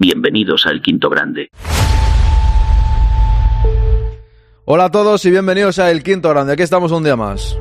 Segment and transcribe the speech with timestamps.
[0.00, 1.50] Bienvenidos al Quinto Grande.
[4.64, 6.52] Hola a todos y bienvenidos a El Quinto Grande.
[6.52, 7.58] Aquí estamos un día más.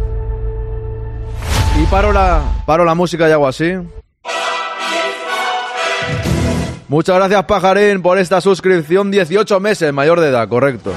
[1.82, 3.74] Y paro la, paro la música y hago así.
[6.88, 9.10] Muchas gracias, Pajarín, por esta suscripción.
[9.10, 10.94] 18 meses, mayor de edad, correcto.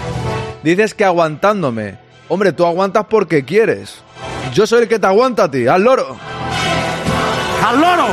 [0.62, 1.96] Dices que aguantándome.
[2.29, 4.02] Hombre, tú aguantas porque quieres.
[4.52, 6.18] Yo soy el que te aguanta a ti, al loro.
[7.66, 8.07] ¡Al loro!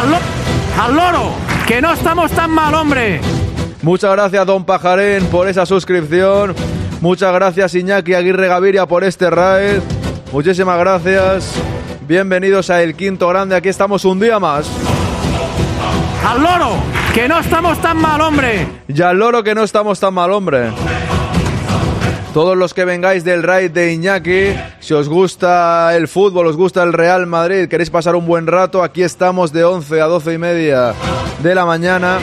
[0.00, 1.49] ¡Al, lo- al loro!
[1.66, 3.20] ¡Que no estamos tan mal, hombre!
[3.82, 6.54] Muchas gracias, don Pajarén, por esa suscripción.
[7.00, 9.80] Muchas gracias, Iñaki Aguirre Gaviria, por este raid.
[10.32, 11.54] Muchísimas gracias.
[12.06, 13.56] Bienvenidos a El Quinto Grande.
[13.56, 14.68] Aquí estamos un día más.
[16.26, 16.74] ¡Al loro!
[17.14, 18.66] ¡Que no estamos tan mal, hombre!
[18.86, 20.70] Y al loro que no estamos tan mal, hombre.
[22.32, 26.80] Todos los que vengáis del raid de Iñaki, si os gusta el fútbol, os gusta
[26.84, 30.38] el Real Madrid, queréis pasar un buen rato, aquí estamos de 11 a 12 y
[30.38, 30.94] media
[31.42, 32.18] de la mañana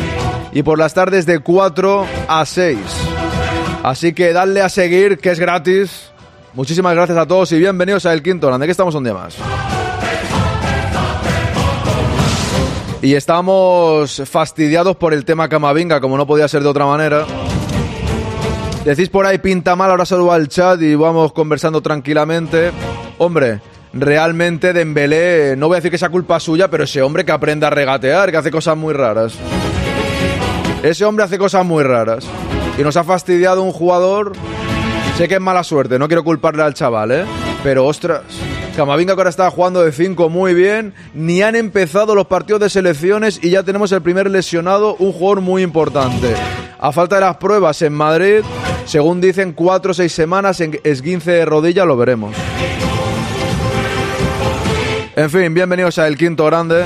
[0.53, 2.77] y por las tardes de 4 a 6.
[3.84, 6.10] Así que dadle a seguir, que es gratis.
[6.54, 9.35] Muchísimas gracias a todos y bienvenidos a El Quinto Grande, que estamos un día más.
[13.01, 17.26] Y estamos fastidiados por el tema Camavinga, como no podía ser de otra manera.
[18.88, 22.71] Decís por ahí pinta mal, ahora salgo al chat y vamos conversando tranquilamente.
[23.18, 23.60] Hombre,
[23.91, 27.66] realmente Dembélé, no voy a decir que sea culpa suya, pero ese hombre que aprende
[27.66, 29.34] a regatear, que hace cosas muy raras.
[30.84, 32.26] Ese hombre hace cosas muy raras.
[32.77, 34.32] Y nos ha fastidiado un jugador.
[35.18, 37.26] Sé que es mala suerte, no quiero culparle al chaval, ¿eh?
[37.63, 38.22] Pero ostras,
[38.77, 40.94] Camavinga que ahora está jugando de 5 muy bien.
[41.16, 45.41] Ni han empezado los partidos de selecciones y ya tenemos el primer lesionado, un jugador
[45.41, 46.35] muy importante.
[46.80, 48.41] A falta de las pruebas en Madrid,
[48.85, 52.35] según dicen 4 o 6 semanas en esguince de rodilla, lo veremos.
[55.16, 56.84] En fin, bienvenidos a El Quinto Grande.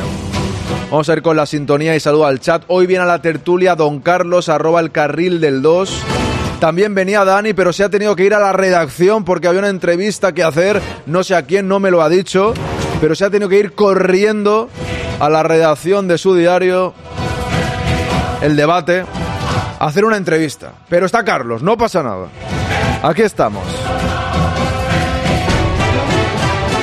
[0.89, 2.63] Vamos a ir con la sintonía y saludo al chat.
[2.67, 6.03] Hoy viene a la tertulia Don Carlos, arroba el carril del 2.
[6.61, 9.69] También venía Dani, pero se ha tenido que ir a la redacción porque había una
[9.69, 10.79] entrevista que hacer.
[11.07, 12.53] No sé a quién, no me lo ha dicho.
[13.01, 14.69] Pero se ha tenido que ir corriendo
[15.19, 16.93] a la redacción de su diario,
[18.43, 19.03] El Debate,
[19.79, 20.73] a hacer una entrevista.
[20.87, 22.27] Pero está Carlos, no pasa nada.
[23.01, 23.63] Aquí estamos.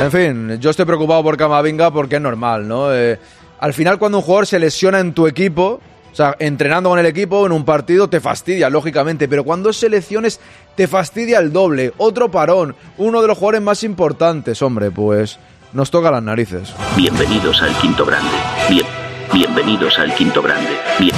[0.03, 2.93] En fin, yo estoy preocupado por Camavinga porque es normal, ¿no?
[2.93, 3.17] Eh,
[3.61, 5.81] al final cuando un jugador se lesiona en tu equipo,
[6.19, 10.41] sea, entrenando con el equipo en un partido te fastidia, lógicamente, pero cuando es selecciones
[10.75, 15.39] te fastidia el doble, otro parón, uno de los jugadores más importantes, hombre, pues
[15.73, 16.75] nos toca las narices.
[16.97, 18.37] Bienvenidos al Quinto Grande.
[18.69, 18.87] Bien.
[19.33, 20.71] Bienvenidos al Quinto Grande.
[20.99, 21.15] Bien.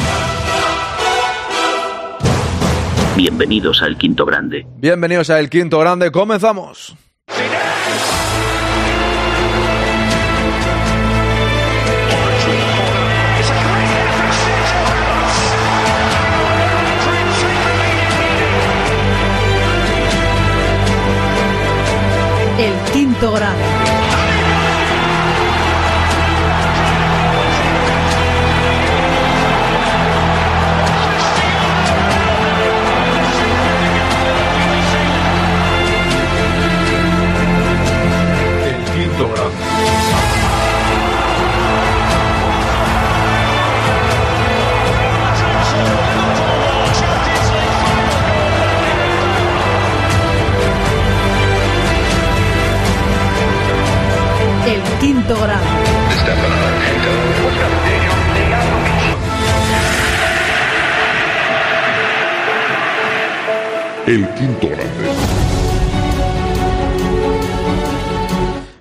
[3.17, 4.67] Bienvenidos al Quinto Grande.
[4.77, 6.97] Bienvenidos a El Quinto Grande, comenzamos.
[23.23, 23.70] El
[64.07, 65.20] El quinto grande.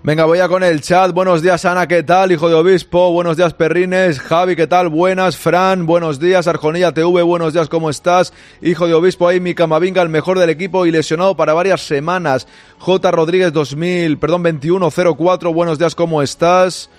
[0.09, 1.11] Venga, voy a con el chat.
[1.13, 2.31] Buenos días, Ana, ¿qué tal?
[2.31, 3.11] Hijo de obispo.
[3.11, 4.19] Buenos días, Perrines.
[4.19, 4.89] Javi, ¿qué tal?
[4.89, 5.37] Buenas.
[5.37, 6.47] Fran, buenos días.
[6.47, 8.33] Arjonilla TV, buenos días, ¿cómo estás?
[8.59, 12.47] Hijo de obispo, ahí mi Camavinga, el mejor del equipo y lesionado para varias semanas.
[12.79, 13.11] J.
[13.11, 16.89] Rodríguez 2000, perdón, 2104, buenos días, ¿cómo estás?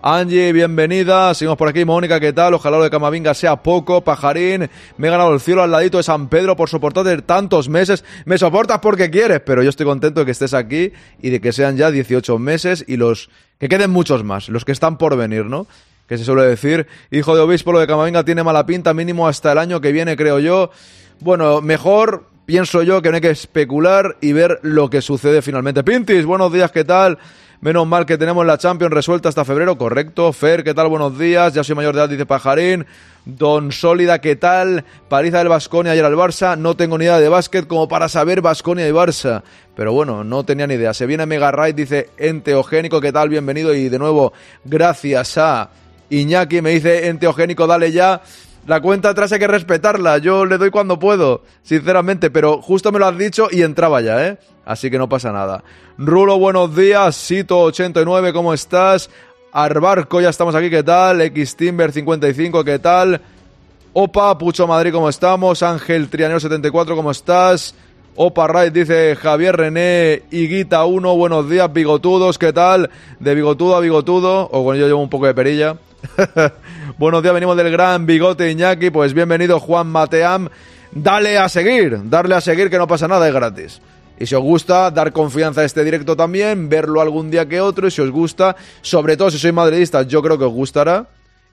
[0.00, 1.34] Angie, bienvenida.
[1.34, 1.84] Seguimos por aquí.
[1.84, 2.54] Mónica, ¿qué tal?
[2.54, 4.04] Ojalá lo de Camavinga sea poco.
[4.04, 8.04] Pajarín, me he ganado el cielo al ladito de San Pedro por soportarte tantos meses.
[8.24, 11.52] Me soportas porque quieres, pero yo estoy contento de que estés aquí y de que
[11.52, 13.28] sean ya 18 meses y los
[13.58, 15.66] que queden muchos más, los que están por venir, ¿no?
[16.06, 19.50] Que se suele decir, hijo de obispo, lo de Camavinga tiene mala pinta, mínimo hasta
[19.50, 20.70] el año que viene, creo yo.
[21.18, 25.82] Bueno, mejor pienso yo que no hay que especular y ver lo que sucede finalmente.
[25.82, 27.18] Pintis, buenos días, ¿qué tal?
[27.60, 30.32] Menos mal que tenemos la Champions resuelta hasta febrero, correcto.
[30.32, 30.86] Fer, ¿qué tal?
[30.86, 31.54] Buenos días.
[31.54, 32.86] Ya soy mayor de edad, dice Pajarín.
[33.24, 34.84] Don Sólida, ¿qué tal?
[35.08, 36.56] Pariza del Vasconia ayer al Barça.
[36.56, 39.42] No tengo ni idea de básquet como para saber Vasconia y Barça.
[39.74, 40.94] Pero bueno, no tenía ni idea.
[40.94, 43.28] Se viene Mega Raid, dice Enteogénico, ¿qué tal?
[43.28, 43.74] Bienvenido.
[43.74, 44.32] Y de nuevo,
[44.64, 45.70] gracias a
[46.10, 48.22] Iñaki, me dice Enteogénico, dale ya.
[48.68, 50.18] La cuenta atrás hay que respetarla.
[50.18, 52.30] Yo le doy cuando puedo, sinceramente.
[52.30, 54.38] Pero justo me lo has dicho y entraba ya, ¿eh?
[54.66, 55.64] Así que no pasa nada.
[55.96, 57.16] Rulo, buenos días.
[57.30, 59.08] Sito89, ¿cómo estás?
[59.52, 61.18] Arbarco, ya estamos aquí, ¿qué tal?
[61.22, 63.22] Xtimber55, ¿qué tal?
[63.94, 65.62] Opa, Pucho Madrid, ¿cómo estamos?
[65.62, 67.74] Ángel Trianero74, ¿cómo estás?
[68.20, 72.90] Opa Right dice Javier René Higuita 1, buenos días, bigotudos, ¿qué tal?
[73.20, 75.76] De bigotudo a bigotudo, o con ello llevo un poco de perilla.
[76.98, 80.48] buenos días, venimos del gran bigote Iñaki, pues bienvenido Juan Mateam.
[80.90, 83.80] Dale a seguir, darle a seguir que no pasa nada, es gratis.
[84.18, 87.86] Y si os gusta, dar confianza a este directo también, verlo algún día que otro,
[87.86, 91.06] y si os gusta, sobre todo si sois madridistas, yo creo que os gustará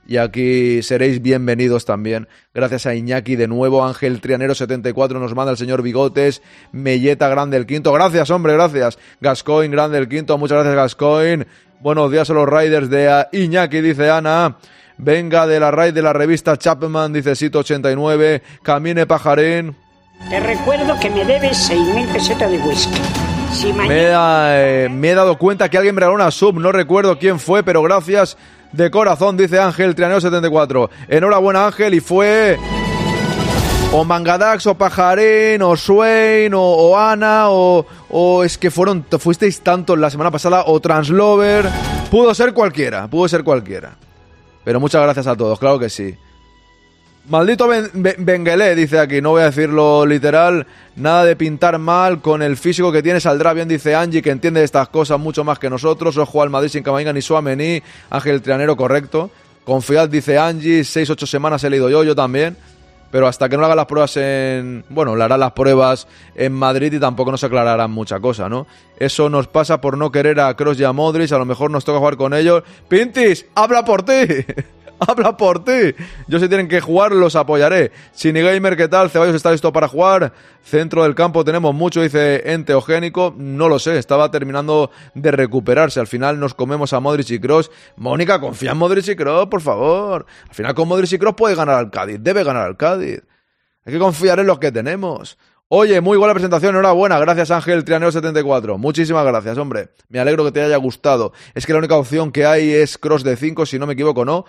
[0.06, 2.28] y aquí seréis bienvenidos también.
[2.54, 6.42] Gracias a Iñaki de nuevo, Ángel Trianero 74 nos manda el señor Bigotes,
[6.72, 8.98] Melleta Grande el Quinto, gracias hombre, gracias.
[9.22, 11.46] Gascoin Grande el Quinto, muchas gracias Gascoin.
[11.82, 14.58] Buenos días a los riders de Iñaki, dice Ana.
[14.98, 18.42] Venga de la raid de la revista Chapman, dice Sito 89.
[18.64, 19.76] Camine Pajarín.
[20.30, 23.02] Te recuerdo que me debes 6.000 pesetas de whisky.
[23.54, 23.88] Si mañana...
[23.88, 27.20] Me, he, eh, me he dado cuenta que alguien me regaló una sub, no recuerdo
[27.20, 28.38] quién fue, pero gracias
[28.76, 30.90] de corazón, dice Ángel Trianeo 74.
[31.08, 32.58] Enhorabuena Ángel y fue
[33.92, 39.62] o Mangadax, o Pajarín, o Swain, o, o Ana, o, o, es que fueron, fuisteis
[39.62, 41.70] tantos la semana pasada, o Translover.
[42.12, 43.96] Pudo ser cualquiera, pudo ser cualquiera.
[44.66, 46.18] Pero muchas gracias a todos, claro que sí.
[47.28, 52.56] Maldito ben, dice aquí, no voy a decirlo literal, nada de pintar mal, con el
[52.56, 56.18] físico que tiene saldrá bien, dice Angie, que entiende estas cosas mucho más que nosotros,
[56.18, 57.82] ojo al Madrid sin Camavinga ni Suamení,
[58.12, 59.32] Ángel Trianero, correcto.
[59.64, 62.56] Confiad, dice Angie, 6-8 semanas he leído yo, yo también.
[63.12, 64.84] Pero hasta que no haga las pruebas en...
[64.90, 68.68] Bueno, le hará las pruebas en Madrid y tampoco nos aclararán mucha cosa, ¿no?
[69.00, 71.86] Eso nos pasa por no querer a Kroos y a Modric, a lo mejor nos
[71.86, 72.64] toca jugar con ellos.
[72.90, 74.14] Pintis, habla por ti.
[75.08, 75.94] habla por ti.
[76.28, 77.92] Yo si tienen que jugar los apoyaré.
[78.24, 79.10] Gamer, ¿qué tal?
[79.10, 80.34] Ceballos está listo para jugar.
[80.64, 83.34] Centro del campo tenemos mucho, dice Enteogénico.
[83.38, 86.00] No lo sé, estaba terminando de recuperarse.
[86.00, 87.72] Al final nos comemos a Modric y Cross.
[87.98, 90.26] Mónica, confía en Modric y Cross, por favor.
[90.48, 93.22] Al final con Modric y Cross puede ganar al Cádiz, debe ganar al Cádiz.
[93.86, 95.38] Hay que confiar en los que tenemos.
[95.68, 98.78] Oye, muy buena presentación, enhorabuena, gracias Ángel Trianero74.
[98.78, 99.90] Muchísimas gracias, hombre.
[100.10, 101.34] Me alegro que te haya gustado.
[101.56, 104.26] Es que la única opción que hay es cross de 5, si no me equivoco,
[104.26, 104.46] ¿no?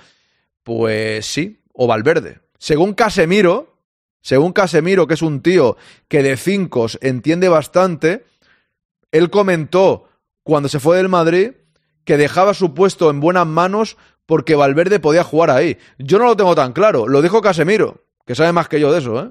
[0.66, 2.40] Pues sí, o Valverde.
[2.58, 3.78] Según Casemiro,
[4.20, 5.76] según Casemiro, que es un tío
[6.08, 8.24] que de cinco entiende bastante,
[9.12, 10.08] él comentó
[10.42, 11.52] cuando se fue del Madrid
[12.02, 13.96] que dejaba su puesto en buenas manos
[14.26, 15.78] porque Valverde podía jugar ahí.
[16.00, 18.98] Yo no lo tengo tan claro, lo dijo Casemiro, que sabe más que yo de
[18.98, 19.30] eso, ¿eh?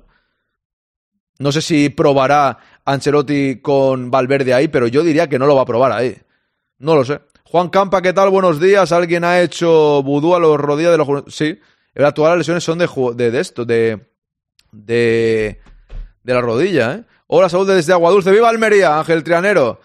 [1.37, 5.63] No sé si probará Ancelotti con Valverde ahí, pero yo diría que no lo va
[5.63, 6.17] a probar ahí.
[6.77, 7.19] No lo sé.
[7.55, 8.31] Juan Campa, ¿qué tal?
[8.31, 8.91] Buenos días.
[8.91, 11.33] ¿Alguien ha hecho vudú a los rodillas de los...
[11.33, 11.57] Sí,
[11.93, 14.07] en actual las lesiones son de, de, de esto, de,
[14.73, 15.61] de...
[16.21, 17.03] de la rodilla, ¿eh?
[17.27, 18.29] Hola, salud desde Aguadulce.
[18.29, 19.79] ¡Viva Almería, Ángel Trianero!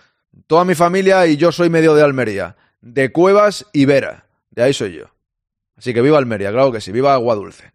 [0.49, 2.57] Toda mi familia y yo soy medio de Almería.
[2.81, 4.27] De Cuevas y Vera.
[4.51, 5.05] De ahí soy yo.
[5.77, 6.91] Así que viva Almería, claro que sí.
[6.91, 7.73] Viva Aguadulce.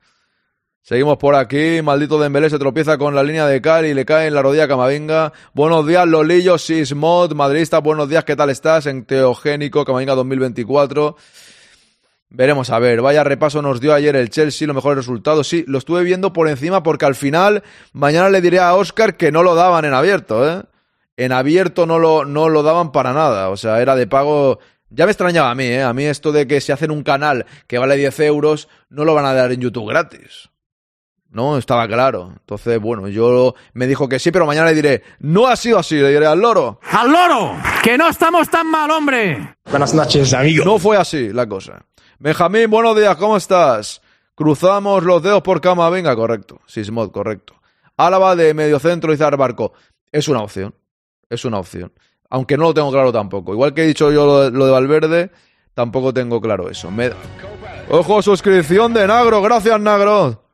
[0.87, 1.81] Seguimos por aquí.
[1.81, 4.67] Maldito Dembélé se tropieza con la línea de Cal y le cae en la rodilla
[4.67, 5.33] Camavinga.
[5.55, 7.79] Buenos días, Lolillo, Sismod, madridista.
[7.79, 8.85] Buenos días, ¿qué tal estás?
[8.85, 11.15] En Teogénico, Camavinga 2024.
[12.29, 13.01] Veremos a ver.
[13.01, 15.47] Vaya repaso nos dio ayer el Chelsea, los mejores resultados.
[15.47, 19.31] Sí, lo estuve viendo por encima porque al final, mañana le diré a Oscar que
[19.31, 20.61] no lo daban en abierto, ¿eh?
[21.17, 23.49] En abierto no lo, no lo daban para nada.
[23.49, 24.59] O sea, era de pago
[24.91, 25.81] ya me extrañaba a mí, ¿eh?
[25.81, 29.15] A mí esto de que si hacen un canal que vale 10 euros, no lo
[29.15, 30.51] van a dar en YouTube gratis.
[31.35, 31.57] ¿No?
[31.57, 32.31] Estaba claro.
[32.31, 35.95] Entonces, bueno, yo me dijo que sí, pero mañana le diré, no ha sido así,
[35.95, 36.79] le diré al loro.
[36.89, 37.57] ¡Al loro!
[37.83, 39.57] ¡Que no estamos tan mal, hombre!
[39.69, 40.63] Buenas noches, amigo.
[40.63, 41.85] No fue así la cosa.
[42.19, 44.01] Benjamín, buenos días, ¿cómo estás?
[44.33, 46.61] Cruzamos los dedos por cama, venga, correcto.
[46.65, 47.53] Sismod, correcto.
[47.97, 49.73] Álava de mediocentro, Izar Barco.
[50.11, 50.73] Es una opción.
[51.29, 51.91] Es una opción.
[52.29, 53.53] Aunque no lo tengo claro tampoco.
[53.53, 55.31] Igual que he dicho yo lo de, lo de Valverde,
[55.73, 56.89] tampoco tengo claro eso.
[56.91, 57.11] Me...
[57.89, 59.41] Ojo, suscripción de Nagro.
[59.41, 60.44] Gracias, Nagro.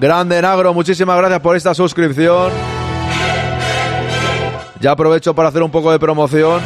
[0.00, 2.50] Grande Nagro, muchísimas gracias por esta suscripción.
[4.80, 6.62] Ya aprovecho para hacer un poco de promoción.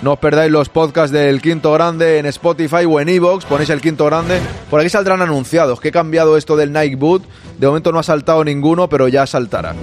[0.00, 3.44] No os perdáis los podcasts del Quinto Grande en Spotify o en Evox.
[3.44, 4.40] Ponéis el Quinto Grande.
[4.70, 5.82] Por aquí saldrán anunciados.
[5.82, 7.24] Que he cambiado esto del Nike Boot.
[7.58, 9.74] De momento no ha saltado ninguno, pero ya saltará.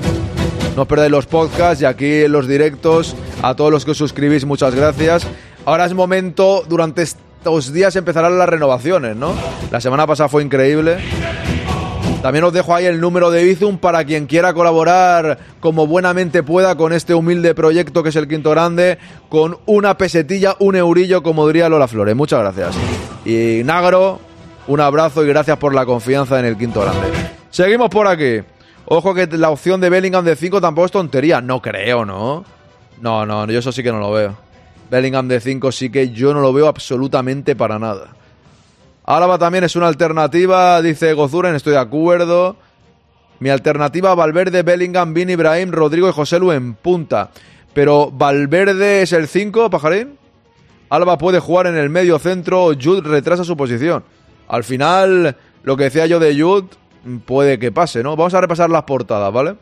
[0.75, 3.15] No os perdáis los podcasts y aquí en los directos.
[3.43, 5.27] A todos los que os suscribís, muchas gracias.
[5.65, 9.35] Ahora es momento, durante estos días empezarán las renovaciones, ¿no?
[9.69, 10.97] La semana pasada fue increíble.
[12.25, 16.75] También os dejo ahí el número de Bizum para quien quiera colaborar como buenamente pueda
[16.75, 18.97] con este humilde proyecto que es el Quinto Grande,
[19.29, 22.15] con una pesetilla, un eurillo, como diría Lola Flores.
[22.15, 22.75] Muchas gracias.
[23.25, 24.19] Y Nagro,
[24.65, 27.09] un abrazo y gracias por la confianza en el Quinto Grande.
[27.51, 28.41] Seguimos por aquí.
[28.85, 31.41] Ojo que la opción de Bellingham de 5 tampoco es tontería.
[31.41, 32.43] No creo, ¿no?
[33.01, 34.35] No, no, yo eso sí que no lo veo.
[34.89, 38.15] Bellingham de 5 sí que yo no lo veo absolutamente para nada.
[39.05, 42.55] Álava también es una alternativa, dice Gozuren, estoy de acuerdo.
[43.39, 47.29] Mi alternativa, Valverde, Bellingham, Vini, Ibrahim, Rodrigo y José Lu en punta.
[47.73, 50.17] Pero Valverde es el 5, pajarín.
[50.89, 54.03] Alba puede jugar en el medio centro, Jude retrasa su posición.
[54.47, 56.69] Al final, lo que decía yo de Jude,
[57.25, 58.15] puede que pase, ¿no?
[58.15, 59.55] Vamos a repasar las portadas, ¿vale?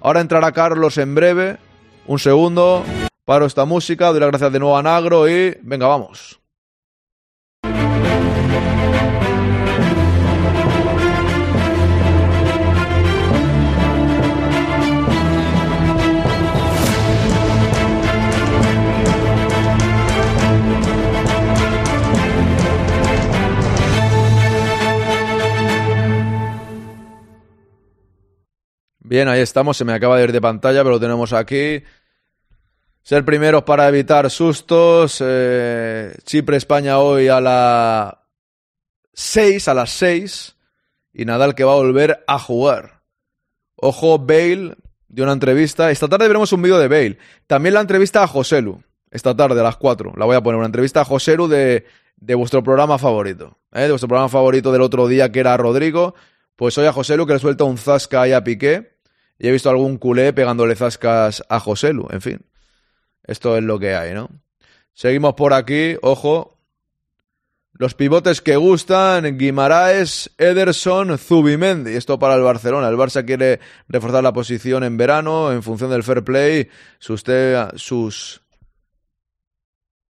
[0.00, 1.58] Ahora entrará Carlos en breve.
[2.06, 2.82] Un segundo.
[3.24, 6.40] Paro esta música, doy las gracias de nuevo a Nagro y venga, vamos.
[29.08, 29.74] Bien, ahí estamos.
[29.78, 31.82] Se me acaba de ir de pantalla, pero lo tenemos aquí.
[33.02, 35.24] Ser primeros para evitar sustos.
[35.24, 38.14] Eh, Chipre-España hoy a las
[39.14, 40.56] 6, a las 6.
[41.14, 43.00] Y Nadal que va a volver a jugar.
[43.76, 44.76] Ojo, Bale
[45.08, 45.90] de una entrevista.
[45.90, 47.18] Esta tarde veremos un vídeo de Bale.
[47.46, 48.82] También la entrevista a Joselu.
[49.10, 50.12] Esta tarde a las 4.
[50.18, 50.58] La voy a poner.
[50.58, 51.86] Una entrevista a Joselu de,
[52.18, 53.56] de vuestro programa favorito.
[53.72, 53.84] ¿eh?
[53.84, 56.14] De vuestro programa favorito del otro día que era Rodrigo.
[56.56, 58.97] Pues hoy a Joselu que le suelta un zasca ahí a Piqué.
[59.38, 62.40] Y he visto algún culé pegándole zascas a Joselu, en fin.
[63.24, 64.30] Esto es lo que hay, ¿no?
[64.94, 66.58] Seguimos por aquí, ojo.
[67.72, 71.94] Los pivotes que gustan, Guimaraes, Ederson, Zubimendi.
[71.94, 72.88] Esto para el Barcelona.
[72.88, 76.68] El Barça quiere reforzar la posición en verano en función del fair play.
[76.98, 77.22] Sus,
[77.76, 78.40] sus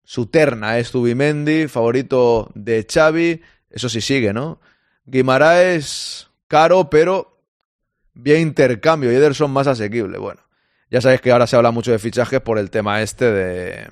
[0.05, 3.43] su terna es Zubimendi, favorito de Xavi.
[3.69, 4.61] Eso sí sigue, ¿no?
[5.05, 7.36] Guimaraes, caro, pero
[8.17, 10.19] vía intercambio y Ederson más asequible.
[10.19, 10.41] Bueno,
[10.91, 13.89] ya sabéis que ahora se habla mucho de fichajes por el tema este de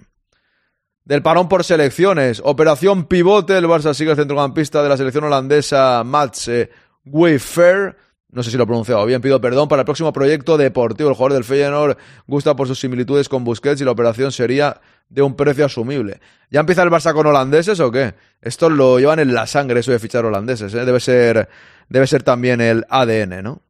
[1.04, 2.40] del parón por selecciones.
[2.44, 6.50] Operación pivote, el Barça sigue el centrocampista de la selección holandesa Mats
[7.04, 7.96] Wayfair.
[8.30, 9.68] No sé si lo he pronunciado bien, pido perdón.
[9.68, 13.80] Para el próximo proyecto deportivo, el jugador del Feyenoord gusta por sus similitudes con Busquets
[13.80, 16.20] y la operación sería de un precio asumible.
[16.50, 18.14] ¿Ya empieza el Barça con holandeses o qué?
[18.40, 20.74] Esto lo llevan en la sangre, eso de fichar holandeses.
[20.74, 20.84] ¿eh?
[20.84, 21.48] Debe, ser,
[21.88, 23.62] debe ser también el ADN, ¿no?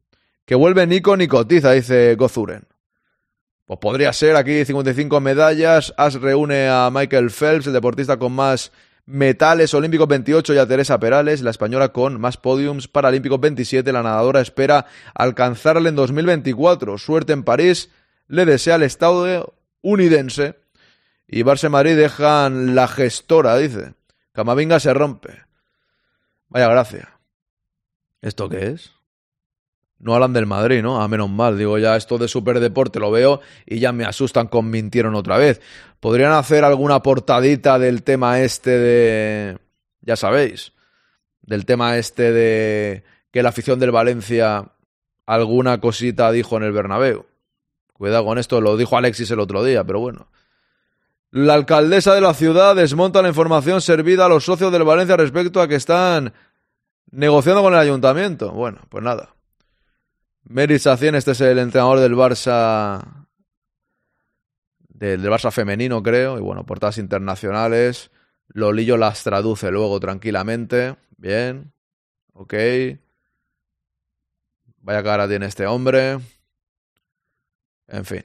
[0.45, 2.67] Que vuelve Nico Nicotiza, dice Gozuren.
[3.65, 5.93] Pues podría ser aquí 55 medallas.
[5.97, 8.71] As reúne a Michael Phelps, el deportista con más
[9.07, 13.91] metales olímpicos 28, y a Teresa Perales, la española con más podiums paralímpicos 27.
[13.91, 14.85] La nadadora espera
[15.15, 16.99] alcanzarle en 2024.
[16.99, 17.89] Suerte en París.
[18.27, 20.59] Le desea el estado unidense.
[21.27, 23.95] Y Barça Madrid dejan la gestora, dice.
[24.31, 25.43] Camavinga se rompe.
[26.49, 27.19] Vaya gracia.
[28.21, 28.94] ¿Esto qué es?
[29.99, 31.01] No hablan del Madrid, ¿no?
[31.01, 34.69] A menos mal, digo, ya esto de superdeporte lo veo y ya me asustan con
[34.69, 35.61] mintieron otra vez.
[35.99, 39.57] ¿Podrían hacer alguna portadita del tema este de...
[40.01, 40.73] ya sabéis,
[41.41, 44.71] del tema este de que la afición del Valencia
[45.25, 47.25] alguna cosita dijo en el Bernabéu?
[47.93, 50.27] Cuidado con esto, lo dijo Alexis el otro día, pero bueno.
[51.31, 55.61] La alcaldesa de la ciudad desmonta la información servida a los socios del Valencia respecto
[55.61, 56.33] a que están
[57.11, 58.51] negociando con el ayuntamiento.
[58.51, 59.34] Bueno, pues nada.
[60.47, 63.27] Merit Sacien, este es el entrenador del Barça.
[64.87, 66.37] Del, Barça femenino, creo.
[66.37, 68.11] Y bueno, portadas internacionales.
[68.49, 70.97] Lolillo las traduce luego tranquilamente.
[71.17, 71.73] Bien.
[72.33, 72.53] Ok.
[74.77, 76.19] Vaya cara tiene este hombre.
[77.87, 78.23] En fin.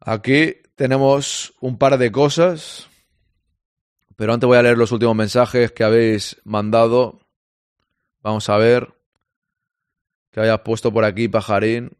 [0.00, 2.88] Aquí tenemos un par de cosas.
[4.16, 7.20] Pero antes voy a leer los últimos mensajes que habéis mandado.
[8.20, 8.99] Vamos a ver
[10.30, 11.90] que hayas puesto por aquí, pajarín.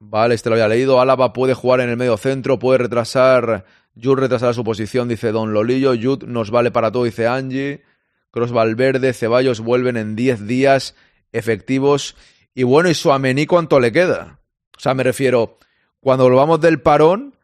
[0.00, 1.00] Vale, este lo había leído.
[1.00, 3.64] Álava puede jugar en el medio centro, puede retrasar.
[4.00, 5.94] Jud retrasará su posición, dice Don Lolillo.
[6.00, 7.82] Jud nos vale para todo, dice Angie.
[8.30, 10.94] Cross Valverde, Ceballos vuelven en 10 días
[11.32, 12.16] efectivos.
[12.54, 14.40] Y bueno, ¿y Suamení cuánto le queda?
[14.76, 15.58] O sea, me refiero,
[16.00, 17.36] cuando volvamos del parón,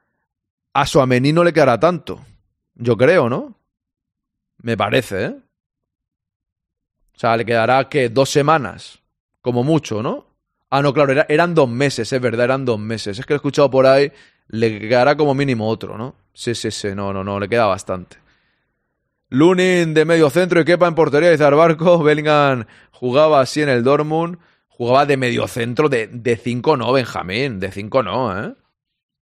[0.75, 2.21] a Suamení no le quedará tanto.
[2.75, 3.57] Yo creo, ¿no?
[4.59, 5.37] Me parece, ¿eh?
[7.20, 8.98] O sea, le quedará que dos semanas,
[9.42, 10.24] como mucho, ¿no?
[10.70, 13.18] Ah, no, claro, eran dos meses, es verdad, eran dos meses.
[13.18, 14.10] Es que lo he escuchado por ahí,
[14.48, 16.14] le quedará como mínimo otro, ¿no?
[16.32, 18.16] Sí, sí, sí, no, no, no, le queda bastante.
[19.28, 21.98] Lunin de medio centro y Kepa en portería, dice Barco.
[22.02, 24.38] Bellingham jugaba así en el Dortmund.
[24.68, 27.60] Jugaba de medio centro, de 5 no, Benjamín.
[27.60, 28.54] De 5 no, ¿eh?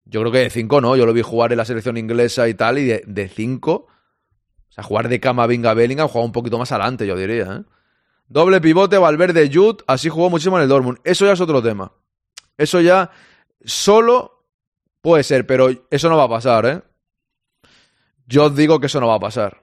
[0.04, 0.94] Yo creo que de 5 no.
[0.94, 3.72] Yo lo vi jugar en la selección inglesa y tal, y de 5.
[3.72, 3.86] O
[4.68, 7.77] sea, jugar de Camavinga Bellingham jugaba un poquito más adelante, yo diría, ¿eh?
[8.28, 9.82] Doble pivote, Valverde, Jude.
[9.86, 10.98] Así jugó muchísimo en el Dortmund.
[11.04, 11.92] Eso ya es otro tema.
[12.56, 13.10] Eso ya
[13.64, 14.44] solo
[15.00, 16.82] puede ser, pero eso no va a pasar, ¿eh?
[18.26, 19.62] Yo os digo que eso no va a pasar.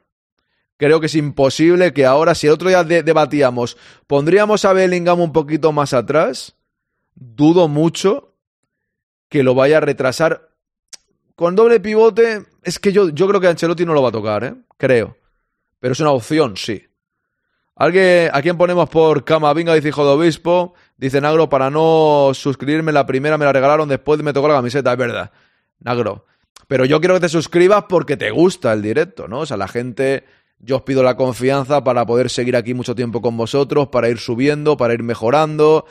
[0.78, 5.32] Creo que es imposible que ahora, si el otro día debatíamos, pondríamos a Bellingham un
[5.32, 6.56] poquito más atrás,
[7.14, 8.34] dudo mucho
[9.30, 10.50] que lo vaya a retrasar.
[11.36, 14.44] Con doble pivote, es que yo, yo creo que Ancelotti no lo va a tocar,
[14.44, 14.56] ¿eh?
[14.78, 15.18] Creo.
[15.80, 16.86] Pero es una opción, sí.
[17.76, 19.74] ¿Alguien, ¿A quién ponemos por Camavinga?
[19.74, 20.74] Dice hijo de obispo.
[20.98, 24.94] Dice Nagro, para no suscribirme, la primera me la regalaron, después me tocó la camiseta.
[24.94, 25.32] Es verdad,
[25.80, 26.26] Nagro.
[26.68, 29.40] Pero yo quiero que te suscribas porque te gusta el directo, ¿no?
[29.40, 30.24] O sea, la gente
[30.60, 34.20] yo os pido la confianza para poder seguir aquí mucho tiempo con vosotros, para ir
[34.20, 35.86] subiendo, para ir mejorando.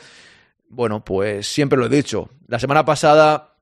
[0.67, 2.29] Bueno, pues siempre lo he dicho.
[2.47, 3.57] La semana pasada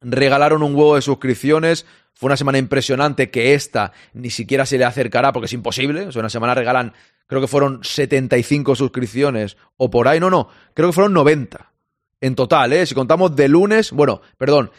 [0.00, 1.86] regalaron un huevo de suscripciones.
[2.14, 6.06] Fue una semana impresionante que esta ni siquiera se le acercará porque es imposible.
[6.06, 6.92] O sea, una semana regalan,
[7.26, 10.20] creo que fueron 75 suscripciones o por ahí.
[10.20, 11.72] No, no, creo que fueron 90
[12.20, 12.86] en total, ¿eh?
[12.86, 14.70] Si contamos de lunes, bueno, perdón,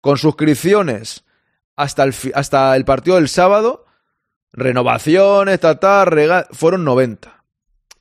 [0.00, 1.24] con suscripciones
[1.76, 3.86] hasta el, hasta el partido del sábado,
[4.52, 7.44] renovaciones, tal, fueron 90.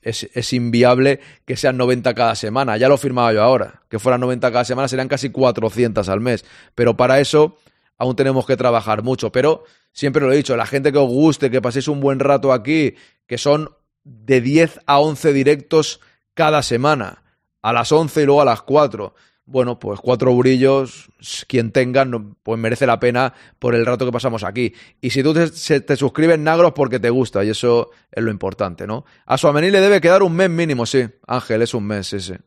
[0.01, 2.77] Es, es, inviable que sean 90 cada semana.
[2.77, 3.83] Ya lo firmaba yo ahora.
[3.89, 6.45] Que fueran 90 cada semana serían casi 400 al mes.
[6.75, 7.57] Pero para eso
[7.97, 9.31] aún tenemos que trabajar mucho.
[9.31, 12.53] Pero siempre lo he dicho, la gente que os guste, que paséis un buen rato
[12.53, 13.69] aquí, que son
[14.07, 15.99] de 10 a 11 directos
[16.33, 17.23] cada semana.
[17.61, 19.13] A las 11 y luego a las 4
[19.47, 21.09] bueno, pues cuatro brillos,
[21.47, 22.05] quien tenga,
[22.43, 24.73] pues merece la pena por el rato que pasamos aquí.
[24.99, 29.05] Y si tú te, suscribes Nagros porque te gusta, y eso es lo importante, ¿no?
[29.25, 31.07] A Suamení le debe quedar un mes mínimo, sí.
[31.25, 32.41] Ángel, es un mes ese.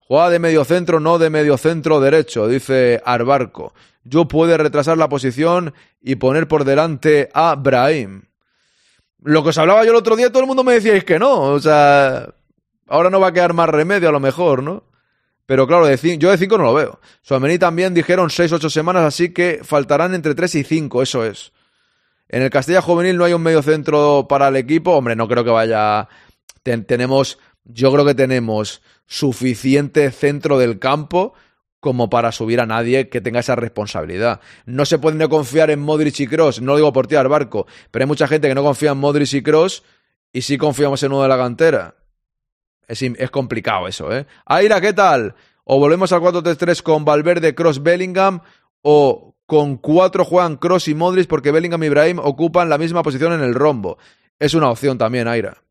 [0.00, 3.72] Juega de medio centro, no de medio centro derecho, dice Arbarco.
[4.02, 8.22] Yo puede retrasar la posición y poner por delante a Brahim.
[9.22, 11.40] Lo que os hablaba yo el otro día, todo el mundo me decíais que no.
[11.40, 12.34] O sea,
[12.86, 14.84] ahora no va a quedar más remedio a lo mejor, ¿no?
[15.46, 17.00] Pero claro, de yo de 5 no lo veo.
[17.22, 21.52] Suamení también dijeron 6-8 semanas, así que faltarán entre 3 y 5, eso es.
[22.28, 24.92] En el Castilla Juvenil no hay un medio centro para el equipo.
[24.92, 26.08] Hombre, no creo que vaya.
[26.62, 31.34] tenemos, yo creo que tenemos suficiente centro del campo
[31.80, 34.40] como para subir a nadie que tenga esa responsabilidad.
[34.66, 37.66] No se puede confiar en Modric y Cross, no lo digo por ti al barco,
[37.90, 39.82] pero hay mucha gente que no confía en Modric y Cross
[40.32, 41.96] y sí confiamos en uno de la cantera.
[42.86, 44.26] Es, complicado eso, ¿eh?
[44.44, 45.34] Aira, ¿qué tal?
[45.64, 48.40] O volvemos al 4-3-3 con Valverde, Cross, Bellingham,
[48.82, 53.32] o con cuatro juegan Cross y Modric porque Bellingham y Ibrahim ocupan la misma posición
[53.32, 53.98] en el rombo.
[54.38, 55.62] Es una opción también, Aira.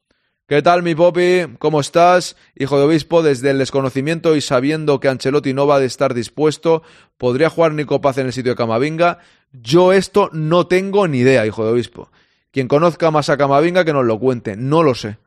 [0.50, 1.46] ¿Qué tal, mi popi?
[1.60, 2.36] ¿Cómo estás?
[2.56, 6.82] Hijo de obispo, desde el desconocimiento y sabiendo que Ancelotti no va a estar dispuesto,
[7.20, 9.20] ¿podría jugar Nico Paz en el sitio de Camavinga?
[9.52, 12.10] Yo esto no tengo ni idea, hijo de obispo.
[12.50, 14.58] Quien conozca más a Camavinga que nos lo cuente.
[14.58, 15.20] No lo sé.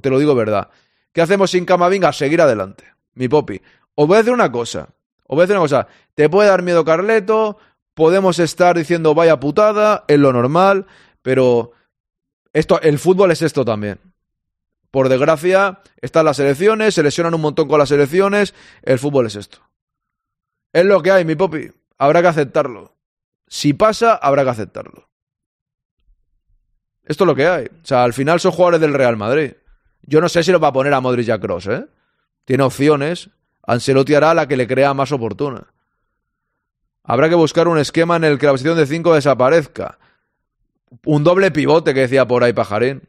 [0.00, 0.70] Te lo digo verdad.
[1.12, 2.14] ¿Qué hacemos sin Camavinga?
[2.14, 3.60] Seguir adelante, mi popi.
[3.96, 4.88] Os voy a decir una cosa.
[5.26, 5.88] Os voy a decir una cosa.
[6.14, 7.58] Te puede dar miedo Carleto,
[7.92, 10.86] podemos estar diciendo vaya putada, es lo normal,
[11.20, 11.72] pero
[12.54, 14.09] esto, el fútbol es esto también.
[14.90, 19.36] Por desgracia, están las elecciones, se lesionan un montón con las elecciones, el fútbol es
[19.36, 19.58] esto.
[20.72, 21.70] Es lo que hay, mi popi.
[21.98, 22.96] Habrá que aceptarlo.
[23.46, 25.08] Si pasa, habrá que aceptarlo.
[27.04, 27.66] Esto es lo que hay.
[27.66, 29.54] O sea, al final son jugadores del Real Madrid.
[30.02, 31.86] Yo no sé si lo va a poner a Modric y a Cross, ¿eh?
[32.44, 33.30] Tiene opciones.
[33.66, 35.72] Ancelotti hará la que le crea más oportuna.
[37.02, 39.98] Habrá que buscar un esquema en el que la posición de 5 desaparezca.
[41.04, 43.02] Un doble pivote que decía por ahí Pajarín.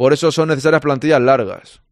[0.00, 1.82] Por eso son necesarias plantillas largas.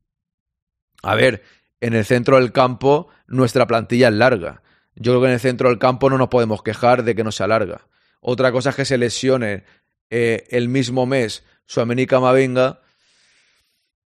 [1.02, 1.42] A ver,
[1.78, 4.62] en el centro del campo nuestra plantilla es larga.
[4.94, 7.32] Yo creo que en el centro del campo no nos podemos quejar de que no
[7.32, 7.86] sea larga.
[8.22, 9.64] Otra cosa es que se lesione
[10.08, 12.80] eh, el mismo mes su América Mavinga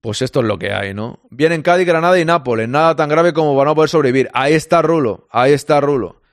[0.01, 1.19] pues esto es lo que hay, ¿no?
[1.29, 2.67] Vienen Cádiz, Granada y Nápoles.
[2.67, 4.31] Nada tan grave como para no poder sobrevivir.
[4.33, 5.27] Ahí está Rulo.
[5.29, 6.23] Ahí está Rulo.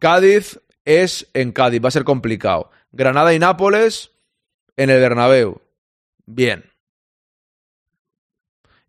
[0.00, 1.80] Cádiz es en Cádiz.
[1.84, 2.72] Va a ser complicado.
[2.90, 4.10] Granada y Nápoles
[4.76, 5.60] en el Bernabéu.
[6.26, 6.71] Bien.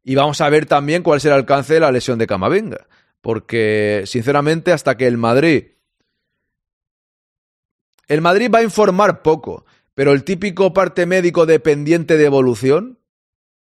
[0.03, 2.87] Y vamos a ver también cuál será el alcance de la lesión de Camavinga.
[3.21, 5.67] Porque, sinceramente, hasta que el Madrid.
[8.07, 9.65] El Madrid va a informar poco.
[9.93, 12.99] Pero el típico parte médico dependiente de evolución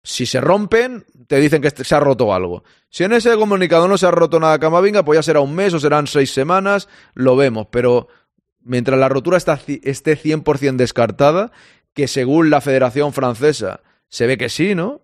[0.05, 2.63] si se rompen, te dicen que se ha roto algo.
[2.91, 5.73] Si en ese comunicado no se ha roto nada Camavinga, pues ya será un mes
[5.73, 7.69] o serán seis semanas, lo vemos.
[7.71, 8.09] Pero
[8.61, 11.53] mientras la rotura está, esté 100% descartada,
[11.95, 15.01] que según la Federación Francesa se ve que sí, ¿no?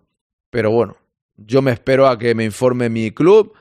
[0.51, 0.97] Pero bueno,
[1.37, 3.53] yo me espero a que me informe mi club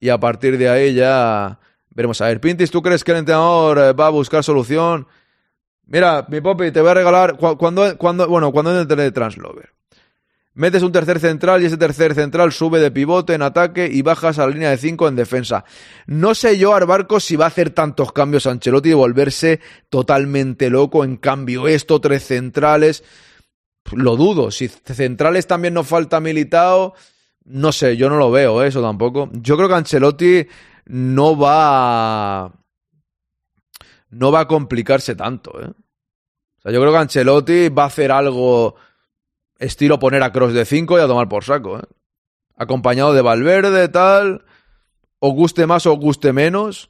[0.00, 1.58] y a partir de ahí ya
[1.90, 2.20] veremos.
[2.20, 5.06] A ver, Pintis, ¿tú crees que el entrenador eh, va a buscar solución?
[5.86, 9.74] Mira, mi popi, te voy a regalar cuando, cuando, bueno, cuando entre Translover.
[10.56, 14.38] Metes un tercer central y ese tercer central sube de pivote en ataque y bajas
[14.38, 15.64] a la línea de 5 en defensa.
[16.06, 19.58] No sé yo, Arbarco, si va a hacer tantos cambios Ancelotti y volverse
[19.90, 21.02] totalmente loco.
[21.02, 23.02] En cambio, esto, tres centrales,
[23.90, 24.52] lo dudo.
[24.52, 26.94] Si centrales también nos falta militado,
[27.44, 29.28] no sé, yo no lo veo eso tampoco.
[29.32, 30.46] Yo creo que Ancelotti
[30.86, 32.52] no va a...
[34.10, 35.60] no va a complicarse tanto.
[35.60, 35.66] ¿eh?
[35.68, 38.76] O sea, yo creo que Ancelotti va a hacer algo
[39.58, 41.78] estilo poner a Cross de 5 y a tomar por saco.
[41.78, 41.82] ¿eh?
[42.56, 44.44] Acompañado de Valverde, tal.
[45.18, 46.88] O guste más o guste menos.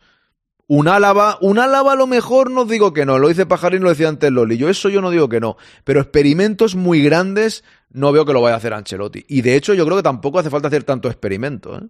[0.67, 3.90] Un Álava, un Álava a lo mejor no digo que no, lo dice Pajarín, lo
[3.90, 8.12] decía antes Loli, yo eso yo no digo que no, pero experimentos muy grandes no
[8.12, 9.24] veo que lo vaya a hacer Ancelotti.
[9.28, 11.78] Y de hecho yo creo que tampoco hace falta hacer tanto experimento.
[11.78, 11.88] ¿eh?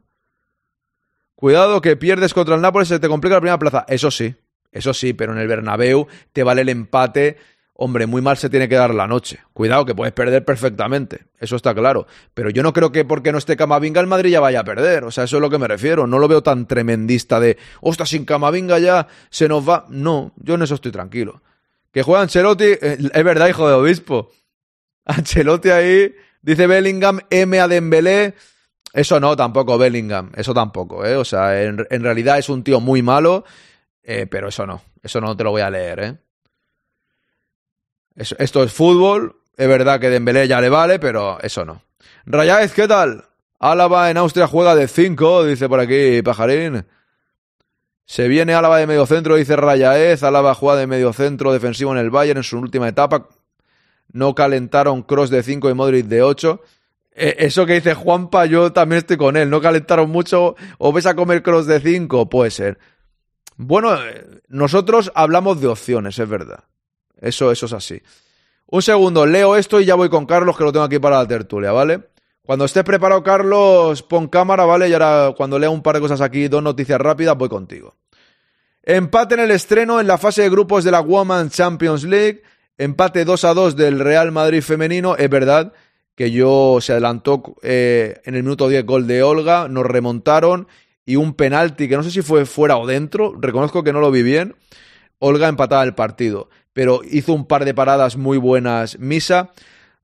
[1.34, 3.84] Cuidado que pierdes contra el Nápoles, se te complica la primera plaza.
[3.88, 4.34] Eso sí,
[4.70, 7.36] eso sí, pero en el Bernabéu te vale el empate
[7.74, 9.40] hombre, muy mal se tiene que dar la noche.
[9.52, 12.06] Cuidado, que puedes perder perfectamente, eso está claro.
[12.32, 15.04] Pero yo no creo que porque no esté Camavinga el Madrid ya vaya a perder.
[15.04, 16.06] O sea, eso es lo que me refiero.
[16.06, 19.86] No lo veo tan tremendista de, ostras, sin Camavinga ya se nos va.
[19.88, 21.42] No, yo en eso estoy tranquilo.
[21.92, 24.30] Que juega Ancelotti, eh, es verdad, hijo de obispo.
[25.04, 28.34] Ancelotti ahí, dice Bellingham, M a Dembélé.
[28.92, 31.16] Eso no, tampoco Bellingham, eso tampoco, ¿eh?
[31.16, 33.44] O sea, en, realidad es un tío muy malo,
[34.02, 36.16] eh, pero eso no, eso no te lo voy a leer, ¿eh?
[38.16, 39.36] esto es fútbol.
[39.56, 41.82] Es verdad que Dembélé ya le vale, pero eso no.
[42.26, 43.24] Rayáez, ¿qué tal?
[43.58, 46.86] Álava en Austria juega de 5, dice por aquí Pajarín.
[48.04, 50.22] Se viene Álava de medio centro, dice Rayaez.
[50.22, 53.28] Álava juega de medio centro defensivo en el Bayern en su última etapa.
[54.12, 56.60] No calentaron Cross de 5 y Modric de 8.
[57.16, 59.50] E, eso que dice Juanpa, yo también estoy con él.
[59.50, 62.78] No calentaron mucho o ves a comer Cross de 5, puede ser.
[63.56, 66.64] Bueno, eh, nosotros hablamos de opciones, es verdad.
[67.20, 68.02] Eso, eso es así.
[68.66, 71.28] Un segundo, leo esto y ya voy con Carlos, que lo tengo aquí para la
[71.28, 72.00] tertulia, ¿vale?
[72.44, 74.88] Cuando estés preparado, Carlos, pon cámara, ¿vale?
[74.88, 77.94] Y ahora, cuando lea un par de cosas aquí, dos noticias rápidas, voy contigo.
[78.82, 82.42] Empate en el estreno en la fase de grupos de la Women's Champions League.
[82.78, 85.16] Empate 2 a 2 del Real Madrid femenino.
[85.16, 85.72] Es verdad
[86.14, 90.68] que yo se adelantó eh, en el minuto 10 gol de Olga, nos remontaron
[91.04, 94.10] y un penalti que no sé si fue fuera o dentro, reconozco que no lo
[94.10, 94.54] vi bien.
[95.18, 99.52] Olga empataba el partido pero hizo un par de paradas muy buenas Misa.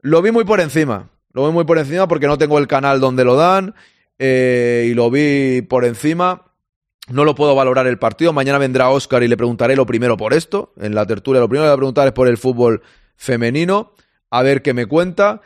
[0.01, 3.01] Lo vi muy por encima, lo vi muy por encima porque no tengo el canal
[3.01, 3.75] donde lo dan
[4.19, 6.50] eh, y lo vi por encima.
[7.11, 8.33] No lo puedo valorar el partido.
[8.33, 10.73] Mañana vendrá Oscar y le preguntaré lo primero por esto.
[10.79, 12.83] En la tertulia lo primero que voy a preguntar es por el fútbol
[13.17, 13.95] femenino.
[14.31, 15.41] A ver qué me cuenta.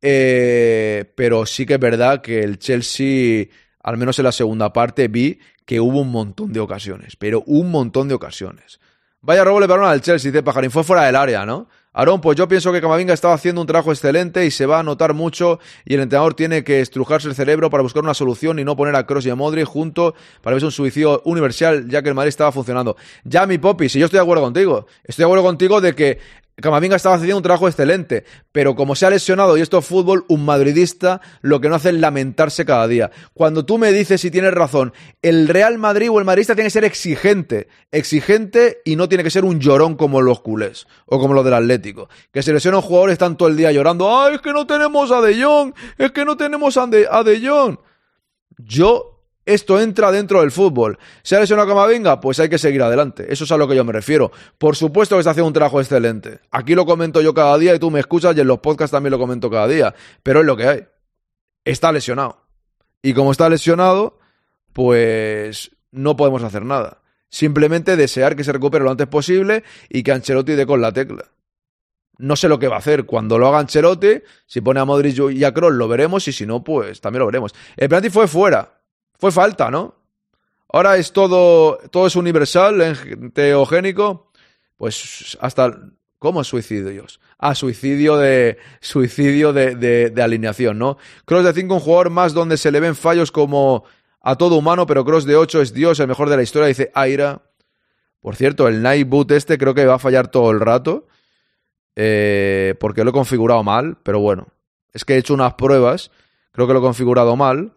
[0.00, 3.48] Eh, pero sí que es verdad que el Chelsea,
[3.82, 7.16] al menos en la segunda parte, vi que hubo un montón de ocasiones.
[7.16, 8.80] Pero un montón de ocasiones.
[9.20, 10.70] Vaya robo le balón al Chelsea, dice Pajarín.
[10.70, 11.68] Fue fuera del área, ¿no?
[11.92, 14.82] Aaron, pues yo pienso que Camavinga estaba haciendo un trabajo excelente y se va a
[14.84, 18.64] notar mucho y el entrenador tiene que estrujarse el cerebro para buscar una solución y
[18.64, 22.10] no poner a Cross y a Modric junto para ver un suicidio universal ya que
[22.10, 22.96] el Madrid estaba funcionando.
[23.24, 26.18] Ya mi Popi, si yo estoy de acuerdo contigo, estoy de acuerdo contigo de que
[26.56, 30.24] Camavinga estaba haciendo un trabajo excelente, pero como se ha lesionado y esto es fútbol,
[30.28, 33.10] un madridista lo que no hace es lamentarse cada día.
[33.32, 36.72] Cuando tú me dices si tienes razón, el Real Madrid o el madridista tiene que
[36.72, 41.34] ser exigente, exigente y no tiene que ser un llorón como los culés o como
[41.34, 44.52] los del Atlético, que se lesionan jugadores están todo el día llorando, ¡ay, es que
[44.52, 45.72] no tenemos a De Jong!
[45.98, 47.78] ¡Es que no tenemos a De, a de Jong!
[48.58, 49.19] Yo
[49.54, 50.98] esto entra dentro del fútbol.
[51.22, 52.20] ¿Se ha lesionado Camavinga?
[52.20, 53.26] Pues hay que seguir adelante.
[53.32, 54.30] Eso es a lo que yo me refiero.
[54.58, 56.40] Por supuesto que está haciendo un trabajo excelente.
[56.50, 59.12] Aquí lo comento yo cada día y tú me escuchas y en los podcasts también
[59.12, 59.94] lo comento cada día.
[60.22, 60.84] Pero es lo que hay.
[61.64, 62.44] Está lesionado.
[63.02, 64.18] Y como está lesionado,
[64.72, 67.02] pues no podemos hacer nada.
[67.28, 71.24] Simplemente desear que se recupere lo antes posible y que Ancelotti dé con la tecla.
[72.18, 73.06] No sé lo que va a hacer.
[73.06, 76.28] Cuando lo haga Ancelotti, si pone a Modric y a Kroos, lo veremos.
[76.28, 77.54] Y si no, pues también lo veremos.
[77.76, 78.79] El penalti fue fuera.
[79.20, 79.94] Fue falta, ¿no?
[80.72, 82.96] Ahora es todo, todo es universal,
[83.34, 84.30] teogénico.
[84.78, 85.78] Pues hasta,
[86.18, 87.20] ¿cómo suicidios?
[87.38, 90.96] Ah, suicidio de, suicidio de, de, alineación, ¿no?
[91.26, 93.84] Cross de 5, un jugador más donde se le ven fallos como
[94.22, 96.90] a todo humano, pero Cross de 8 es Dios, el mejor de la historia, dice
[96.94, 97.42] Aira.
[98.20, 101.08] Por cierto, el Night Boot este creo que va a fallar todo el rato.
[101.94, 104.48] Eh, porque lo he configurado mal, pero bueno.
[104.94, 106.10] Es que he hecho unas pruebas,
[106.52, 107.74] creo que lo he configurado mal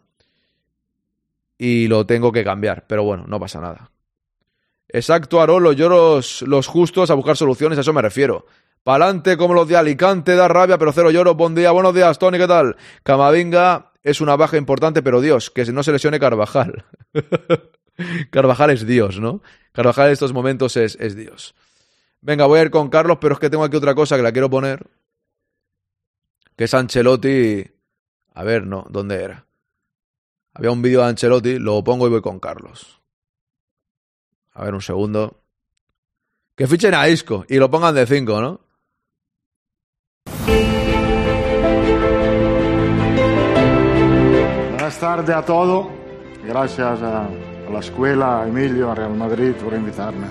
[1.64, 2.86] y lo tengo que cambiar.
[2.88, 3.90] Pero bueno, no pasa nada.
[4.90, 8.46] Exacto, Arolo, yo los, los justos a buscar soluciones, a eso me refiero.
[8.84, 11.36] Pa'lante como los de Alicante, da rabia, pero cero lloro.
[11.36, 12.76] Buen día, buenos días, Tony, ¿qué tal?
[13.04, 16.84] Camavinga es una baja importante, pero Dios, que no se lesione Carvajal.
[18.30, 19.42] Carvajal es Dios, ¿no?
[19.72, 21.56] Carvajal en estos momentos es, es Dios.
[22.20, 24.34] Venga, voy a ir con Carlos, pero es que tengo aquí otra cosa que la
[24.34, 24.86] quiero poner.
[26.58, 27.64] Que es Ancelotti.
[28.34, 29.46] A ver, no, ¿dónde era?
[30.54, 33.02] Había un vídeo de Ancelotti, lo pongo y voy con Carlos.
[34.54, 35.42] A ver, un segundo.
[36.56, 38.62] Que fichen a Isco y lo pongan de 5, ¿no?
[44.70, 45.88] Buenas tardes a todos.
[46.46, 47.28] Gracias a,
[47.72, 50.28] la escuela, a Emilio, a Real Madrid por invitarme.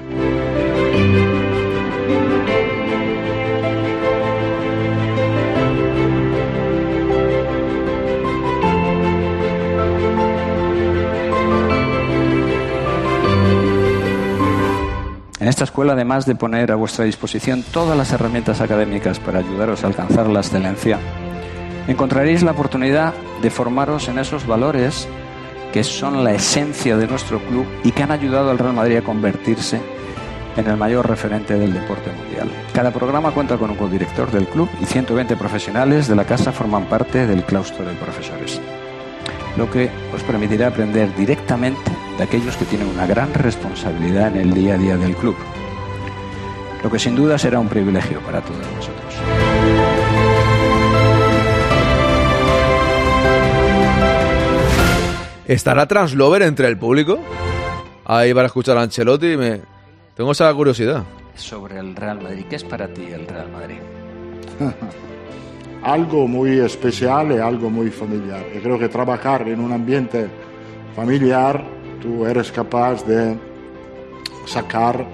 [15.43, 19.83] En esta escuela, además de poner a vuestra disposición todas las herramientas académicas para ayudaros
[19.83, 21.01] a alcanzar la excelencia,
[21.89, 25.09] encontraréis la oportunidad de formaros en esos valores
[25.73, 29.03] que son la esencia de nuestro club y que han ayudado al Real Madrid a
[29.03, 29.81] convertirse
[30.57, 32.49] en el mayor referente del deporte mundial.
[32.73, 36.85] Cada programa cuenta con un codirector del club y 120 profesionales de la casa forman
[36.85, 38.61] parte del claustro de profesores,
[39.57, 44.55] lo que os permitirá aprender directamente de aquellos que tienen una gran responsabilidad en el
[44.55, 45.37] día a día del club,
[46.83, 49.15] lo que sin duda será un privilegio para todos nosotros.
[55.47, 57.19] ¿Estará Translover entre el público?
[58.05, 59.61] Ahí para escuchar a Ancelotti me...
[60.17, 61.05] Tengo esa curiosidad.
[61.35, 63.79] Sobre el Real Madrid, ¿qué es para ti el Real Madrid?
[65.83, 68.45] algo muy especial y algo muy familiar.
[68.55, 70.29] Y creo que trabajar en un ambiente
[70.95, 71.65] familiar,
[72.01, 73.37] tú eres capaz de
[74.47, 75.07] sacar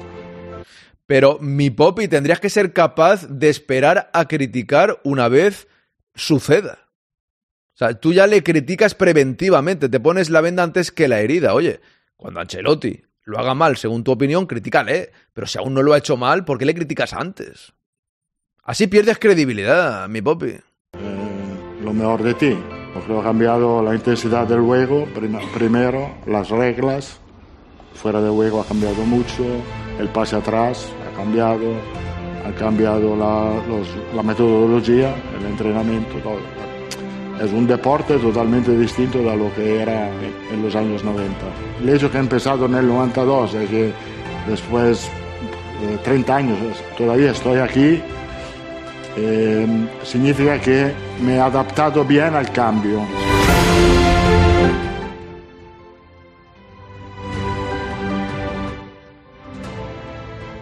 [1.07, 5.67] Pero mi Poppy, tendrías que ser capaz de esperar a criticar una vez
[6.15, 6.89] suceda.
[7.75, 11.55] O sea, tú ya le criticas preventivamente, te pones la venda antes que la herida.
[11.55, 11.81] Oye,
[12.17, 15.13] cuando Ancelotti lo haga mal, según tu opinión, critícale.
[15.33, 17.73] Pero si aún no lo ha hecho mal, ¿por qué le criticas antes?
[18.69, 20.49] Así pierdes credibilidad, mi Poppy.
[20.49, 20.61] eh,
[21.83, 22.55] lo mejor de ti.
[22.93, 27.19] Porque ha cambiado la intensidad del juego, prim- primero, las reglas,
[27.95, 29.45] fuera de juego ha cambiado mucho,
[29.99, 31.73] el pase atrás ha cambiado,
[32.47, 36.39] ha cambiado la, los- la metodología, el entrenamiento, todo.
[37.43, 40.11] Es un deporte totalmente distinto de lo que era
[40.53, 41.33] en los años 90.
[41.81, 43.93] El hecho que he empezado en el 92 es que
[44.47, 45.09] después
[45.89, 46.59] de 30 años
[46.99, 48.03] todavía estoy aquí,
[49.21, 53.03] eh, significa que me he adaptado bien al cambio.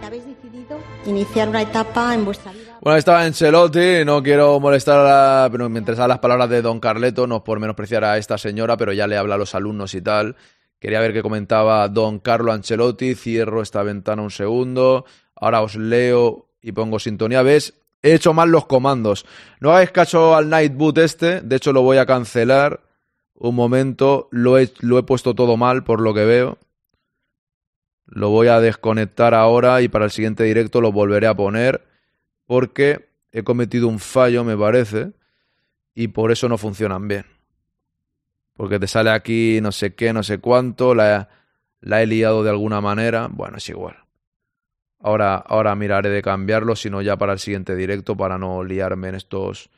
[0.03, 2.79] Habéis decidido iniciar una etapa en vuestra vida.
[2.81, 5.49] Bueno, estaba Ancelotti, no quiero molestar a la...
[5.51, 8.93] Pero me interesaban las palabras de Don Carleto, no por menospreciar a esta señora, pero
[8.93, 10.35] ya le habla a los alumnos y tal.
[10.79, 13.15] Quería ver qué comentaba Don Carlo Ancelotti.
[13.15, 15.05] Cierro esta ventana un segundo.
[15.35, 17.41] Ahora os leo y pongo sintonía.
[17.41, 17.73] ¿Ves?
[18.01, 19.25] He hecho mal los comandos.
[19.59, 21.41] No hagáis caso al Nightboot este.
[21.41, 22.81] De hecho, lo voy a cancelar.
[23.33, 24.27] Un momento.
[24.31, 24.67] Lo he,
[25.03, 26.57] puesto todo mal por lo que veo.
[28.05, 31.85] Lo voy a desconectar ahora y para el siguiente directo lo volveré a poner
[32.45, 35.11] porque he cometido un fallo, me parece,
[35.93, 37.25] y por eso no funcionan bien.
[38.53, 41.27] Porque te sale aquí no sé qué, no sé cuánto, la
[41.81, 43.27] he liado de alguna manera.
[43.29, 44.06] Bueno, es igual.
[44.99, 49.15] Ahora, ahora miraré de cambiarlo, sino ya para el siguiente directo, para no liarme en
[49.15, 49.69] estos,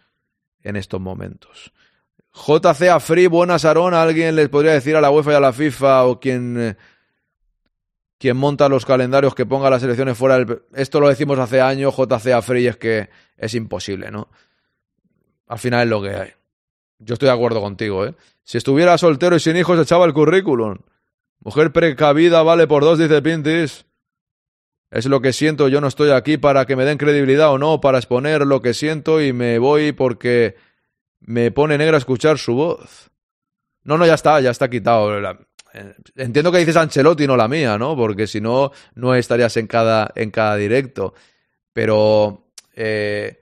[0.63, 1.73] en estos momentos.
[2.33, 3.93] JC a Free, buenas Aaron.
[3.93, 6.77] ¿Alguien les podría decir a la UEFA y a la FIFA o quien,
[8.17, 10.61] quien monta los calendarios que ponga las elecciones fuera del...
[10.73, 14.29] Esto lo decimos hace años, JC a Free, es que es imposible, ¿no?
[15.47, 16.29] Al final es lo que hay.
[16.99, 18.13] Yo estoy de acuerdo contigo, ¿eh?
[18.43, 20.77] Si estuviera soltero y sin hijos, echaba el currículum.
[21.39, 23.85] Mujer precavida vale por dos, dice Pintis.
[24.91, 27.79] Es lo que siento, yo no estoy aquí para que me den credibilidad o no,
[27.79, 30.55] para exponer lo que siento y me voy porque
[31.19, 33.11] me pone negra escuchar su voz.
[33.83, 35.19] No, no, ya está, ya está quitado.
[35.73, 37.95] Eh, Entiendo que dices Ancelotti, no la mía, ¿no?
[37.95, 41.13] Porque si no, no estarías en cada, en cada directo.
[41.71, 43.39] Pero eh,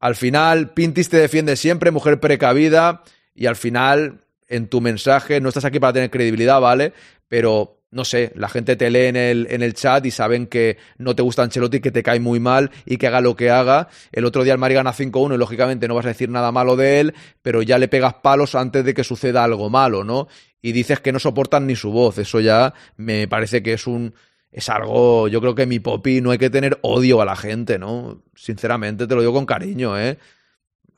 [0.00, 3.02] al final, Pintis te defiende siempre, mujer precavida,
[3.34, 6.92] y al final, en tu mensaje, no estás aquí para tener credibilidad, ¿vale?
[7.28, 10.78] Pero no sé, la gente te lee en el, en el chat y saben que
[10.96, 13.88] no te gusta Ancelotti, que te cae muy mal y que haga lo que haga.
[14.10, 16.74] El otro día el Madrid gana 5-1 y lógicamente no vas a decir nada malo
[16.74, 20.26] de él, pero ya le pegas palos antes de que suceda algo malo, ¿no?
[20.62, 22.16] Y dices que no soportan ni su voz.
[22.16, 24.14] Eso ya me parece que es un,
[24.50, 27.78] es algo, yo creo que mi popi no hay que tener odio a la gente,
[27.78, 28.22] ¿no?
[28.34, 30.18] Sinceramente, te lo digo con cariño, ¿eh?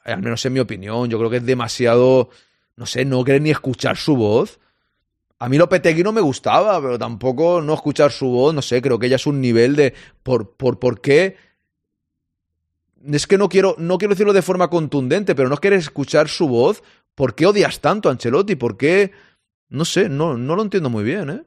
[0.05, 2.31] Al menos en mi opinión, yo creo que es demasiado,
[2.77, 4.61] no sé, no querer ni escuchar su voz.
[5.39, 8.99] A mí Lopetegui no me gustaba, pero tampoco no escuchar su voz, no sé, creo
[8.99, 11.37] que ella es un nivel de por, por, por qué.
[13.05, 16.49] Es que no quiero, no quiero decirlo de forma contundente, pero no quieres escuchar su
[16.49, 16.83] voz.
[17.15, 18.57] ¿Por qué odias tanto a Ancelotti?
[18.57, 19.13] ¿Por qué?
[19.69, 21.43] No sé, no, no lo entiendo muy bien, ¿eh?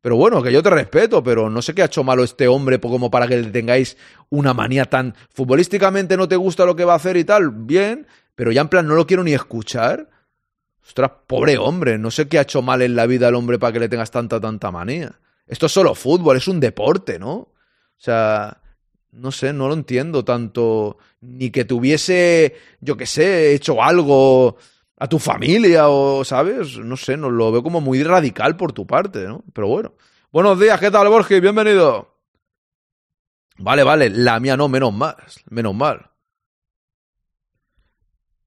[0.00, 2.80] Pero bueno, que yo te respeto, pero no sé qué ha hecho malo este hombre
[2.80, 3.96] como para que le tengáis
[4.30, 8.06] una manía tan futbolísticamente no te gusta lo que va a hacer y tal, bien,
[8.34, 10.08] pero ya en plan no lo quiero ni escuchar.
[10.88, 13.74] Ostras, pobre hombre, no sé qué ha hecho mal en la vida al hombre para
[13.74, 15.20] que le tengas tanta, tanta manía.
[15.46, 17.34] Esto es solo fútbol, es un deporte, ¿no?
[17.34, 17.50] O
[17.98, 18.62] sea,
[19.12, 20.96] no sé, no lo entiendo tanto.
[21.20, 24.56] Ni que tuviese, yo qué sé, hecho algo
[24.96, 26.78] a tu familia o, ¿sabes?
[26.78, 29.44] No sé, no lo veo como muy radical por tu parte, ¿no?
[29.52, 29.92] Pero bueno.
[30.32, 31.42] Buenos días, ¿qué tal, Borges?
[31.42, 32.16] Bienvenido.
[33.58, 35.16] Vale, vale, la mía no, menos mal,
[35.50, 36.10] menos mal.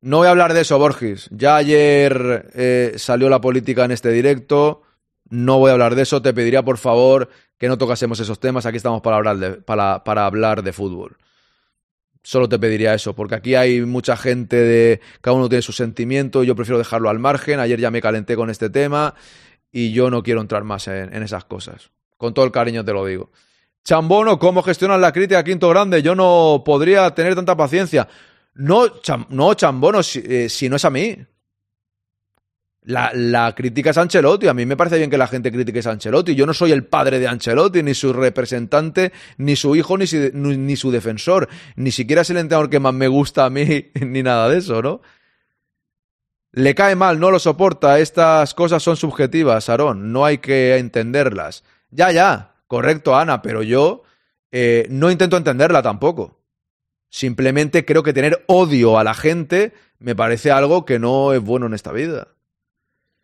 [0.01, 1.29] No voy a hablar de eso, Borges.
[1.31, 4.81] Ya ayer eh, salió la política en este directo.
[5.29, 6.23] No voy a hablar de eso.
[6.23, 8.65] Te pediría, por favor, que no tocásemos esos temas.
[8.65, 11.17] Aquí estamos para hablar de, para, para hablar de fútbol.
[12.23, 15.01] Solo te pediría eso, porque aquí hay mucha gente de.
[15.21, 16.43] Cada uno tiene su sentimiento.
[16.43, 17.59] Yo prefiero dejarlo al margen.
[17.59, 19.13] Ayer ya me calenté con este tema
[19.71, 21.91] y yo no quiero entrar más en, en esas cosas.
[22.17, 23.31] Con todo el cariño te lo digo.
[23.83, 26.01] Chambono, ¿cómo gestionas la crítica Quinto Grande?
[26.03, 28.07] Yo no podría tener tanta paciencia.
[28.55, 28.85] No,
[29.29, 31.17] no Chambono, si, eh, si, no es a mí.
[32.83, 34.47] La, la, crítica es Ancelotti.
[34.47, 36.35] A mí me parece bien que la gente critique a Ancelotti.
[36.35, 40.75] Yo no soy el padre de Ancelotti, ni su representante, ni su hijo, ni, ni
[40.75, 41.47] su defensor.
[41.75, 44.81] Ni siquiera es el entrenador que más me gusta a mí, ni nada de eso,
[44.81, 45.01] ¿no?
[46.53, 47.99] Le cae mal, no lo soporta.
[47.99, 50.11] Estas cosas son subjetivas, Aarón.
[50.11, 51.63] No hay que entenderlas.
[51.91, 54.03] Ya, ya, correcto, Ana, pero yo
[54.51, 56.40] eh, no intento entenderla tampoco.
[57.11, 61.65] Simplemente creo que tener odio a la gente me parece algo que no es bueno
[61.65, 62.29] en esta vida.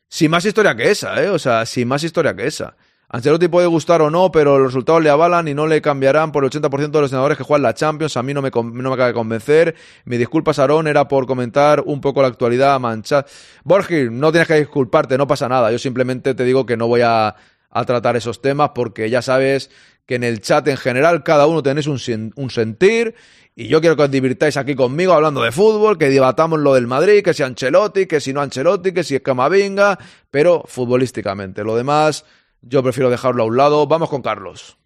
[0.09, 1.29] Sin más historia que esa, ¿eh?
[1.29, 2.75] O sea, sin más historia que esa.
[3.07, 6.43] Ancelotti puede gustar o no, pero los resultados le avalan y no le cambiarán por
[6.43, 8.17] el 80% de los senadores que juegan la Champions.
[8.17, 9.75] A mí no me, no me acaba de convencer.
[10.03, 13.25] Mi disculpa, Sarón, era por comentar un poco la actualidad manchada.
[13.63, 15.71] Borges, no tienes que disculparte, no pasa nada.
[15.71, 17.35] Yo simplemente te digo que no voy a,
[17.69, 19.71] a tratar esos temas porque ya sabes
[20.05, 23.15] que en el chat en general cada uno tenéis un, un sentir
[23.59, 26.85] y yo quiero que os divirtáis aquí conmigo hablando de fútbol, que debatamos lo del
[26.85, 29.97] Madrid, que si Ancelotti, que si no Ancelotti, que si es Camavinga,
[30.29, 31.63] pero futbolísticamente.
[31.63, 32.23] Lo demás,
[32.61, 33.87] yo prefiero dejarlo a un lado.
[33.87, 34.77] Vamos con Carlos.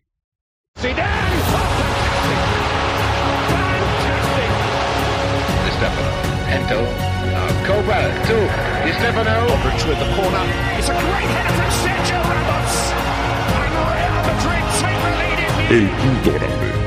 [15.69, 16.80] El quinto grande.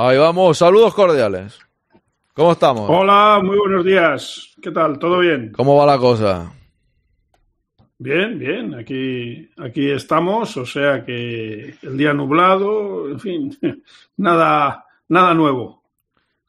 [0.00, 1.58] Ahí vamos, saludos cordiales.
[2.32, 2.88] ¿Cómo estamos?
[2.88, 4.54] Hola, muy buenos días.
[4.62, 4.96] ¿Qué tal?
[4.96, 5.50] ¿Todo bien?
[5.50, 6.52] ¿Cómo va la cosa?
[7.98, 8.74] Bien, bien.
[8.74, 13.58] Aquí, aquí estamos, o sea que el día nublado, en fin,
[14.16, 15.82] nada, nada nuevo.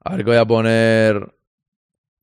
[0.03, 1.33] A ver que voy a poner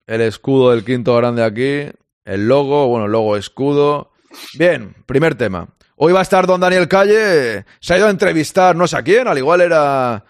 [0.07, 1.93] el escudo del quinto grande aquí,
[2.25, 4.13] el logo, bueno, logo escudo.
[4.57, 5.71] Bien, primer tema.
[5.97, 9.03] Hoy va a estar don Daniel Calle, se ha ido a entrevistar no sé a
[9.03, 10.25] quién, al igual era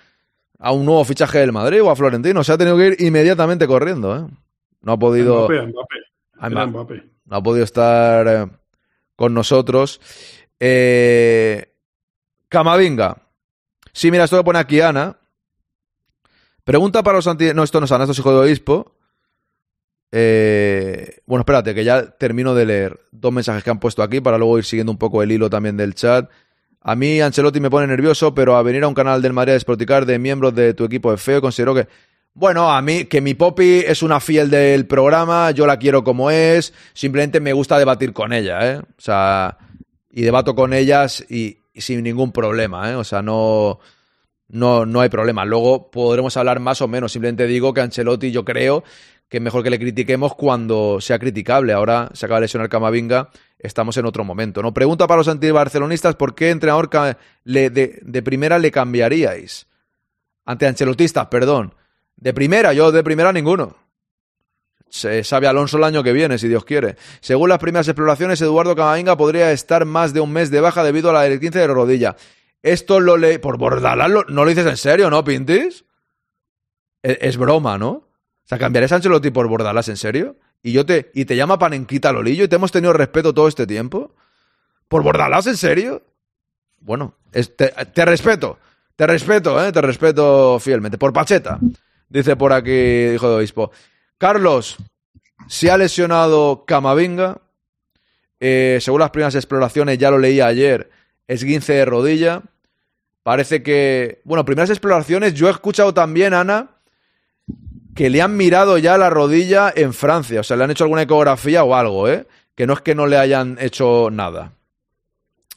[0.59, 2.43] a un nuevo fichaje del Madrid o a Florentino.
[2.45, 4.17] Se ha tenido que ir inmediatamente corriendo.
[4.17, 4.27] ¿eh?
[4.81, 5.49] No ha podido.
[5.49, 5.73] Mbappé,
[6.41, 6.67] Mbappé.
[6.67, 7.11] Mbappé.
[7.27, 8.47] No ha podido estar eh,
[9.17, 10.01] con nosotros.
[10.61, 11.73] Eh,
[12.49, 13.17] Camavinga.
[13.93, 15.17] Sí, mira, esto lo pone aquí Ana.
[16.65, 17.55] Pregunta para los anti...
[17.55, 18.97] No, esto no es Ana, esto es hijo de obispo.
[20.13, 24.39] Eh, bueno, espérate, que ya termino de leer dos mensajes que han puesto aquí para
[24.39, 26.31] luego ir siguiendo un poco el hilo también del chat.
[26.89, 29.55] A mí Ancelotti me pone nervioso, pero a venir a un canal del Madrid a
[29.55, 31.89] desproticar de miembros de tu equipo de feo, considero que...
[32.33, 36.31] Bueno, a mí, que mi Poppy es una fiel del programa, yo la quiero como
[36.31, 38.79] es, simplemente me gusta debatir con ella, ¿eh?
[38.79, 39.59] O sea,
[40.13, 42.95] y debato con ellas y, y sin ningún problema, ¿eh?
[42.95, 43.81] O sea, no,
[44.47, 45.45] no, no hay problema.
[45.45, 48.85] Luego podremos hablar más o menos, simplemente digo que Ancelotti yo creo
[49.29, 51.73] que es mejor que le critiquemos cuando sea criticable.
[51.73, 54.63] Ahora se acaba de lesionar Camavinga, estamos en otro momento.
[54.63, 54.73] ¿no?
[54.75, 56.91] Pregunta para los antibarcelonistas, ¿por qué entrenador
[57.45, 59.67] le, de, de, primera le cambiaríais?
[60.45, 61.75] Ante ancelotistas, perdón.
[62.17, 63.77] De primera, yo de primera ninguno.
[64.89, 66.97] Se sabe Alonso el año que viene, si Dios quiere.
[67.21, 71.11] Según las primeras exploraciones, Eduardo Camavinga podría estar más de un mes de baja debido
[71.11, 72.17] a la del 15 de rodilla.
[72.63, 73.39] Esto lo le...
[73.39, 75.85] Por Bordalás, no lo dices en serio, ¿no, Pintis?
[77.03, 77.91] Es, es broma, ¿no?
[77.91, 80.37] O sea, ¿cambiarías a Ancelotti por Bordalás, en serio?
[80.63, 83.67] Y yo te, y te llama Panenquita Lolillo y te hemos tenido respeto todo este
[83.67, 84.15] tiempo.
[84.89, 86.03] ¿Por Bordalás, en serio?
[86.81, 88.59] Bueno, te, respeto.
[88.95, 89.73] Te respeto, ¿eh?
[89.73, 90.99] Te respeto fielmente.
[90.99, 91.59] Por Pacheta.
[92.09, 92.71] Dice por aquí,
[93.15, 93.73] hijo de obispo.
[94.19, 94.77] Carlos,
[95.49, 97.41] se ha lesionado Camavinga.
[98.39, 100.91] Eh, según las primeras exploraciones, ya lo leí ayer,
[101.27, 102.43] esguince de rodilla.
[103.23, 104.21] Parece que.
[104.25, 105.35] Bueno, primeras exploraciones.
[105.35, 106.76] Yo he escuchado también, Ana,
[107.97, 110.41] que le han mirado ya la rodilla en Francia.
[110.41, 112.27] O sea, le han hecho alguna ecografía o algo, ¿eh?
[112.55, 114.53] Que no es que no le hayan hecho nada.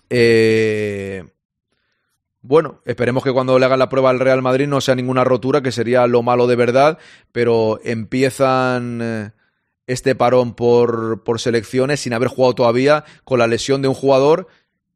[0.09, 1.23] Eh,
[2.41, 5.61] Bueno, esperemos que cuando le hagan la prueba al Real Madrid no sea ninguna rotura,
[5.61, 6.97] que sería lo malo de verdad,
[7.33, 9.31] pero empiezan eh,
[9.87, 14.47] este parón por, por selecciones sin haber jugado todavía con la lesión de un jugador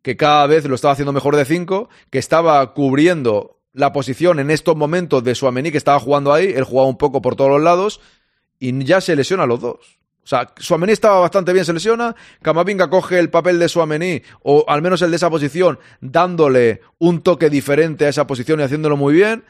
[0.02, 4.52] que cada vez lo estaba haciendo mejor de cinco, que estaba cubriendo la posición en
[4.52, 7.62] estos momentos de Suamení, que estaba jugando ahí, él jugaba un poco por todos los
[7.62, 8.02] lados,
[8.60, 10.00] y ya se lesiona a los dos.
[10.24, 14.64] O sea, Suamení estaba bastante bien, se lesiona, Camavinga coge el papel de Suamení, o
[14.68, 18.96] al menos el de esa posición, dándole un toque diferente a esa posición y haciéndolo
[18.96, 19.44] muy bien,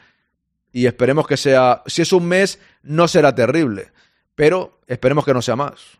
[0.72, 3.92] y esperemos que sea, si es un mes, no será terrible,
[4.34, 5.98] pero esperemos que no sea más.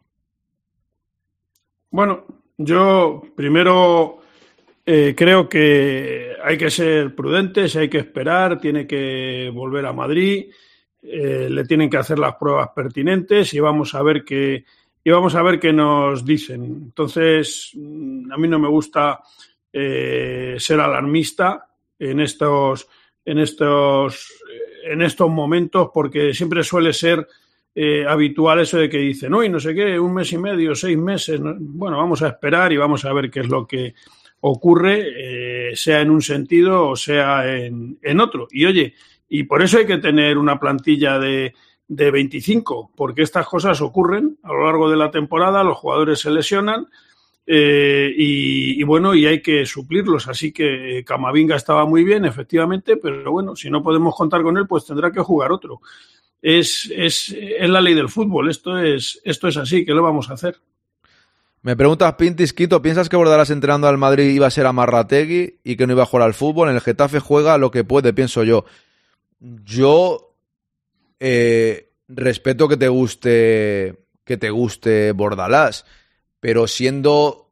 [1.91, 2.25] Bueno,
[2.57, 4.19] yo primero
[4.87, 10.51] eh, creo que hay que ser prudentes, hay que esperar, tiene que volver a Madrid,
[11.03, 14.65] eh, le tienen que hacer las pruebas pertinentes y vamos a ver qué
[15.07, 16.65] y vamos a ver qué nos dicen.
[16.65, 19.21] Entonces, mm, a mí no me gusta
[19.73, 21.67] eh, ser alarmista
[21.99, 22.89] en estos
[23.25, 24.33] en estos
[24.85, 27.27] en estos momentos porque siempre suele ser
[27.75, 30.97] eh, habitual eso de que dicen, uy, no sé qué, un mes y medio, seis
[30.97, 31.41] meses.
[31.41, 31.55] ¿no?
[31.59, 33.95] Bueno, vamos a esperar y vamos a ver qué es lo que
[34.47, 38.47] ocurre, eh, sea en un sentido o sea en, en, otro.
[38.51, 38.95] Y oye,
[39.27, 41.55] y por eso hay que tener una plantilla de,
[41.89, 46.31] de 25, porque estas cosas ocurren a lo largo de la temporada, los jugadores se
[46.31, 46.89] lesionan.
[47.47, 50.29] Eh, y, bueno, y hay que suplirlos.
[50.29, 54.59] Así que eh, Camavinga estaba muy bien, efectivamente, pero bueno, si no podemos contar con
[54.59, 55.81] él, pues tendrá que jugar otro.
[56.43, 60.29] Es, es, es la ley del fútbol, esto es, esto es así, ¿qué lo vamos
[60.29, 60.57] a hacer?
[61.65, 65.77] Me preguntas, Pintis Quito, ¿piensas que Bordalás entrenando al Madrid iba a ser Amarrategui y
[65.77, 66.69] que no iba a jugar al fútbol?
[66.69, 68.67] En el Getafe juega lo que puede, pienso yo.
[69.41, 70.37] Yo
[71.21, 75.87] eh, respeto que te guste que te guste Bordalás,
[76.39, 77.51] pero siendo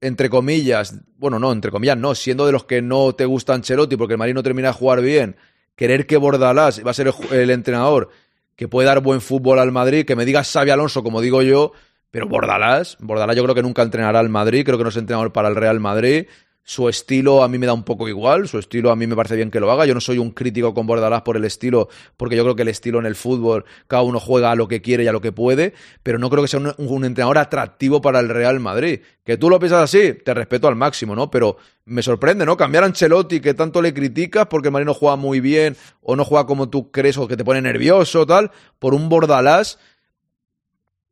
[0.00, 3.96] entre comillas, bueno, no, entre comillas, no, siendo de los que no te gusta Ancelotti
[3.96, 5.36] porque el Madrid no termina de jugar bien,
[5.76, 8.10] querer que Bordalás va a ser el, el entrenador
[8.56, 11.70] que puede dar buen fútbol al Madrid, que me digas Xavi Alonso, como digo yo,
[12.16, 15.34] pero Bordalás, Bordalás yo creo que nunca entrenará al Madrid, creo que no es entrenador
[15.34, 16.24] para el Real Madrid.
[16.62, 19.36] Su estilo a mí me da un poco igual, su estilo a mí me parece
[19.36, 19.84] bien que lo haga.
[19.84, 22.68] Yo no soy un crítico con Bordalás por el estilo, porque yo creo que el
[22.68, 25.30] estilo en el fútbol, cada uno juega a lo que quiere y a lo que
[25.30, 29.00] puede, pero no creo que sea un, entrenador atractivo para el Real Madrid.
[29.22, 31.30] Que tú lo piensas así, te respeto al máximo, ¿no?
[31.30, 32.56] Pero me sorprende, ¿no?
[32.56, 36.16] Cambiar a Ancelotti, que tanto le criticas porque el Madrid no juega muy bien, o
[36.16, 39.78] no juega como tú crees, o que te pone nervioso, tal, por un Bordalás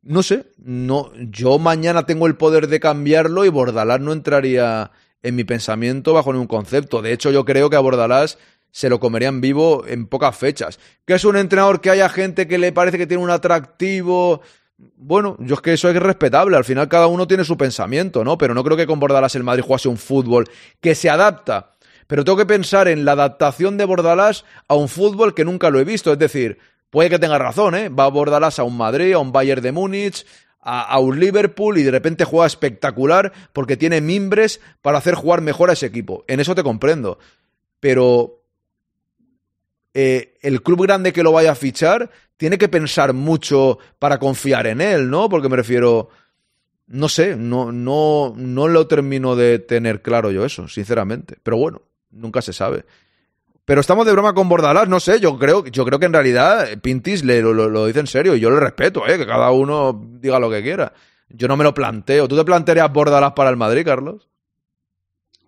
[0.05, 4.91] no sé, no, yo mañana tengo el poder de cambiarlo y Bordalás no entraría
[5.23, 7.01] en mi pensamiento bajo ningún concepto.
[7.01, 8.37] De hecho, yo creo que a Bordalás
[8.69, 10.79] se lo comerían vivo en pocas fechas.
[11.05, 14.41] Que es un entrenador que haya gente que le parece que tiene un atractivo.
[14.77, 16.55] Bueno, yo es que eso es respetable.
[16.55, 18.37] Al final cada uno tiene su pensamiento, ¿no?
[18.37, 20.47] Pero no creo que con Bordalás el Madrid jugase un fútbol
[20.81, 21.71] que se adapta.
[22.05, 25.79] Pero tengo que pensar en la adaptación de Bordalás a un fútbol que nunca lo
[25.79, 26.13] he visto.
[26.13, 26.59] Es decir,
[26.95, 27.89] Puede que tenga razón, ¿eh?
[27.89, 30.25] Va a Bordalás a un Madrid, a un Bayern de Múnich,
[30.61, 35.41] a, a, un Liverpool y de repente juega espectacular porque tiene mimbres para hacer jugar
[35.41, 36.23] mejor a ese equipo.
[36.29, 37.19] En eso te comprendo.
[37.81, 38.45] Pero
[39.93, 44.65] eh, el club grande que lo vaya a fichar tiene que pensar mucho para confiar
[44.65, 45.27] en él, ¿no?
[45.27, 46.07] Porque me refiero.
[46.87, 51.35] No sé, no, no, no lo termino de tener claro yo eso, sinceramente.
[51.43, 52.85] Pero bueno, nunca se sabe.
[53.65, 56.67] Pero estamos de broma con Bordalás, no sé, yo creo, yo creo que en realidad
[56.81, 59.17] Pintis le, lo, lo, lo, dice en serio y yo le respeto, ¿eh?
[59.17, 60.93] que cada uno diga lo que quiera.
[61.29, 62.27] Yo no me lo planteo.
[62.27, 64.29] ¿Tú te plantearías Bordalás para el Madrid, Carlos?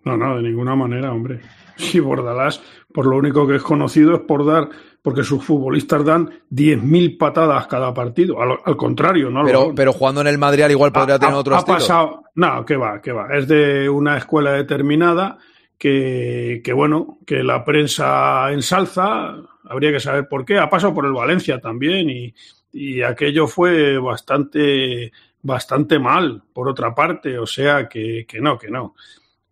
[0.04, 1.40] No, no, de ninguna manera, hombre.
[1.78, 2.60] Si Bordalás,
[2.92, 4.68] por lo único que es conocido es por dar,
[5.00, 8.42] porque sus futbolistas dan 10.000 patadas cada partido.
[8.42, 9.44] Al, al contrario, ¿no?
[9.44, 11.78] Pero, pero, jugando en el Madrid al igual podría ha, tener otro ha estilo.
[11.78, 13.28] Pasado, no, que va, que va.
[13.32, 15.38] Es de una escuela determinada
[15.78, 21.12] que, bueno, que la prensa ensalza, habría que saber por qué, ha pasado por el
[21.12, 22.34] Valencia también y,
[22.72, 25.12] y aquello fue bastante,
[25.42, 28.94] bastante mal, por otra parte, o sea que, que no, que no.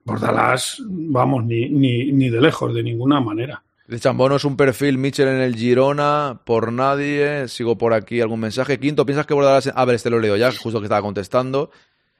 [0.04, 3.62] Bordalás, vamos, ni, ni, ni de lejos, de ninguna manera.
[3.88, 7.46] De Chambono es un perfil Mitchell en el Girona, por nadie.
[7.46, 8.80] Sigo por aquí algún mensaje.
[8.80, 9.70] Quinto, ¿piensas que Bordalás...
[9.72, 11.70] A ver, este lo leo ya, justo que estaba contestando.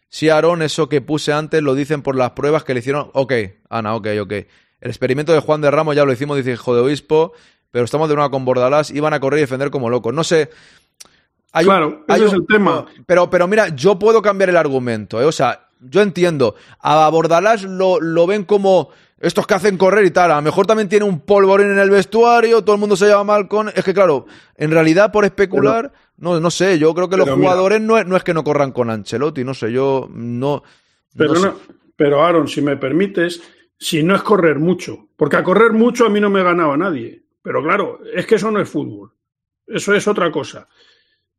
[0.09, 3.11] Sí, Aarón, eso que puse antes lo dicen por las pruebas que le hicieron.
[3.13, 3.33] Ok,
[3.69, 4.33] Ana, ok, ok.
[4.33, 7.33] El experimento de Juan de Ramos ya lo hicimos, dice hijo de obispo,
[7.71, 8.91] pero estamos de nuevo con Bordalás.
[8.91, 10.15] Iban a correr y defender como locos.
[10.15, 10.51] No sé.
[11.53, 12.87] claro, ese es el tema.
[13.07, 15.21] Pero, pero mira, yo puedo cambiar el argumento.
[15.21, 15.25] ¿eh?
[15.25, 16.55] O sea, yo entiendo.
[16.79, 20.67] A Bordalás lo, lo ven como estos que hacen correr y tal, a lo mejor
[20.67, 23.69] también tiene un polvorín en el vestuario, todo el mundo se lleva mal con...
[23.71, 27.81] Es que claro, en realidad por especular, no, no sé, yo creo que los jugadores
[27.81, 30.63] no, es, que no corran con Ancelotti, no sé, yo no...
[31.17, 31.59] Pero,
[31.97, 33.41] pero Aaron, si me permites,
[33.79, 37.23] si no es correr mucho, porque a correr mucho a mí no me ganaba nadie,
[37.41, 39.13] pero claro, es que eso no es fútbol,
[39.67, 40.69] eso es otra cosa.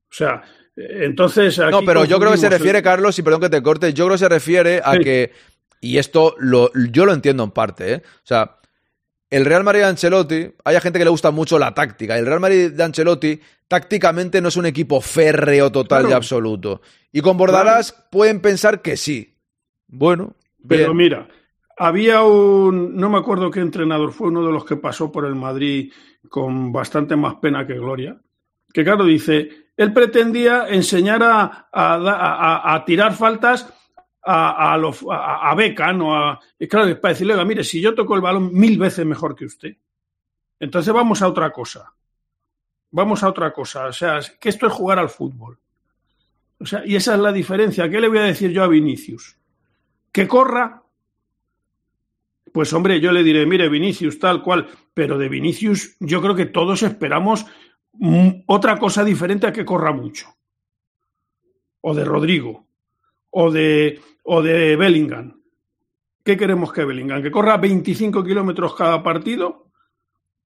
[0.09, 0.41] O sea,
[0.75, 1.59] entonces...
[1.59, 4.15] no, pero yo creo que se refiere, Carlos, y perdón que te corte, yo creo
[4.15, 5.32] que se refiere a que
[5.82, 8.01] y esto lo, yo lo entiendo en parte, ¿eh?
[8.05, 8.57] O sea,
[9.30, 12.17] el Real Madrid de Ancelotti, hay gente que le gusta mucho la táctica.
[12.17, 16.82] El Real Madrid de Ancelotti tácticamente no es un equipo férreo total y absoluto.
[17.11, 19.38] Y con Bordalás pueden pensar que sí.
[19.88, 20.36] Bueno,
[20.67, 21.28] pero mira,
[21.78, 25.36] había un, no me acuerdo qué entrenador fue, uno de los que pasó por el
[25.36, 25.91] Madrid
[26.30, 28.19] con bastante más pena que gloria,
[28.73, 33.73] que claro dice, él pretendía enseñar a, a, a tirar faltas
[34.28, 36.39] a, a, los, a, a Beckham o a...
[36.59, 39.78] Y claro, para decirle, mire, si yo toco el balón mil veces mejor que usted,
[40.59, 41.93] entonces vamos a otra cosa.
[42.91, 43.88] Vamos a otra cosa.
[43.88, 45.59] O sea, que esto es jugar al fútbol.
[46.59, 47.89] O sea, y esa es la diferencia.
[47.89, 49.38] ¿Qué le voy a decir yo a Vinicius?
[50.11, 50.84] Que corra.
[52.51, 54.67] Pues hombre, yo le diré, mire, Vinicius, tal cual.
[54.93, 57.45] Pero de Vinicius, yo creo que todos esperamos
[58.47, 60.36] otra cosa diferente a que corra mucho.
[61.82, 62.65] O de Rodrigo.
[63.30, 65.41] O de o de Bellingham.
[66.23, 67.23] ¿Qué queremos que Bellingham?
[67.23, 69.69] ¿Que corra 25 kilómetros cada partido?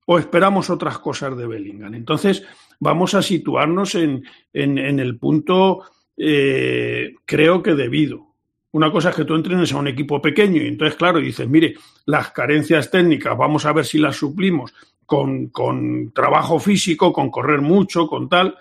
[0.05, 1.93] ¿O esperamos otras cosas de Bellingham?
[1.93, 2.43] Entonces,
[2.79, 5.83] vamos a situarnos en, en, el punto,
[6.17, 8.35] eh, creo que debido.
[8.71, 11.75] Una cosa es que tú entrenes a un equipo pequeño y entonces, claro, dices, mire,
[12.05, 14.73] las carencias técnicas, vamos a ver si las suplimos
[15.05, 18.57] con, con trabajo físico, con correr mucho, con tal.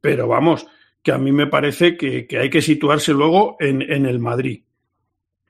[0.00, 0.64] Pero vamos,
[1.02, 4.62] que a mí me parece que, hay que situarse luego en, en, el Madrid.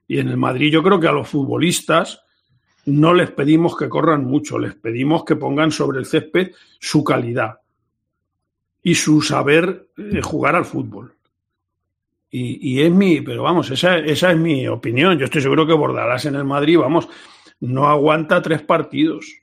[0.08, 2.22] Y en el Madrid yo creo que a los futbolistas
[2.86, 7.60] no les pedimos que corran mucho, les pedimos que pongan sobre el césped su calidad
[8.82, 11.14] y su saber eh, jugar al fútbol.
[12.30, 15.18] Y, y, es mi, pero vamos, esa, esa es mi opinión.
[15.18, 17.08] Yo estoy seguro que Bordalás en el Madrid, vamos,
[17.60, 19.42] no aguanta tres partidos.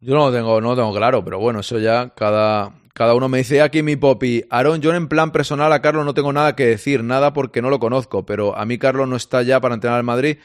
[0.00, 3.28] Yo no lo tengo, no lo tengo claro, pero bueno, eso ya cada, cada uno
[3.28, 4.44] me dice aquí mi popi.
[4.50, 7.70] Aaron, yo en plan personal a Carlos no tengo nada que decir, nada porque no
[7.70, 10.38] lo conozco, pero a mí Carlos no está ya para entrenar al Madrid.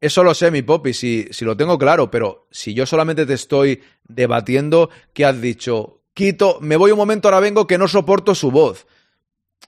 [0.00, 3.34] Eso lo sé, mi popi, si, si lo tengo claro, pero si yo solamente te
[3.34, 6.02] estoy debatiendo, ¿qué has dicho?
[6.12, 8.86] Quito, me voy un momento, ahora vengo, que no soporto su voz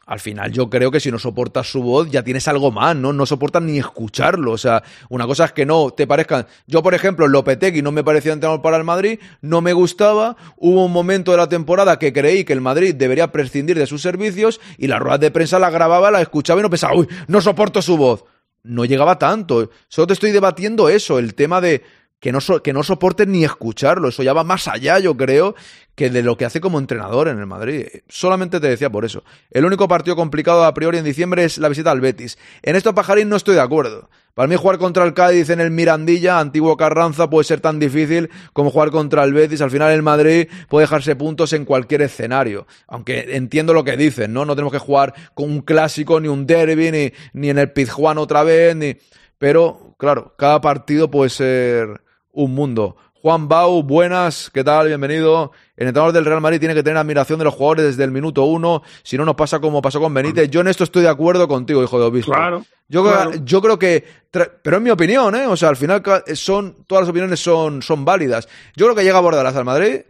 [0.09, 3.13] al final yo creo que si no soportas su voz ya tienes algo más, ¿no?
[3.13, 4.53] No soportas ni escucharlo.
[4.53, 6.47] O sea, una cosa es que no te parezcan.
[6.67, 10.35] Yo, por ejemplo, Lopetegui no me parecía entrenador para el Madrid, no me gustaba.
[10.57, 14.01] Hubo un momento de la temporada que creí que el Madrid debería prescindir de sus
[14.01, 17.43] servicios y la rueda de prensa la grababa, la escuchaba y no pensaba, uy, no
[17.43, 18.25] soporto su voz.
[18.63, 19.71] No llegaba tanto.
[19.89, 21.83] Solo te estoy debatiendo eso, el tema de
[22.21, 22.83] que no, que no
[23.27, 24.09] ni escucharlo.
[24.09, 25.55] Eso ya va más allá, yo creo,
[25.95, 27.87] que de lo que hace como entrenador en el Madrid.
[28.09, 29.25] Solamente te decía por eso.
[29.51, 32.39] El único partido complicado a priori en diciembre es la visita al Betis.
[32.63, 34.09] En esto Pajarín no estoy de acuerdo.
[34.35, 38.31] Para mí jugar contra el Cádiz en el Mirandilla, antiguo Carranza, puede ser tan difícil
[38.53, 39.61] como jugar contra el Betis.
[39.61, 42.69] Al final el Madrid puede dejarse puntos en cualquier escenario.
[42.87, 44.45] Aunque entiendo lo que dicen, ¿no?
[44.45, 48.19] No tenemos que jugar con un clásico, ni un derby, ni, ni en el Pizjuán
[48.19, 48.97] otra vez, ni...
[49.39, 52.01] Pero, claro, cada partido puede ser
[52.39, 52.97] un mundo.
[53.15, 54.87] Juan Bau, buenas, ¿qué tal?
[54.87, 55.51] Bienvenido.
[55.77, 58.45] El entrenador del Real Madrid tiene que tener admiración de los jugadores desde el minuto
[58.45, 60.49] uno, si no nos pasa como pasó con Benítez.
[60.49, 62.33] Yo en esto estoy de acuerdo contigo, hijo de obispo.
[62.33, 62.65] Claro.
[62.87, 65.49] Yo, yo creo que, pero es mi opinión, ¿eh?
[65.49, 66.01] O sea, al final
[66.35, 68.49] son, todas las opiniones son, son válidas.
[68.77, 70.03] Yo creo que llega a Bordalas al Madrid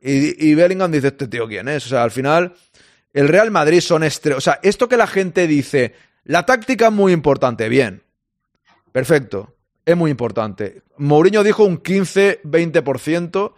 [0.00, 1.86] y, y Bellingham dice, este tío quién es.
[1.86, 2.52] O sea, al final,
[3.12, 4.38] el Real Madrid son estrellas.
[4.38, 5.94] O sea, esto que la gente dice,
[6.24, 8.02] la táctica es muy importante, bien.
[8.90, 9.54] Perfecto
[9.84, 10.82] es muy importante.
[10.96, 13.52] Mourinho dijo un 15-20%.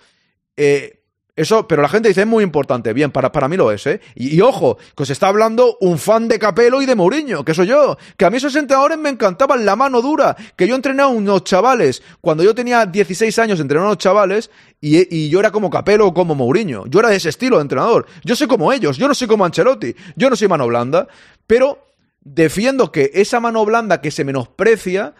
[0.56, 0.96] Eh,
[1.36, 2.94] eso, pero la gente dice es muy importante.
[2.94, 4.00] Bien, para, para mí lo es, ¿eh?
[4.14, 7.66] Y, ojo, que os está hablando un fan de Capelo y de Mourinho, que soy
[7.66, 7.98] yo.
[8.16, 10.34] Que a mí esos entrenadores me encantaban la mano dura.
[10.56, 12.02] Que yo entrené a unos chavales.
[12.22, 14.50] Cuando yo tenía 16 años, entrené a unos chavales
[14.80, 16.86] y, y, yo era como Capelo o como Mourinho.
[16.86, 18.06] Yo era de ese estilo de entrenador.
[18.24, 18.96] Yo soy como ellos.
[18.96, 19.94] Yo no soy como Ancelotti.
[20.16, 21.06] Yo no soy mano blanda.
[21.46, 21.86] Pero
[22.22, 25.14] defiendo que esa mano blanda que se menosprecia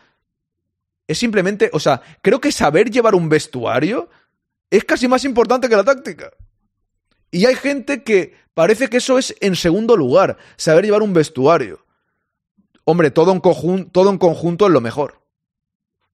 [1.07, 4.09] es simplemente, o sea, creo que saber llevar un vestuario
[4.71, 6.31] es casi más importante que la táctica.
[7.31, 11.85] Y hay gente que parece que eso es en segundo lugar, saber llevar un vestuario.
[12.85, 15.21] Hombre, todo en, conjunto, todo conjunto es lo mejor.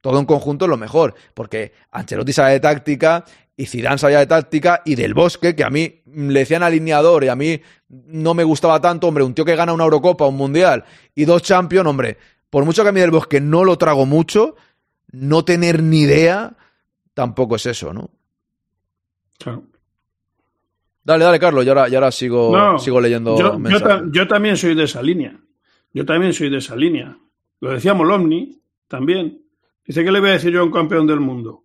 [0.01, 3.25] Todo en conjunto es lo mejor, porque Ancelotti sabe de táctica
[3.57, 7.29] y Zidane sabía de táctica y del Bosque, que a mí le decían alineador y
[7.29, 10.85] a mí no me gustaba tanto, hombre, un tío que gana una Eurocopa, un Mundial
[11.15, 12.19] y dos Champions, hombre,
[12.51, 14.57] por mucho que a mí del Bosque no lo trago mucho,
[15.13, 16.57] no tener ni idea
[17.15, 18.11] tampoco es eso, ¿no?
[19.39, 19.65] Claro.
[21.05, 23.59] Dale, dale, Carlos, y ahora, y ahora sigo, sigo leyendo yo.
[24.11, 25.37] Yo, también soy de esa línea.
[25.93, 27.19] Yo también soy de esa línea.
[27.61, 29.43] Lo decía Molomni también.
[29.85, 31.65] Dice, ¿qué le voy a decir yo a un campeón del mundo?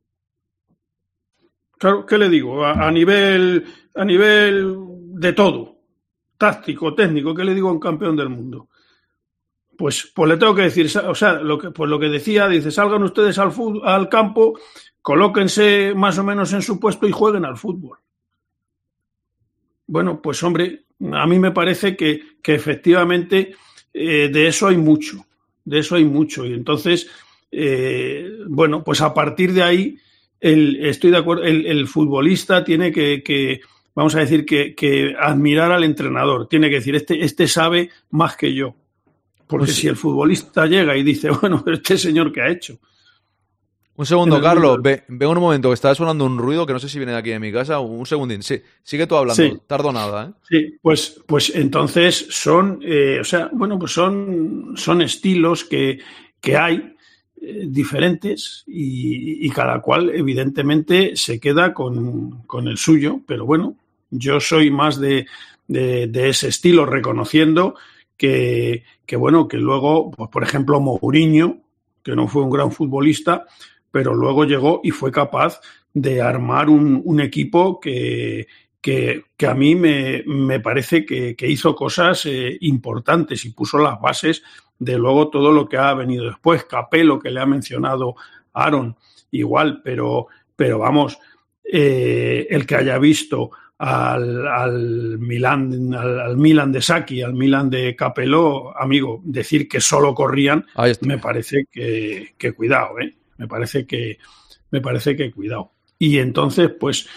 [1.77, 2.65] Claro, ¿qué le digo?
[2.65, 4.75] A, a nivel, a nivel
[5.19, 5.77] de todo,
[6.37, 8.69] táctico, técnico, ¿qué le digo a un campeón del mundo?
[9.77, 12.71] Pues, pues le tengo que decir, o sea, lo que, pues lo que decía, dice,
[12.71, 14.59] salgan ustedes al, fútbol, al campo,
[15.01, 17.99] colóquense más o menos en su puesto y jueguen al fútbol.
[19.85, 23.55] Bueno, pues hombre, a mí me parece que, que efectivamente
[23.93, 25.25] eh, de eso hay mucho,
[25.63, 26.45] de eso hay mucho.
[26.45, 27.07] Y entonces,
[27.51, 29.97] eh, bueno, pues a partir de ahí,
[30.39, 33.61] el, estoy de acuerdo, el, el futbolista tiene que, que
[33.97, 38.37] vamos a decir, que, que, admirar al entrenador, tiene que decir, este, este sabe más
[38.37, 38.75] que yo.
[39.47, 42.77] Porque pues, si el futbolista llega y dice, bueno, este señor que ha hecho.
[43.95, 46.87] Un segundo, Carlos, ve, ve, un momento que está sonando un ruido que no sé
[46.87, 47.79] si viene de aquí de mi casa.
[47.79, 49.57] Un segundín, sí, sigue tú hablando, sí.
[49.65, 50.33] tardo nada, ¿eh?
[50.47, 55.97] Sí, pues, pues entonces son, eh, o sea, bueno, pues son, son estilos que,
[56.39, 56.95] que hay
[57.41, 63.77] eh, diferentes y, y, cada cual evidentemente se queda con, con, el suyo, pero bueno,
[64.11, 65.25] yo soy más de,
[65.67, 67.73] de, de ese estilo, reconociendo
[68.17, 71.61] que, que, bueno, que luego, pues por ejemplo, Mourinho,
[72.03, 73.45] que no fue un gran futbolista,
[73.91, 75.61] pero luego llegó y fue capaz
[75.93, 78.47] de armar un, un equipo que,
[78.81, 83.77] que, que, a mí me, me parece que, que, hizo cosas eh, importantes y puso
[83.77, 84.43] las bases
[84.79, 86.65] de luego todo lo que ha venido después.
[86.65, 88.15] Capello, que le ha mencionado
[88.53, 88.95] Aaron,
[89.31, 91.17] igual, pero, pero vamos,
[91.63, 97.69] eh, el que haya visto al, al Milan, al, al, Milan de Saki, al Milan
[97.69, 100.65] de Capello, amigo, decir que solo corrían,
[101.01, 103.15] me parece que, que cuidado, ¿eh?
[103.37, 104.17] Me parece que,
[104.71, 105.73] me parece que cuidado.
[105.99, 107.07] Y entonces, pues,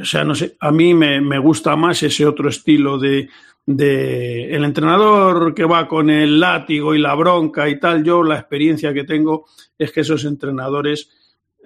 [0.00, 3.28] o sea, no sé, a mí me, me gusta más ese otro estilo de,
[3.66, 8.02] de, el entrenador que va con el látigo y la bronca y tal.
[8.02, 9.46] Yo la experiencia que tengo
[9.78, 11.10] es que esos entrenadores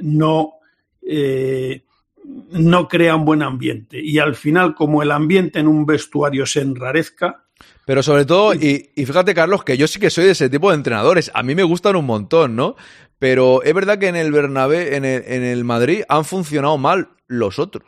[0.00, 0.54] no,
[1.02, 1.84] eh,
[2.24, 4.00] no crean buen ambiente.
[4.02, 7.44] Y al final, como el ambiente en un vestuario se enrarezca,
[7.86, 10.70] pero sobre todo, y, y, fíjate, Carlos, que yo sí que soy de ese tipo
[10.70, 11.30] de entrenadores.
[11.34, 12.76] A mí me gustan un montón, ¿no?
[13.18, 17.10] Pero es verdad que en el Bernabé, en el, en el Madrid, han funcionado mal
[17.26, 17.86] los otros.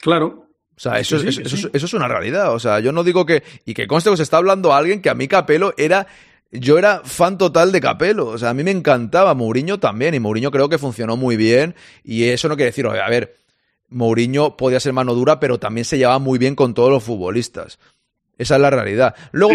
[0.00, 0.48] Claro.
[0.76, 1.68] O sea, eso, sí, es, sí, eso, sí.
[1.72, 2.52] eso, es una realidad.
[2.52, 3.44] O sea, yo no digo que.
[3.64, 6.06] Y que conste que se está hablando a alguien que a mí Capelo era.
[6.50, 8.26] Yo era fan total de Capelo.
[8.26, 9.34] O sea, a mí me encantaba.
[9.34, 10.14] Mourinho también.
[10.14, 11.74] Y Mourinho creo que funcionó muy bien.
[12.02, 13.34] Y eso no quiere decir, a ver,
[13.88, 17.78] Mourinho podía ser mano dura, pero también se llevaba muy bien con todos los futbolistas.
[18.38, 19.14] Esa es la realidad.
[19.32, 19.54] Luego,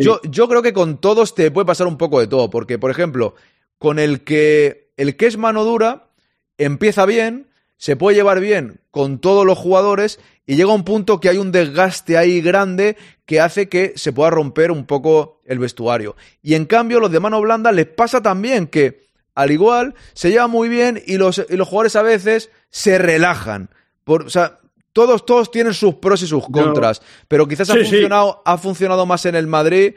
[0.00, 2.50] Yo, yo creo que con todos te puede pasar un poco de todo.
[2.50, 3.34] Porque, por ejemplo,
[3.78, 6.10] con el que el que es mano dura
[6.58, 7.46] empieza bien,
[7.78, 11.52] se puede llevar bien con todos los jugadores y llega un punto que hay un
[11.52, 16.16] desgaste ahí grande que hace que se pueda romper un poco el vestuario.
[16.42, 20.48] Y en cambio, los de mano blanda les pasa también que, al igual, se lleva
[20.48, 23.70] muy bien y los, y los jugadores a veces se relajan.
[24.04, 24.58] Por, o sea,
[24.92, 27.06] todos, todos tienen sus pros y sus contras, no.
[27.28, 28.38] pero quizás sí, ha, funcionado, sí.
[28.44, 29.94] ha funcionado más en el Madrid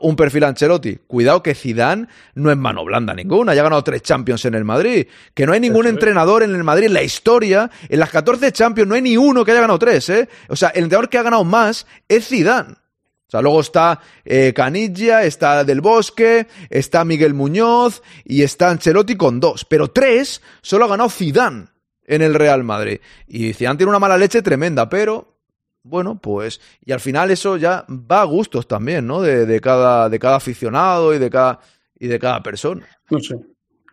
[0.00, 0.96] un perfil Ancelotti.
[1.06, 4.64] Cuidado que Zidane no es mano blanda ninguna, ya ha ganado tres Champions en el
[4.64, 8.10] Madrid, que no hay ningún Eso entrenador en el Madrid en la historia, en las
[8.10, 10.28] 14 Champions no hay ni uno que haya ganado tres, ¿eh?
[10.48, 12.72] O sea, el entrenador que ha ganado más es Zidane.
[12.72, 19.16] O sea, luego está eh, Canilla, está Del Bosque, está Miguel Muñoz y está Ancelotti
[19.16, 21.66] con dos, pero tres solo ha ganado Zidane
[22.10, 23.00] en el Real Madrid.
[23.28, 25.38] Y Zidane tiene una mala leche tremenda, pero
[25.82, 29.22] bueno, pues, y al final eso ya va a gustos también, ¿no?
[29.22, 31.60] De, cada, de cada aficionado y de cada,
[31.98, 32.86] y de cada persona.
[33.10, 33.36] No sé.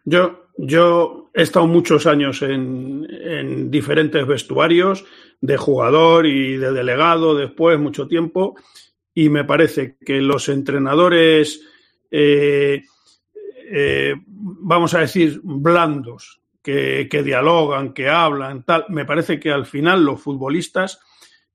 [0.04, 5.06] Yo, yo he estado muchos años en, en diferentes vestuarios
[5.40, 8.56] de jugador y de delegado después, mucho tiempo,
[9.14, 11.62] y me parece que los entrenadores,
[12.10, 12.82] eh,
[13.72, 19.66] eh, vamos a decir, blandos, que, que, dialogan, que hablan, tal, me parece que al
[19.66, 21.00] final los futbolistas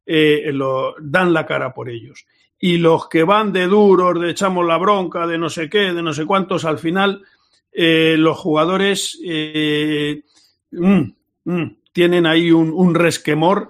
[0.06, 2.24] eh, lo, dan la cara por ellos.
[2.58, 6.02] Y los que van de duros, de echamos la bronca, de no sé qué, de
[6.02, 7.24] no sé cuántos, al final
[7.70, 10.22] eh, los jugadores eh,
[10.70, 11.02] mm,
[11.44, 13.68] mm, tienen ahí un, un resquemor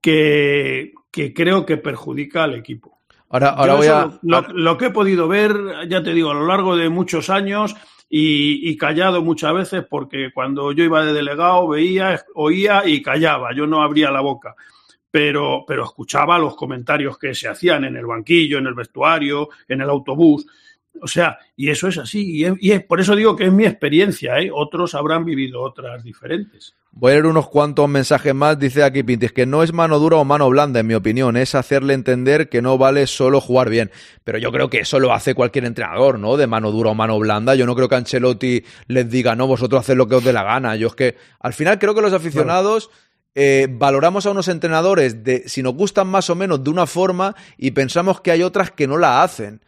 [0.00, 2.98] que, que, creo que perjudica al equipo.
[3.28, 4.18] Ahora, ahora voy a...
[4.22, 5.54] Lo, lo, que he podido ver,
[5.88, 7.76] ya te digo, a lo largo de muchos años
[8.12, 13.54] y, y, callado muchas veces, porque cuando yo iba de delegado veía, oía y callaba,
[13.54, 14.56] yo no abría la boca.
[15.12, 19.80] Pero, pero escuchaba los comentarios que se hacían en el banquillo, en el vestuario, en
[19.80, 20.44] el autobús.
[21.02, 22.30] O sea, y eso es así.
[22.30, 24.38] Y, es, y es, por eso digo que es mi experiencia.
[24.38, 24.50] ¿eh?
[24.52, 26.74] Otros habrán vivido otras diferentes.
[26.92, 28.58] Voy a leer unos cuantos mensajes más.
[28.58, 31.36] Dice aquí Pintis que no es mano dura o mano blanda, en mi opinión.
[31.36, 33.90] Es hacerle entender que no vale solo jugar bien.
[34.24, 36.36] Pero yo creo que eso lo hace cualquier entrenador, ¿no?
[36.36, 37.54] De mano dura o mano blanda.
[37.54, 40.42] Yo no creo que Ancelotti les diga, no, vosotros haced lo que os dé la
[40.42, 40.76] gana.
[40.76, 42.90] Yo es que al final creo que los aficionados.
[43.36, 47.36] Eh, valoramos a unos entrenadores de si nos gustan más o menos de una forma
[47.56, 49.60] y pensamos que hay otras que no la hacen.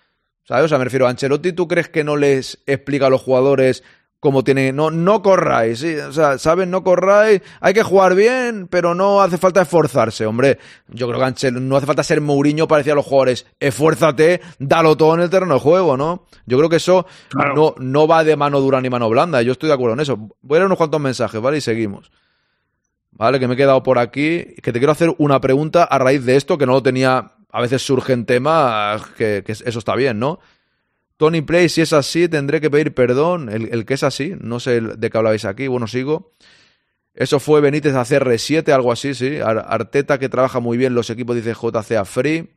[0.45, 0.65] ¿Sabes?
[0.65, 3.83] O sea, me refiero a Ancelotti, ¿tú crees que no les explica a los jugadores
[4.23, 4.77] cómo tienen.
[4.77, 5.97] No, no corráis, sí.
[5.97, 6.71] O sea, ¿saben?
[6.71, 7.43] No corráis.
[7.61, 10.59] Hay que jugar bien, pero no hace falta esforzarse, hombre.
[10.87, 14.41] Yo creo que Ancelotti, no hace falta ser Mourinho para decir a los jugadores, esfuérzate,
[14.61, 16.27] dalo todo en el terreno de juego, ¿no?
[16.47, 17.55] Yo creo que eso claro.
[17.57, 19.43] no, no va de mano dura ni mano blanda.
[19.43, 20.17] Yo estoy de acuerdo en eso.
[20.17, 21.59] Voy a leer unos cuantos mensajes, ¿vale?
[21.59, 22.13] Y seguimos.
[23.11, 23.41] ¿Vale?
[23.41, 24.55] Que me he quedado por aquí.
[24.63, 27.33] Que te quiero hacer una pregunta a raíz de esto, que no lo tenía.
[27.53, 30.41] A veces surgen temas que, que eso está bien, ¿no?
[31.17, 33.49] Tony Play, si es así, tendré que pedir perdón.
[33.49, 35.69] El, el, que es así, no sé de qué hablabais aquí.
[35.69, 36.33] Bueno, sigo.
[37.15, 39.39] Eso fue Benítez a CR7, algo así, sí.
[39.41, 42.49] Arteta, que trabaja muy bien los equipos, dice JCA Free.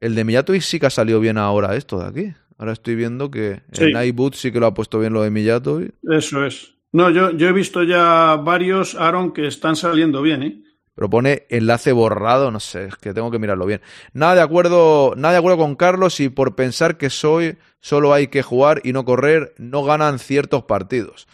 [0.00, 2.34] El de Miyato sí que ha salido bien ahora esto de aquí.
[2.58, 3.84] Ahora estoy viendo que sí.
[3.84, 5.80] en iBoot sí que lo ha puesto bien lo de Miyato.
[6.10, 6.74] Eso es.
[6.90, 10.62] No, yo, yo he visto ya varios, Aaron, que están saliendo bien, ¿eh?
[10.94, 13.80] Pero pone enlace borrado, no sé, es que tengo que mirarlo bien.
[14.12, 18.28] Nada de acuerdo, nada de acuerdo con Carlos y por pensar que soy solo hay
[18.28, 21.26] que jugar y no correr, no ganan ciertos partidos.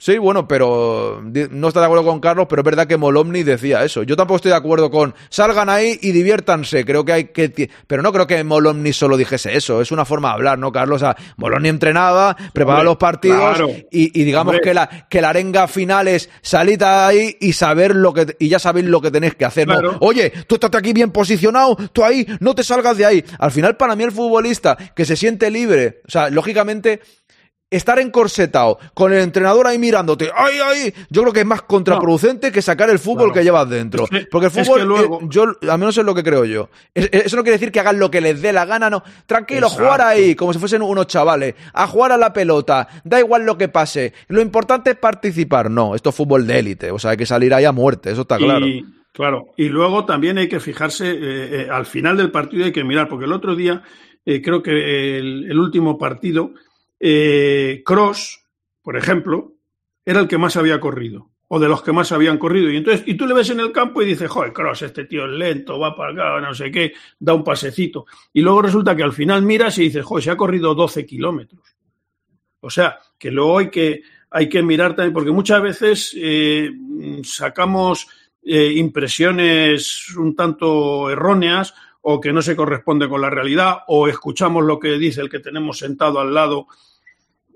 [0.00, 3.84] Sí, bueno, pero no está de acuerdo con Carlos, pero es verdad que Molomni decía
[3.84, 4.02] eso.
[4.02, 6.86] Yo tampoco estoy de acuerdo con salgan ahí y diviértanse.
[6.86, 7.68] Creo que hay que.
[7.86, 9.82] Pero no creo que Molomni solo dijese eso.
[9.82, 11.02] Es una forma de hablar, ¿no, Carlos?
[11.02, 13.68] O sea, Molomni entrenaba, preparaba los partidos claro.
[13.90, 18.14] y, y, digamos que la, que la arenga final es salid ahí y saber lo
[18.14, 18.36] que.
[18.38, 19.66] Y ya sabéis lo que tenéis que hacer.
[19.66, 19.92] Claro.
[19.92, 19.98] ¿no?
[20.00, 23.22] Oye, tú estás aquí bien posicionado, tú ahí, no te salgas de ahí.
[23.38, 27.00] Al final, para mí, el futbolista que se siente libre, o sea, lógicamente
[27.70, 30.94] estar encorsetado con el entrenador ahí mirándote, ¡ay, ay!
[31.08, 32.52] Yo creo que es más contraproducente no.
[32.52, 33.34] que sacar el fútbol claro.
[33.34, 34.04] que llevas dentro.
[34.04, 35.20] Es que, Porque el fútbol, es que luego...
[35.22, 36.68] eh, yo, al menos es lo que creo yo.
[36.94, 39.02] Es, eso no quiere decir que hagan lo que les dé la gana, no.
[39.26, 39.84] Tranquilo, Exacto.
[39.84, 43.56] jugar ahí, como si fuesen unos chavales, a jugar a la pelota, da igual lo
[43.56, 44.12] que pase.
[44.28, 45.70] Lo importante es participar.
[45.70, 48.22] No, esto es fútbol de élite, o sea, hay que salir ahí a muerte, eso
[48.22, 48.66] está claro.
[48.66, 48.84] Y...
[49.12, 52.84] Claro, y luego también hay que fijarse, eh, eh, al final del partido hay que
[52.84, 53.82] mirar, porque el otro día,
[54.24, 56.52] eh, creo que el, el último partido,
[57.00, 58.44] eh, Cross,
[58.82, 59.54] por ejemplo,
[60.04, 62.70] era el que más había corrido, o de los que más habían corrido.
[62.70, 65.24] Y entonces, y tú le ves en el campo y dices, joder, Cross, este tío
[65.24, 68.06] es lento, va para acá, no sé qué, da un pasecito.
[68.32, 71.74] Y luego resulta que al final miras y dices, joder, se ha corrido 12 kilómetros.
[72.60, 76.70] O sea, que luego hay que, hay que mirar también, porque muchas veces eh,
[77.22, 78.06] sacamos
[78.42, 84.64] eh, impresiones un tanto erróneas o que no se corresponde con la realidad, o escuchamos
[84.64, 86.66] lo que dice el que tenemos sentado al lado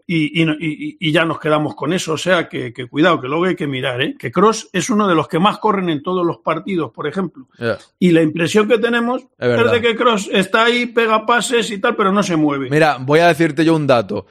[0.07, 2.13] y, y, y, ya nos quedamos con eso.
[2.13, 4.17] O sea, que, que, cuidado, que luego hay que mirar, ¿eh?
[4.19, 7.49] que Cross es uno de los que más corren en todos los partidos, por ejemplo.
[7.59, 7.79] Yeah.
[7.99, 11.79] Y la impresión que tenemos es, es de que Cross está ahí, pega pases y
[11.79, 12.69] tal, pero no se mueve.
[12.71, 14.27] Mira, voy a decirte yo un dato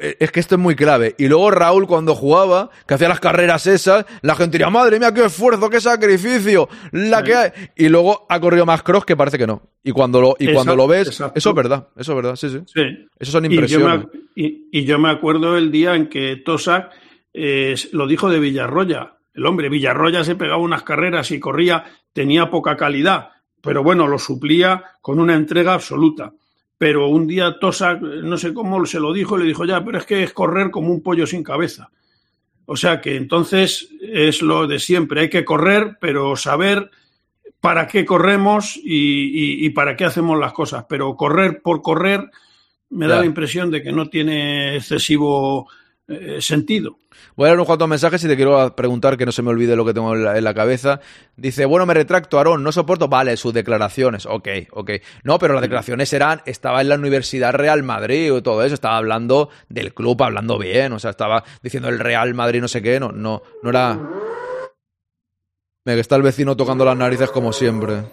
[0.00, 1.14] es que esto es muy clave.
[1.18, 5.12] Y luego Raúl cuando jugaba, que hacía las carreras esas, la gente diría, madre mía,
[5.12, 7.24] qué esfuerzo, qué sacrificio, la sí.
[7.24, 7.50] que hay.
[7.76, 9.62] Y luego ha corrido más cross que parece que no.
[9.82, 11.38] Y cuando lo, y exacto, cuando lo ves, exacto.
[11.38, 12.60] eso es verdad, eso es verdad, sí, sí.
[12.66, 13.08] sí.
[13.18, 13.86] Eso son impresiones.
[14.34, 16.90] Y yo me, y, y yo me acuerdo el día en que Tosak
[17.32, 19.16] eh, lo dijo de Villarroya.
[19.34, 23.30] El hombre, Villarroya se pegaba unas carreras y corría, tenía poca calidad,
[23.60, 26.32] pero bueno, lo suplía con una entrega absoluta
[26.78, 30.06] pero un día Tosa, no sé cómo se lo dijo, le dijo ya, pero es
[30.06, 31.90] que es correr como un pollo sin cabeza.
[32.66, 36.90] O sea que entonces es lo de siempre, hay que correr, pero saber
[37.60, 40.84] para qué corremos y, y, y para qué hacemos las cosas.
[40.88, 42.30] Pero correr por correr
[42.90, 45.68] me da la impresión de que no tiene excesivo
[46.06, 46.98] eh, sentido.
[47.34, 49.74] Voy a leer unos cuantos mensajes y te quiero preguntar que no se me olvide
[49.74, 51.00] lo que tengo en la, cabeza.
[51.34, 54.90] Dice, bueno, me retracto, Aarón, no soporto, vale, sus declaraciones, ok, ok.
[55.22, 58.98] No, pero las declaraciones eran, estaba en la Universidad Real Madrid o todo eso, estaba
[58.98, 63.00] hablando del club, hablando bien, o sea, estaba diciendo el Real Madrid no sé qué,
[63.00, 63.98] no, no, no era...
[65.86, 68.04] Me está el vecino tocando las narices como siempre.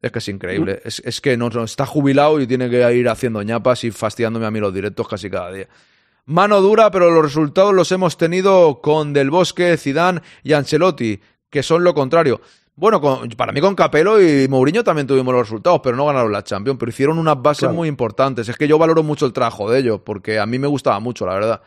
[0.00, 0.80] Es que es increíble.
[0.84, 4.46] Es, es que no, no, está jubilado y tiene que ir haciendo ñapas y fastidiándome
[4.46, 5.68] a mí los directos casi cada día.
[6.26, 11.62] Mano dura, pero los resultados los hemos tenido con Del Bosque, Zidane y Ancelotti, que
[11.62, 12.40] son lo contrario.
[12.76, 16.32] Bueno, con, para mí con Capello y Mourinho también tuvimos los resultados, pero no ganaron
[16.32, 17.74] la Champions, pero hicieron unas bases Claro.
[17.74, 18.48] muy importantes.
[18.48, 21.26] Es que yo valoro mucho el trabajo de ellos, porque a mí me gustaba mucho,
[21.26, 21.62] la verdad.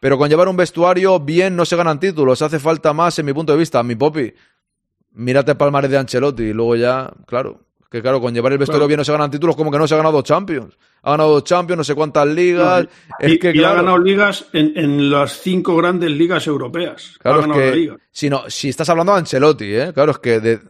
[0.00, 3.32] Pero con llevar un vestuario bien no se ganan títulos, hace falta más en mi
[3.32, 3.82] punto de vista.
[3.82, 4.32] Mi popi,
[5.12, 7.60] mírate el palmarés de Ancelotti y luego ya, claro,
[7.90, 8.88] que claro, con llevar el vestuario Claro.
[8.88, 10.76] bien no se ganan títulos, como que no se ha ganado dos Champions.
[11.02, 12.86] Ha ganado dos Champions, no sé cuántas ligas.
[13.20, 17.16] es y, que, y claro, ha ganado ligas en, en las cinco grandes ligas europeas.
[17.20, 17.96] Claro, ha es ganado la que liga.
[18.10, 19.92] si, no, si estás hablando de Ancelotti, ¿eh?
[19.94, 20.60] claro, es que de-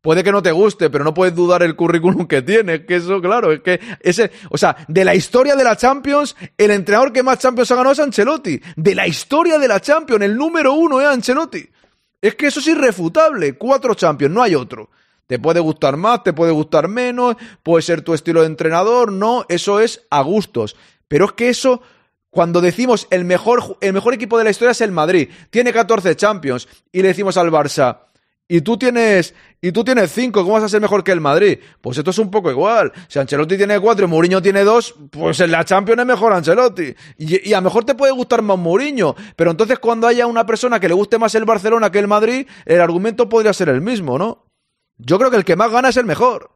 [0.00, 2.74] puede que no te guste, pero no puedes dudar el currículum que tiene.
[2.76, 6.36] Es que eso, claro, es que ese, o sea, de la historia de la Champions,
[6.56, 8.60] el entrenador que más Champions ha ganado es Ancelotti.
[8.76, 11.68] De la historia de la Champions, el número uno es Ancelotti.
[12.22, 13.54] Es que eso es irrefutable.
[13.58, 14.90] Cuatro Champions, no hay otro.
[15.26, 19.44] Te puede gustar más, te puede gustar menos, puede ser tu estilo de entrenador, no,
[19.48, 20.76] eso es a gustos.
[21.08, 21.82] Pero es que eso,
[22.30, 26.14] cuando decimos el mejor, el mejor equipo de la historia es el Madrid, tiene 14
[26.14, 28.06] Champions, y le decimos al Barça,
[28.48, 31.58] y tú tienes, y tú tienes 5, ¿cómo vas a ser mejor que el Madrid?
[31.80, 32.92] Pues esto es un poco igual.
[33.08, 36.94] Si Ancelotti tiene 4 y Mourinho tiene 2, pues en la Champions es mejor Ancelotti.
[37.18, 40.46] Y, y a lo mejor te puede gustar más Mourinho, pero entonces cuando haya una
[40.46, 43.80] persona que le guste más el Barcelona que el Madrid, el argumento podría ser el
[43.80, 44.45] mismo, ¿no?
[44.98, 46.50] Yo creo que el que más gana es el mejor.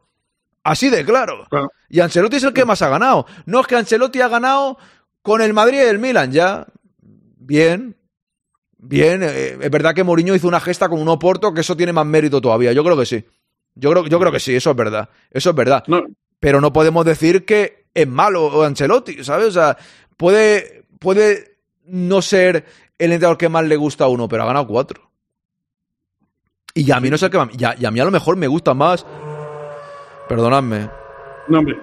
[0.62, 1.46] Así de claro.
[1.48, 1.70] Claro.
[1.88, 3.26] Y Ancelotti es el que más ha ganado.
[3.46, 4.78] No es que Ancelotti ha ganado
[5.22, 6.66] con el Madrid y el Milan, ya.
[7.00, 7.96] Bien.
[8.78, 9.22] Bien.
[9.22, 12.06] eh, es verdad que Mourinho hizo una gesta con un Oporto, que eso tiene más
[12.06, 12.72] mérito todavía.
[12.72, 13.24] Yo creo que sí.
[13.74, 15.08] Yo creo, yo creo que sí, eso es verdad.
[15.30, 15.84] Eso es verdad.
[15.86, 16.02] No,
[16.38, 19.48] Pero no podemos decir que es malo Ancelotti, ¿sabes?
[19.48, 19.76] O sea,
[20.16, 22.66] puede, puede no ser
[22.98, 25.09] el entrenador que más le gusta a uno, pero ha ganado cuatro.
[26.74, 27.38] Y a mí no sé qué.
[27.58, 29.06] Y a, y a mí a lo mejor me gusta más.
[30.28, 30.88] Perdonadme.
[31.48, 31.78] no, hombre.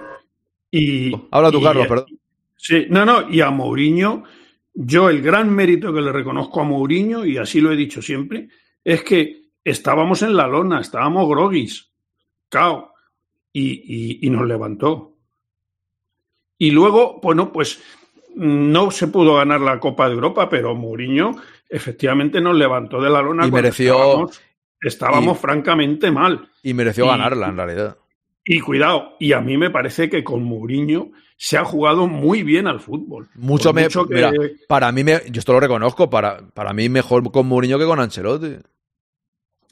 [0.70, 2.06] Y, Habla tú, y- Carlos, perdón.
[2.56, 4.24] Sí, no, no, y a Mourinho,
[4.74, 8.48] yo el gran mérito que le reconozco a Mourinho, y así lo he dicho siempre,
[8.84, 11.90] es que estábamos en la lona, estábamos groguis,
[12.48, 12.92] cao,
[13.52, 15.14] y, y- nos levantó.
[16.58, 17.80] Y luego, bueno, pues
[18.34, 21.36] no se pudo ganar la Copa de Europa, pero Mourinho
[21.68, 23.46] efectivamente nos levantó de la lona.
[23.46, 24.40] Y mereció- Estábamos,
[24.80, 26.48] estábamos y- francamente mal.
[26.62, 27.96] Y mereció Y- ganarla, en realidad.
[28.44, 32.66] Y cuidado, y a mí me parece que con Mourinho se ha jugado muy bien
[32.66, 33.28] al fútbol.
[33.34, 34.32] Mucho, me, mucho que- mira,
[34.68, 38.00] para mí, me, yo esto lo reconozco, para, para mí mejor con Mourinho que con
[38.00, 38.56] Ancelotti.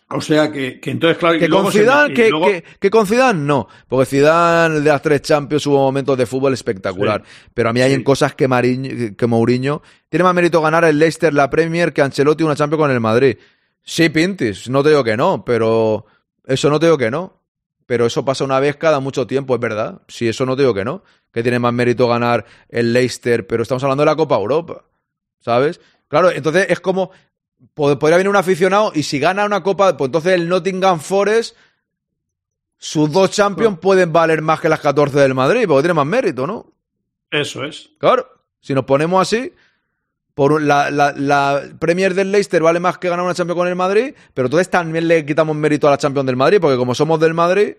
[0.09, 3.07] O sea que, que entonces, claro, Que con Zidane, y que, luego- que- que con
[3.09, 7.73] Zidane no, porque Zidane de las tres Champions hubo momentos de fútbol espectacular, pero a
[7.73, 11.51] mí hay en cosas que, Mariño- que Mourinho tiene más mérito ganar el Leicester la
[11.51, 13.37] Premier que Ancelotti una Champions con el Madrid.
[13.89, 16.07] Sí, Pintis, no te digo que no, pero
[16.45, 17.41] eso no te digo que no.
[17.87, 20.03] Pero eso pasa una vez cada mucho tiempo, es verdad.
[20.09, 21.05] Sí, eso no te digo que no.
[21.33, 24.85] Que tiene más mérito ganar el Leicester, pero estamos hablando de la Copa Europa.
[25.39, 25.81] ¿Sabes?
[26.09, 27.13] Claro, entonces es como.
[27.77, 31.57] pod- Podría venir un aficionado y si gana una Copa, pues entonces el Nottingham Forest,
[32.79, 36.45] sus dos Champions pueden valer más que las 14 del Madrid, porque tiene más mérito,
[36.47, 36.73] ¿no?
[37.31, 37.91] Eso es.
[37.99, 38.29] Claro,
[38.61, 39.53] si nos ponemos así,
[40.37, 43.75] por la, la- la Premier del Leicester vale más que ganar una Champions con el
[43.75, 47.19] Madrid, pero entonces también le quitamos mérito a la Champions del Madrid, porque como somos
[47.19, 47.73] del Madrid,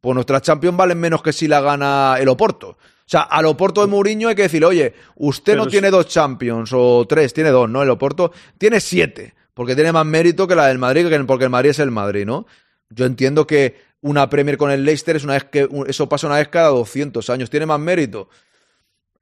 [0.00, 2.68] pues nuestras Champions valen menos que si la gana el Oporto.
[2.70, 2.76] O
[3.06, 6.70] sea, al Oporto de Mourinho hay que decirle, oye, usted Pero no tiene dos Champions
[6.72, 7.82] o tres, tiene dos, ¿no?
[7.82, 11.50] El Oporto tiene siete, porque tiene más mérito que la del Madrid, que- porque el
[11.50, 12.46] Madrid es el Madrid, ¿no?
[12.88, 16.36] Yo entiendo que una Premier con el Leicester es una vez que eso pasa una
[16.36, 18.30] vez cada 200 años, tiene más mérito.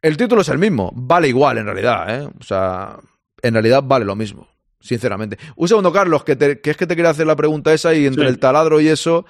[0.03, 2.29] El título es el mismo, vale igual en realidad, ¿eh?
[2.39, 2.99] O sea,
[3.41, 4.49] en realidad vale lo mismo,
[4.81, 5.39] sinceramente.
[5.57, 8.07] Un segundo, Carlos, que, te- que es que te quería hacer la pregunta esa y
[8.07, 8.29] entre Sí.
[8.29, 9.25] el taladro y eso,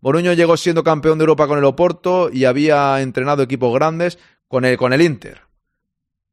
[0.00, 4.18] Mourinho llegó siendo campeón de Europa con el Oporto y había entrenado equipos grandes
[4.48, 5.42] con el, con el Inter.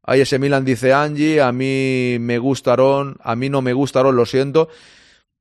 [0.03, 3.99] Ahí ese Milan dice Angie, a mí me gusta Aaron, a mí no me gusta
[3.99, 4.69] Aaron, lo siento.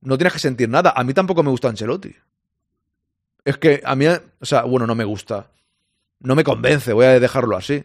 [0.01, 2.13] No tienes que sentir nada, a mí tampoco me gusta Ancelotti.
[3.45, 5.47] Es que a mí, o sea, bueno, no me gusta.
[6.19, 7.83] No me convence, voy a dejarlo así.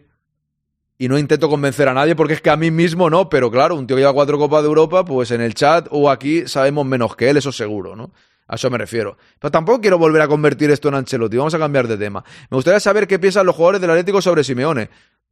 [0.98, 3.74] Y no intento convencer a nadie porque es que a mí mismo no, pero claro,
[3.74, 6.86] un tío que lleva cuatro Copas de Europa, pues en el chat o aquí sabemos
[6.86, 8.12] menos que él, eso seguro, ¿no?
[8.48, 9.18] A eso me refiero.
[9.38, 12.24] Pero tampoco quiero volver a convertir esto en Ancelotti, vamos a cambiar de tema.
[12.50, 14.88] Me gustaría saber qué piensan los jugadores del Atlético sobre Simeone.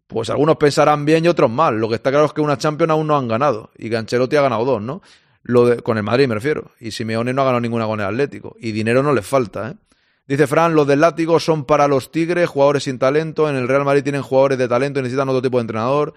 [0.06, 1.78] Pues algunos pensarán bien y otros mal.
[1.78, 4.36] Lo que está claro es que una Champions aún no han ganado y que Ancelotti
[4.36, 5.00] ha ganado dos, ¿no?
[5.44, 6.72] Lo de- con el Madrid me refiero.
[6.78, 8.54] Y Simeone no ha ganado ninguna con el Atlético.
[8.58, 9.74] Y dinero no les falta, ¿eh?
[10.26, 13.48] Dice Fran, los del látigo son para los tigres, jugadores sin talento.
[13.48, 16.14] En el Real Madrid tienen jugadores de talento y necesitan otro tipo de entrenador.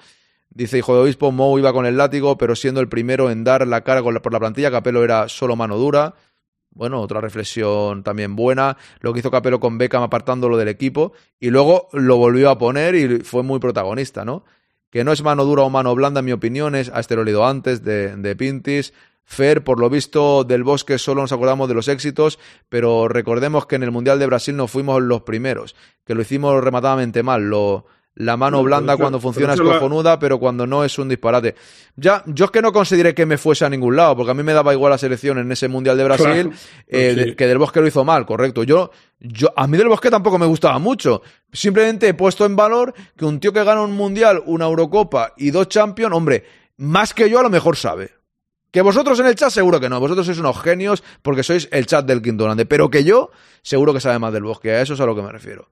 [0.50, 3.68] Dice Hijo de Obispo, Mou iba con el látigo, pero siendo el primero en dar
[3.68, 6.16] la cara por la plantilla, Capelo era solo mano dura.
[6.72, 8.78] Bueno, otra reflexión también buena.
[9.02, 11.12] Lo que hizo Capelo con Beckham apartándolo del equipo.
[11.40, 14.46] Y luego lo volvió a poner y fue muy protagonista, ¿no?
[14.90, 17.22] que no es mano dura o mano blanda, en mi opinión, es a este lo
[17.22, 18.94] he leído antes de, de Pintis.
[19.30, 23.76] Fer, por lo visto del bosque solo nos acordamos de los éxitos, pero recordemos que
[23.76, 25.76] en el Mundial de Brasil no fuimos los primeros,
[26.06, 27.44] que lo hicimos rematadamente mal.
[27.50, 30.98] Lo, la mano blanda eso- cuando funciona es eso la- cojonuda, pero cuando no es
[30.98, 31.56] un disparate.
[31.98, 34.44] Ya, yo es que no consideré que me fuese a ningún lado, porque a mí
[34.44, 36.52] me daba igual la selección en ese Mundial de Brasil Claro,
[36.88, 37.20] eh, sí.
[37.26, 38.64] de- que del Bosque lo hizo mal, correcto.
[38.64, 41.22] Yo, yo, a mí del Bosque tampoco me gustaba mucho.
[41.52, 45.52] Simplemente he puesto en valor que un tío que gana un Mundial, una Eurocopa y
[45.52, 46.46] dos Champions, hombre,
[46.78, 48.12] más que yo a lo mejor sabe.
[48.72, 51.86] Que vosotros en el chat seguro que no, vosotros sois unos genios porque sois el
[51.86, 54.94] chat del Quinto Grande, pero que yo seguro que sabe más del Bosque, a eso
[54.94, 55.70] es a lo que me refiero.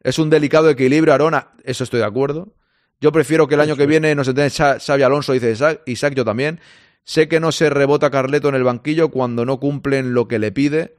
[0.00, 2.54] Es un delicado equilibrio, Arona, eso estoy de acuerdo.
[3.00, 6.14] Yo prefiero que el año que viene nos entiende Xa- Xavi Alonso, dice Isaac, Isaac,
[6.14, 6.60] yo también.
[7.04, 10.52] Sé que no se rebota Carleto en el banquillo cuando no cumplen lo que le
[10.52, 10.97] pide.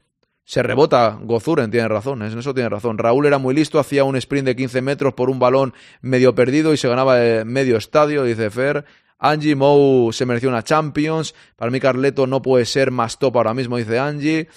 [0.50, 2.98] Se rebota Gozuren, tiene razón, en eso tiene razón.
[2.98, 6.74] Raúl era muy listo, hacía un sprint de 15 metros por un balón medio perdido
[6.74, 8.84] y se ganaba medio estadio, dice Fer.
[9.20, 11.36] Angie Mou se mereció una Champions.
[11.56, 14.48] Para mí Carleto no puede ser más top ahora mismo, dice Angie.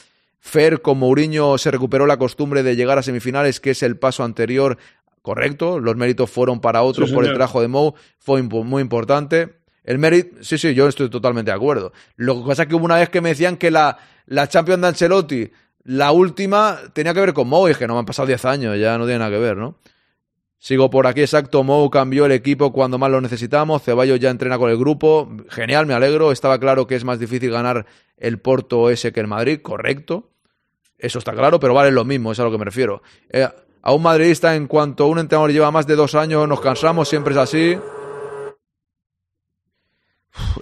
[0.41, 4.25] Fer con Mourinho se recuperó la costumbre de llegar a semifinales, que es el paso
[4.25, 4.79] anterior
[5.21, 5.79] correcto.
[5.79, 7.93] Los méritos fueron para otros Sí, por el trabajo de Mou.
[8.19, 9.57] Fue muy importante.
[9.85, 11.93] El mérito, sí, sí, yo estoy totalmente de acuerdo.
[12.17, 14.81] Lo que pasa es que hubo una vez que me decían que la, la Champions
[14.81, 15.51] de Ancelotti,
[15.85, 18.99] la última, tenía que ver con es que no me han pasado 10 años, ya
[18.99, 19.77] no tiene nada que ver, ¿no?
[20.63, 21.65] Sigo por aquí, exacto.
[21.65, 23.83] Mou cambió el equipo cuando más lo necesitamos.
[23.83, 25.29] Ceballos ya entrena con el grupo.
[25.49, 26.31] Genial, me alegro.
[26.31, 27.85] Estaba claro que es más difícil ganar
[28.17, 30.31] el Porto ese que el Madrid, correcto.
[30.99, 33.03] Eso está claro, pero vale lo mismo, es a lo que me refiero.
[33.31, 33.49] Eh,
[33.83, 37.33] a un madridista, en cuanto un entrenador lleva más de dos años, nos cansamos, siempre
[37.33, 37.77] es así.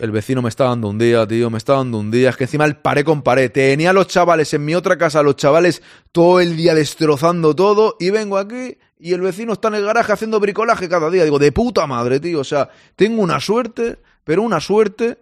[0.01, 2.31] El vecino me está dando un día, tío, me está dando un día.
[2.31, 3.51] Es que encima el paré con pared.
[3.51, 7.97] Tenía a los chavales en mi otra casa, los chavales todo el día destrozando todo.
[8.01, 11.25] Y vengo aquí y el vecino está en el garaje haciendo bricolaje cada día.
[11.25, 12.41] Digo, de puta madre, tío.
[12.41, 15.19] O sea, tengo una suerte, pero una suerte.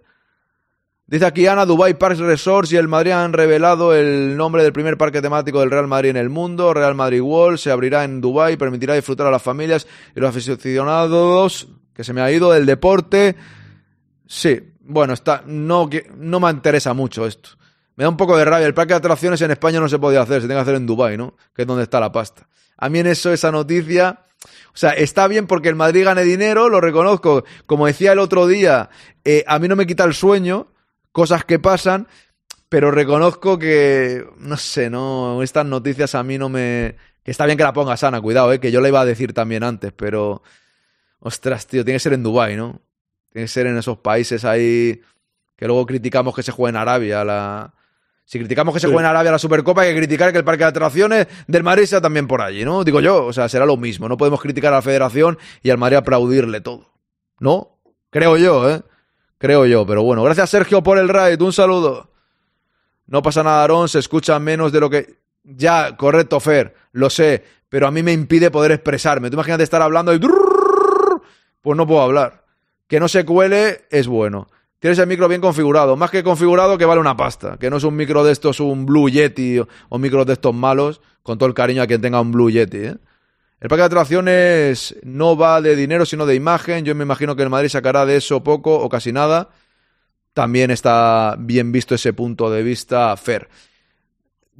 [1.06, 4.98] Dice aquí Ana, Dubai Parks Resorts y el Madrid han revelado el nombre del primer
[4.98, 6.74] parque temático del Real Madrid en el mundo.
[6.74, 11.68] Real Madrid World se abrirá en Dubai, permitirá disfrutar a las familias y los aficionados
[11.94, 13.36] que se me ha ido del deporte.
[14.30, 17.48] Sí, bueno, está, no, no me interesa mucho esto.
[17.96, 18.66] Me da un poco de rabia.
[18.66, 20.86] El parque de atracciones en España no se podía hacer, se tiene que hacer en
[20.86, 21.34] Dubai, ¿no?
[21.54, 22.46] Que es donde está la pasta.
[22.76, 24.20] A mí en eso, esa noticia,
[24.74, 27.44] o sea, está bien porque el Madrid gane dinero, lo reconozco.
[27.64, 28.90] Como decía el otro día,
[29.24, 30.68] eh, a mí no me quita el sueño,
[31.10, 32.06] cosas que pasan,
[32.68, 36.96] pero reconozco que, no sé, no, estas noticias a mí no me...
[37.24, 39.32] Que está bien que la ponga sana, cuidado, eh, que yo la iba a decir
[39.32, 40.42] también antes, pero...
[41.20, 42.80] Ostras, tío, tiene que ser en Dubai, ¿no?
[43.30, 45.00] Tiene que ser en esos países ahí
[45.56, 47.74] que luego criticamos que se juegue en Arabia la...
[48.24, 48.92] Si criticamos que se Sí.
[48.92, 51.86] juegue en Arabia la Supercopa, hay que criticar que el parque de atracciones del Madrid
[51.86, 52.84] sea también por allí, ¿no?
[52.84, 54.06] Digo yo, o sea, será lo mismo.
[54.08, 56.92] No podemos criticar a la federación y al Madrid aplaudirle todo.
[57.40, 57.78] ¿No?
[58.10, 58.82] Creo yo, ¿eh?
[59.38, 60.22] Creo yo, pero bueno.
[60.24, 61.40] Gracias, Sergio, por el raid.
[61.40, 62.10] Un saludo.
[63.06, 63.88] No pasa nada, Aarón.
[63.88, 65.18] Se escucha menos de lo que...
[65.44, 66.74] Ya, correcto, Fer.
[66.92, 67.44] Lo sé.
[67.70, 69.30] Pero a mí me impide poder expresarme.
[69.30, 70.18] Tú imagínate estar hablando y...
[71.60, 72.44] Pues no puedo hablar.
[72.88, 74.48] Que no se cuele es bueno.
[74.80, 75.96] Tienes el micro bien configurado.
[75.96, 77.56] Más que configurado que vale una pasta.
[77.58, 80.54] Que no es un micro de estos, un Blue Yeti o, o micros de estos
[80.54, 81.00] malos.
[81.22, 82.96] Con todo el cariño a quien tenga un Blue Yeti, ¿eh?
[83.60, 86.84] El parque de atracciones no va de dinero, sino de imagen.
[86.84, 89.48] Yo me imagino que el Madrid sacará de eso poco o casi nada.
[90.32, 93.48] También está bien visto ese punto de vista, Fer.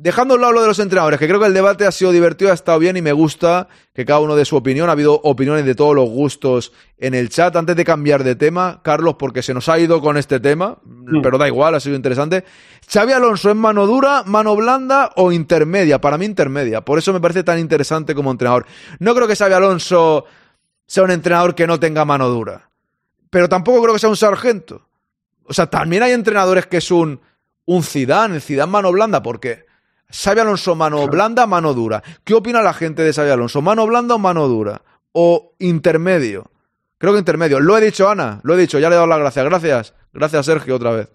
[0.00, 2.12] Dejando a un lado lo de los entrenadores, que creo que el debate ha sido
[2.12, 4.88] divertido, ha estado bien y me gusta que cada uno dé su opinión.
[4.88, 7.56] Ha habido opiniones de todos los gustos en el chat.
[7.56, 10.78] Antes de cambiar de tema, Carlos, porque se nos ha ido con este tema,
[11.20, 12.44] pero da igual, ha sido interesante.
[12.88, 16.00] Xavi Alonso es mano dura, mano blanda o intermedia.
[16.00, 16.80] Para mí intermedia.
[16.82, 18.66] Por eso me parece tan interesante como entrenador.
[19.00, 20.26] No creo que Xavi Alonso
[20.86, 22.70] sea un entrenador que no tenga mano dura.
[23.30, 24.86] Pero tampoco creo que sea un sargento.
[25.42, 27.20] O sea, también hay entrenadores que es un,
[27.64, 29.66] un Zidane, el Zidane mano blanda, ¿por qué?
[30.10, 32.02] Xavi Alonso mano blanda, mano dura.
[32.24, 33.60] ¿Qué opina la gente de Xavi Alonso?
[33.60, 34.82] ¿Mano blanda o mano dura?
[35.12, 36.50] ¿O intermedio?
[36.96, 37.60] Creo que intermedio.
[37.60, 39.44] Lo he dicho, Ana, lo he dicho, ya le he dado las gracias.
[39.44, 39.94] Gracias.
[40.12, 41.08] Gracias, Sergio, otra vez.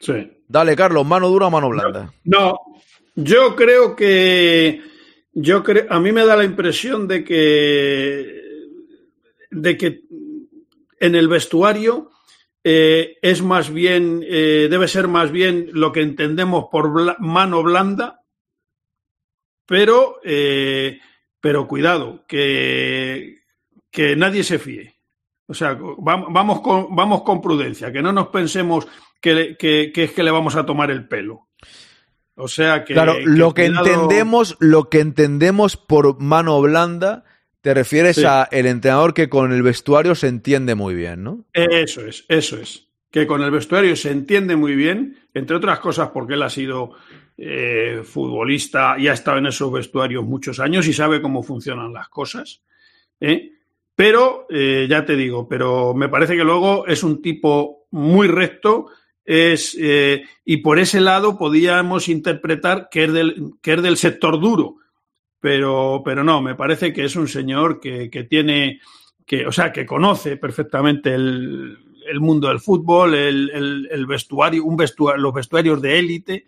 [0.00, 0.42] Sí.
[0.48, 2.12] Dale, Carlos, mano dura o mano blanda.
[2.24, 2.56] No,
[3.14, 4.82] yo creo que
[5.32, 8.42] yo creo, a mí me da la impresión de que
[9.50, 10.02] de que
[11.00, 12.10] en el vestuario
[12.64, 17.62] eh, es más bien eh, debe ser más bien lo que entendemos por bla- mano
[17.62, 18.22] blanda,
[19.66, 20.98] pero eh,
[21.40, 23.38] pero cuidado que
[23.90, 24.94] que nadie se fíe.
[25.46, 28.86] O sea, vam- vamos con, vamos con prudencia, que no nos pensemos
[29.20, 31.48] que, que- que es que le vamos a tomar el pelo.
[32.34, 32.92] O sea que.
[32.94, 37.24] claro, lo que cuidado- entendemos, lo que entendemos por mano blanda,
[37.60, 38.24] te refieres Sí.
[38.24, 41.44] a el entrenador que con el vestuario se entiende muy bien, ¿no?
[41.52, 42.86] Eso es, eso es.
[43.10, 46.92] Que con el vestuario se entiende muy bien, entre otras cosas porque él ha sido
[47.36, 52.08] eh, futbolista y ha estado en esos vestuarios muchos años y sabe cómo funcionan las
[52.08, 52.62] cosas.
[53.20, 53.52] ¿eh?
[53.94, 58.86] Pero, eh, ya te digo, pero me parece que luego es un tipo muy recto.
[59.24, 64.40] Es, eh, y por ese lado podíamos interpretar que es del, que es del sector
[64.40, 64.76] duro,
[65.40, 68.80] pero, pero no, me parece que es un señor que, que tiene,
[69.26, 71.78] que, o sea, que conoce perfectamente el,
[72.08, 76.46] el mundo del fútbol, el, el- el vestuario, un vestuario, los vestuarios de élite,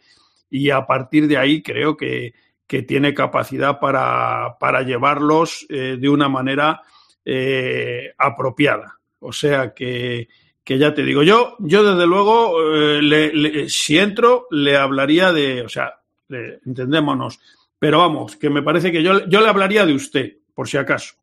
[0.51, 2.35] y a partir de ahí creo que,
[2.67, 6.83] que tiene capacidad para, para llevarlos eh, de una manera
[7.25, 8.99] eh, apropiada.
[9.21, 10.29] O sea que,
[10.65, 15.33] que ya te digo, yo, yo desde luego, eh, le- le- si entro, le hablaría
[15.33, 17.39] de, o sea, le- entendémonos,
[17.81, 21.15] pero vamos, que me parece que yo, yo le hablaría de usted, por si acaso.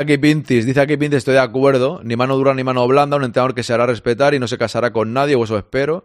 [0.00, 3.24] Aquí Pintis, dice aquí Pintis, estoy de acuerdo, ni mano dura ni mano blanda, un
[3.24, 6.04] entrenador que se hará respetar y no se casará con nadie, o eso espero.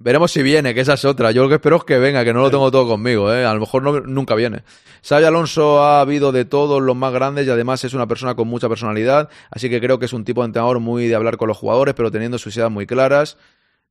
[0.00, 1.30] Veremos si viene, que esa es otra.
[1.32, 3.44] Yo lo que espero es que venga, que no lo tengo todo conmigo, ¿eh?
[3.44, 4.62] A lo mejor no- nunca viene.
[5.02, 8.46] Xavi Alonso ha habido de todos los más grandes y además es una persona con
[8.48, 11.48] mucha personalidad, así que creo que es un tipo de entrenador muy de hablar con
[11.48, 13.38] los jugadores, pero teniendo sus ideas muy claras.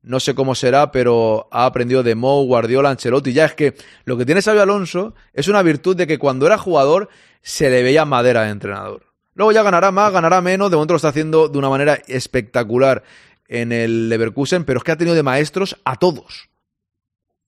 [0.01, 3.33] No sé cómo será, pero ha aprendido de Mou, Guardiola, Ancelotti.
[3.33, 3.75] Ya es que
[4.05, 7.09] lo que tiene Xavi Alonso es una virtud de que cuando era jugador
[7.41, 9.03] se le veía madera de entrenador.
[9.33, 10.69] Luego ya ganará más, ganará menos.
[10.71, 13.03] De momento lo está haciendo de una manera espectacular
[13.47, 16.49] en el Leverkusen, pero es que ha tenido de maestros a todos.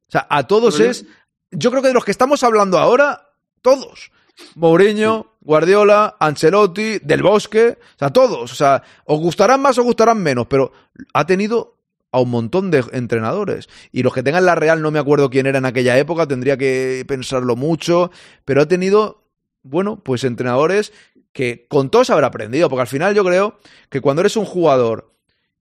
[0.07, 1.05] O sea, a todos Pero es.
[1.51, 3.29] Yo creo que de los que estamos hablando ahora,
[3.61, 4.11] todos.
[4.55, 8.51] Mourinho, Guardiola, Ancelotti, Del Bosque, o sea, todos.
[8.51, 10.71] O sea, os gustarán más o gustarán menos, pero
[11.13, 11.78] ha tenido
[12.11, 13.69] a un montón de entrenadores.
[13.91, 16.57] Y los que tengan la Real, no me acuerdo quién era en aquella época, tendría
[16.57, 18.11] que pensarlo mucho,
[18.45, 19.23] pero ha tenido,
[19.63, 20.91] bueno, pues entrenadores
[21.31, 25.13] que con todos habrá aprendido, porque al final yo creo que cuando eres un jugador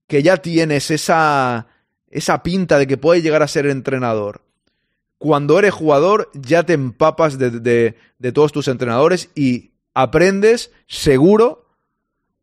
[0.07, 1.67] que ya tienes esa,
[2.09, 4.41] esa pinta de que puedes llegar a ser entrenador,
[5.19, 11.68] cuando eres jugador ya te empapas de, de- de todos tus entrenadores y aprendes seguro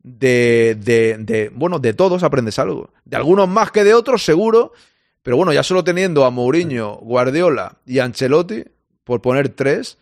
[0.07, 2.91] de, de, de, bueno, de todos aprendes algo.
[3.05, 4.73] De algunos más que de otros, seguro,
[5.21, 8.63] pero bueno, ya solo teniendo a Mourinho, Guardiola y Ancelotti,
[9.03, 9.97] por poner tres,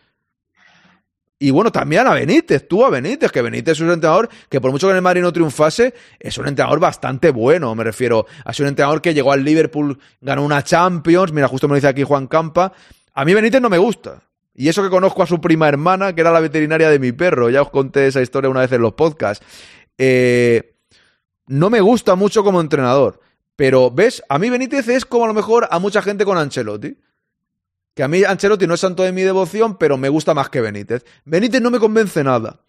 [1.38, 4.70] y bueno, también a Benítez, tú a Benítez, que Benítez es un entrenador que por
[4.70, 8.26] mucho que en el Madrid no triunfase, es un entrenador bastante bueno, me refiero.
[8.44, 11.76] Ha sido un entrenador que llegó al Liverpool, ganó una Champions, mira, justo me lo
[11.76, 12.72] dice aquí Juan Campa.
[13.12, 14.22] A mí Benítez no me gusta.
[14.54, 17.50] Y eso que conozco a su prima hermana, que era la veterinaria de mi perro,
[17.50, 19.44] ya os conté esa historia una vez en los podcasts.
[19.98, 20.74] Eh,
[21.46, 23.20] no me gusta mucho como entrenador.
[23.56, 24.22] Pero, ¿ves?
[24.28, 26.96] A mí Benítez es como a lo mejor a mucha gente con Ancelotti.
[27.94, 30.60] Que a mí Ancelotti no es santo de mi devoción, pero me gusta más que
[30.60, 31.04] Benítez.
[31.24, 32.60] Benítez no me convence nada.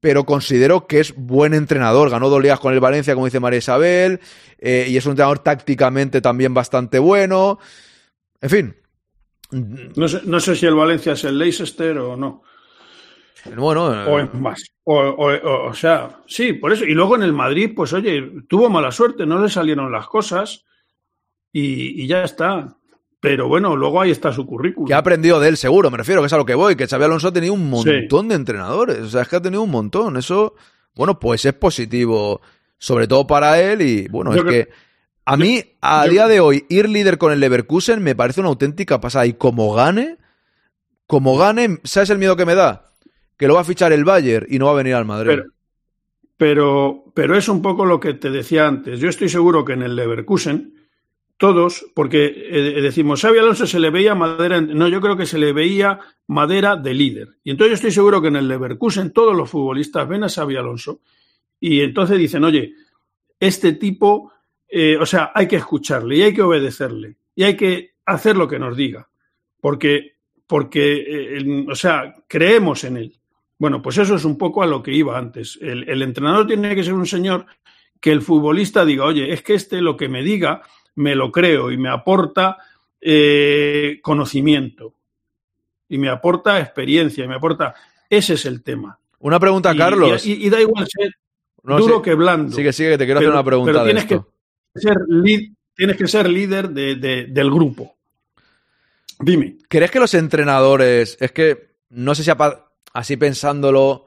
[0.00, 2.10] Pero considero que es buen entrenador.
[2.10, 4.20] Ganó dos ligas con el Valencia, como dice María Isabel.
[4.58, 7.58] eh, y es un entrenador tácticamente también bastante bueno.
[8.40, 8.76] En fin.
[9.50, 12.42] No sé, no sé si el Valencia es el Leicester o no.
[13.56, 14.62] Bueno, O es más.
[14.84, 16.84] O, o- o- o sea, sí, por eso.
[16.84, 20.64] Y luego en el Madrid, pues oye, tuvo mala suerte, no le salieron las cosas
[21.52, 22.76] y, y ya está.
[23.20, 24.86] Pero bueno, luego ahí está su currículum.
[24.86, 26.86] que ha aprendido de él, seguro, me refiero, que es a lo que voy, que
[26.86, 29.70] Xabi Alonso ha tenido un montón de entrenadores, o sea, es que ha tenido un
[29.72, 30.54] montón, eso,
[30.94, 32.40] bueno, pues es positivo,
[32.78, 34.70] sobre todo para él, y bueno, Yo es creo- que
[35.24, 38.50] a mí, a yo- día de hoy, ir líder con el Leverkusen me parece una
[38.50, 40.16] auténtica pasada, y como gane,
[41.08, 42.86] como gane, ¿sabes el miedo que me da?
[43.38, 45.40] Que lo va a fichar el Bayern y no va a venir al Madrid.
[46.36, 49.00] Pero, pero, es un poco lo que te decía antes.
[49.00, 50.74] Yo estoy seguro que en el Leverkusen,
[51.36, 55.38] todos, porque eh, decimos, Xavi Alonso se le veía madera, no, yo creo que se
[55.38, 57.28] le veía madera de líder.
[57.42, 60.56] Y entonces yo estoy seguro que en el Leverkusen todos los futbolistas ven a Xavi
[60.56, 61.00] Alonso
[61.60, 62.74] y entonces dicen, oye,
[63.40, 64.32] este tipo,
[64.68, 68.48] eh, o sea, hay que escucharle y hay que obedecerle y hay que hacer lo
[68.48, 69.08] que nos diga,
[69.60, 70.16] porque,
[70.46, 73.17] porque eh, o sea, creemos en él.
[73.58, 75.58] Bueno, pues eso es un poco a lo que iba antes.
[75.60, 77.46] El, el entrenador tiene que ser un señor
[78.00, 80.62] que el futbolista diga, oye, es que este lo que me diga
[80.94, 82.56] me lo creo y me aporta
[83.00, 84.94] eh, conocimiento
[85.88, 87.74] y me aporta experiencia y me aporta.
[88.08, 88.98] Ese es el tema.
[89.20, 90.24] Una pregunta, Y- Carlos.
[90.26, 91.12] Y, y da igual ser
[91.64, 92.02] No, duro sí.
[92.02, 92.54] que blando.
[92.54, 94.32] Sigue, sigue, que te quiero Pero- hacer una pregunta pero de tienes esto.
[94.74, 94.96] que ser,
[95.74, 97.96] tienes que ser líder de- de- del grupo.
[99.20, 99.56] Dime.
[99.68, 104.06] ¿Crees que los entrenadores, es que no sé si apa- así pensándolo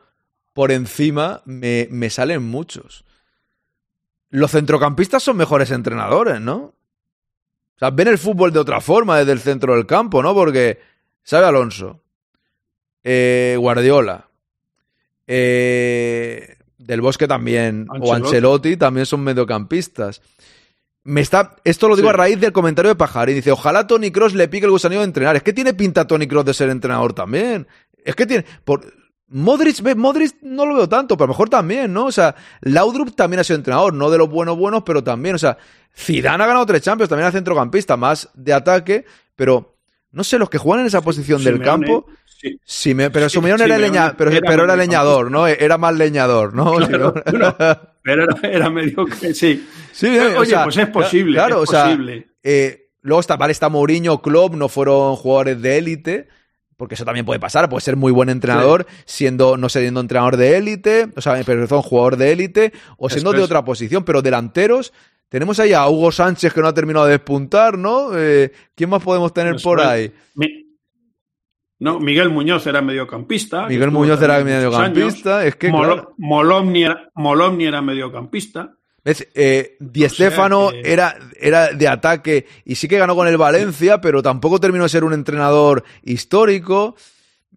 [0.53, 3.05] por encima, me, me salen muchos?
[4.29, 6.55] Los centrocampistas son mejores entrenadores, ¿no?
[6.57, 6.73] O
[7.79, 10.33] sea, ven el fútbol de otra forma desde el centro del campo, ¿no?
[10.33, 10.79] Porque,
[11.23, 12.01] ¿sabe Alonso?
[13.03, 14.27] eh, Guardiola,
[15.27, 18.25] eh, Del Bosque también, o Ancelotti.
[18.25, 20.21] Ancelotti también son mediocampistas.
[21.03, 22.13] Me está, esto lo digo Sí.
[22.13, 23.35] a raíz del comentario de Pajarín.
[23.35, 25.35] Dice, ojalá Tony Cross le pique el gusanillo de entrenar.
[25.35, 27.67] Es que tiene pinta Tony Cross de ser entrenador también.
[28.05, 28.45] Es que tiene.
[28.63, 28.81] Por,
[29.33, 32.05] Modric, Modric no lo veo tanto, pero a lo mejor también, ¿no?
[32.07, 35.37] O sea, Laudrup también ha sido entrenador, no de los buenos buenos, pero también, o
[35.37, 35.57] sea,
[35.97, 39.05] Zidane ha ganado tres Champions, también era centrocampista, más de ataque,
[39.37, 39.77] pero
[40.11, 42.59] no sé, los que juegan en esa posición del Simeone, campo, sí.
[42.65, 44.75] sí, me- pero Sí, Simeone era, leña, pero, era pero era mediocampista.
[45.05, 45.47] leñador, ¿no?
[45.47, 46.73] Era más leñador, ¿no?
[46.75, 47.13] Claro,
[48.03, 49.65] pero era, era medio que sí.
[49.93, 52.27] Sí, Pero, eh, oye, sea, pues es posible, Claro, es o sea, posible.
[52.43, 56.27] eh, luego está, vale, está Mourinho, Klopp, no fueron jugadores de élite,
[56.81, 60.57] porque eso también puede pasar, puede ser muy buen entrenador, siendo, no siendo entrenador de
[60.57, 64.91] élite, o sea, pero son jugador de élite, o siendo de otra posición, pero delanteros,
[65.29, 68.17] tenemos ahí a Hugo Sánchez que no ha terminado de despuntar, ¿no?
[68.17, 70.11] Eh, ¿Quién más podemos tener Eso por ahí?
[70.33, 70.71] Mi-
[71.77, 73.67] no, Miguel Muñoz era mediocampista.
[73.67, 76.15] Miguel Muñoz era mediocampista, es que, Molo- claro.
[76.17, 78.75] Molomni, era, Molomni era mediocampista.
[79.03, 79.27] ¿Ves?
[79.33, 83.27] Eh, Di O sea Stéfano que- era, era de ataque y sí que ganó con
[83.27, 86.95] el Valencia, pero tampoco terminó de ser un entrenador histórico.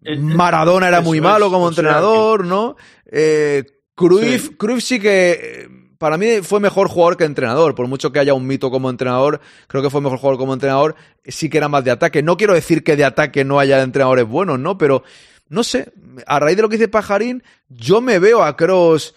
[0.03, 2.75] Eh, Maradona era eso muy malo como entrenador, ¿no?
[3.11, 3.63] Eh,
[3.95, 4.55] Cruyff, Sí.
[4.57, 5.67] Cruyff sí que eh,
[5.97, 9.39] para mí fue mejor jugador que entrenador, por mucho que haya un mito como entrenador,
[9.67, 12.21] creo que fue mejor jugador como entrenador, sí que era más de ataque.
[12.23, 14.77] No quiero decir que de ataque no haya entrenadores buenos, ¿no?
[14.77, 15.03] Pero
[15.47, 15.91] no sé,
[16.25, 19.13] a raíz de lo que dice Pajarín, yo me veo a Cross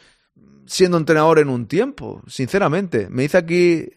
[0.69, 3.09] siendo entrenador en un tiempo, sinceramente.
[3.11, 3.89] Me dice aquí,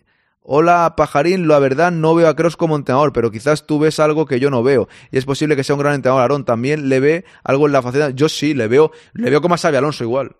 [0.42, 4.26] hola Pajarín, la verdad no veo a Cross como entrenador, pero quizás tú ves algo
[4.26, 4.88] que yo no veo.
[5.12, 6.46] Y es posible que sea un gran entrenador, Aarón.
[6.46, 8.10] También le ve algo en la faceta.
[8.10, 10.36] Yo sí, le veo, le veo como a Xabi Alonso igual.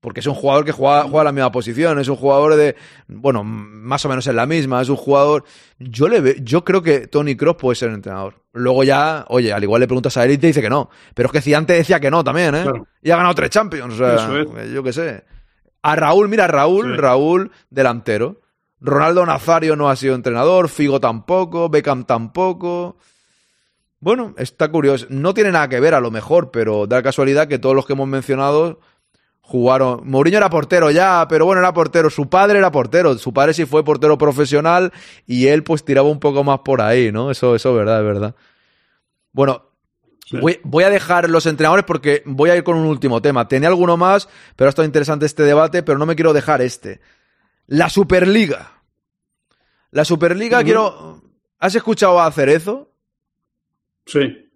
[0.00, 2.76] Porque es un jugador que juega, juega la misma posición, es un jugador de,
[3.08, 5.44] bueno, más o menos en la misma, es un jugador.
[5.78, 8.34] Yo le ve- yo creo que Tony Cross puede ser entrenador.
[8.52, 10.90] Luego ya, oye, al igual le preguntas a él y te dice que no.
[11.14, 12.62] Pero es que Zidane te decía que no también, ¿eh?
[12.64, 12.86] Claro.
[13.02, 14.70] Y ha ganado tres Champions, o sea, es.
[14.74, 15.24] yo qué sé.
[15.84, 16.96] A Raúl, mira, Raúl, Sí.
[16.96, 18.40] Raúl, delantero.
[18.80, 22.96] Ronaldo Nazario no ha sido entrenador, Figo tampoco, Beckham tampoco.
[24.00, 25.06] Bueno, está curioso.
[25.10, 27.86] No tiene nada que ver a lo mejor, pero da la casualidad que todos los
[27.86, 28.80] que hemos mencionado
[29.42, 30.00] jugaron.
[30.04, 32.08] Mourinho era portero ya, pero bueno, era portero.
[32.08, 33.16] Su padre era portero.
[33.18, 34.90] Su padre sí fue portero profesional
[35.26, 37.30] y él pues tiraba un poco más por ahí, ¿no?
[37.30, 38.34] Eso, eso es verdad, es verdad.
[39.32, 39.62] Bueno,
[40.24, 40.38] Sí.
[40.38, 43.46] voy, voy a dejar los entrenadores porque voy a ir con un último tema.
[43.46, 47.00] Tenía alguno más, pero ha estado interesante este debate, pero no me quiero dejar este.
[47.66, 48.72] La Superliga.
[49.90, 51.22] La Superliga, quiero.
[51.58, 52.90] ¿Has escuchado a Cerezo?
[54.06, 54.50] Sí.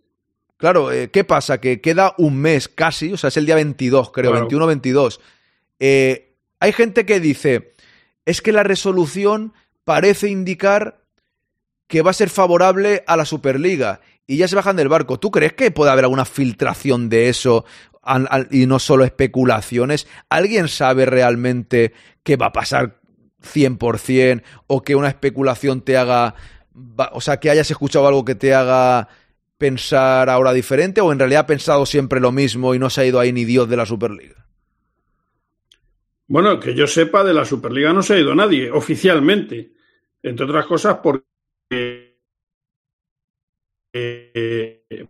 [0.56, 1.60] Claro, eh, ¿qué pasa?
[1.60, 4.48] Que queda un mes casi, o sea, es el día 22, creo, Claro.
[4.48, 5.20] 21-22.
[5.78, 7.74] Eh, hay gente que dice,
[8.24, 9.52] es que la resolución
[9.84, 11.04] parece indicar
[11.86, 15.18] que va a ser favorable a la Superliga y ya se bajan del barco.
[15.18, 17.64] ¿Tú crees que puede haber alguna filtración de eso
[18.50, 20.06] y no solo especulaciones?
[20.28, 23.00] ¿Alguien sabe realmente qué va a pasar
[23.42, 26.34] 100% o que una especulación te haga,
[27.12, 29.08] o sea, que hayas escuchado algo que te haga
[29.56, 33.06] pensar ahora diferente o en realidad ha pensado siempre lo mismo y no se ha
[33.06, 34.46] ido ahí ni Dios de la Superliga?
[36.26, 39.72] Bueno, que yo sepa, de la Superliga no se ha ido nadie, oficialmente.
[40.22, 42.07] Entre otras cosas, porque.
[43.92, 45.06] Eh,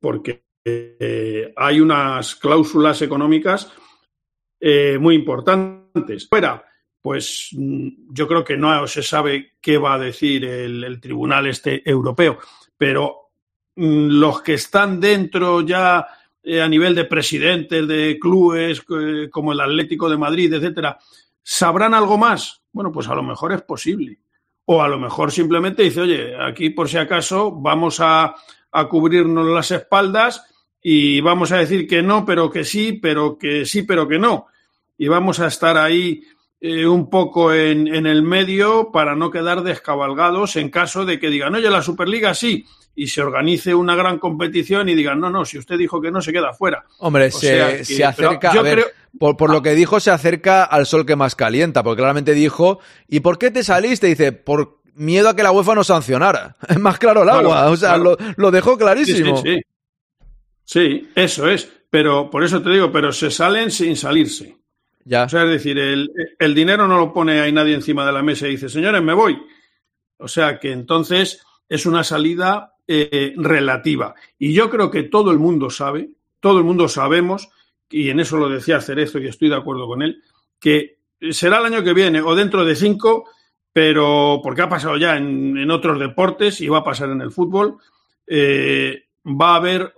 [0.00, 3.72] porque eh, hay unas cláusulas económicas
[4.60, 6.28] eh, muy importantes.
[6.28, 6.64] Fuera,
[7.00, 11.88] pues mm, yo creo que no se sabe qué va a decir el, tribunal este
[11.88, 12.38] europeo,
[12.76, 13.30] pero
[13.76, 16.06] mm, los que están dentro ya
[16.62, 18.82] a nivel de presidentes de clubes
[19.30, 20.98] como el Atlético de Madrid, etcétera,
[21.42, 22.62] ¿sabrán algo más?
[22.72, 24.18] Bueno, pues a lo mejor es posible.
[24.70, 28.34] O a lo mejor simplemente dice, oye, aquí por si acaso vamos a,
[28.70, 30.42] a cubrirnos las espaldas
[30.82, 34.46] y vamos a decir que no, pero que sí, pero que sí, pero que no.
[34.98, 36.22] Y vamos a estar ahí
[36.60, 41.30] eh, un poco en, en el medio para no quedar descabalgados en caso de que
[41.30, 45.44] digan, oye, la Superliga sí, y se organice una gran competición y digan, no, no,
[45.46, 46.84] si usted dijo que no, se queda fuera.
[46.98, 48.52] Hombre, O se, sea que- se acerca.
[48.52, 48.86] yo a ver, creo-
[49.18, 52.80] por, por lo que dijo, se acerca al sol que más calienta, porque claramente dijo,
[53.08, 54.06] ¿y por qué te saliste?
[54.06, 56.56] Dice, por miedo a que la UEFA nos sancionara.
[56.68, 58.04] Es más claro el agua, Claro, o sea, claro.
[58.04, 59.36] lo, lo dejó clarísimo.
[59.38, 59.62] Sí, sí, sí.
[60.64, 61.70] Sí, eso es.
[61.90, 64.58] Pero por eso te digo, pero se salen sin salirse.
[65.04, 65.24] Ya.
[65.24, 68.22] O sea, es decir, el, el dinero no lo pone ahí nadie encima de la
[68.22, 69.38] mesa y dice, señores, me voy.
[70.18, 74.14] O sea que entonces es una salida eh, relativa.
[74.38, 76.10] Y yo creo que todo el mundo sabe,
[76.40, 77.48] todo el mundo sabemos,
[77.90, 80.22] y en eso lo decía Cerezo y estoy de acuerdo con él,
[80.60, 80.98] que
[81.30, 83.28] será el año que viene o dentro de cinco,
[83.72, 87.30] pero porque ha pasado ya en, en otros deportes y va a pasar en el
[87.30, 87.78] fútbol,
[88.26, 89.94] eh, va a haber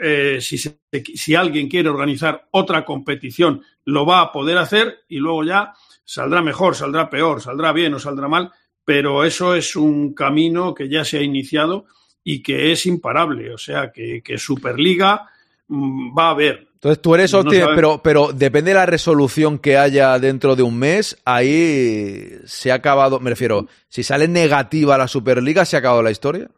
[0.00, 5.44] eh, si, si alguien quiere organizar otra competición, lo va a poder hacer y luego
[5.44, 5.72] ya
[6.04, 8.50] saldrá mejor, saldrá peor, saldrá bien o saldrá mal,
[8.84, 11.86] pero eso es un camino que ya se ha iniciado
[12.22, 13.54] y que es imparable.
[13.54, 15.30] O sea, que, que Superliga
[15.68, 16.68] va a haber.
[16.74, 18.00] Entonces tú eres No optimista, sabemos.
[18.02, 22.74] pero, pero depende de la resolución que haya dentro de un mes, ahí se ha
[22.74, 26.50] acabado, me refiero, si sale negativa la Superliga, ¿se ha acabado la historia?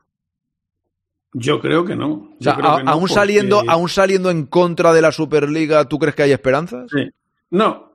[1.33, 2.11] Yo creo que no.
[2.13, 5.13] O sea, creo a- que no, aún, porque- saliendo, aún saliendo en contra de la
[5.13, 6.87] Superliga, ¿tú crees que hay esperanzas?
[6.91, 7.09] Sí.
[7.51, 7.93] No,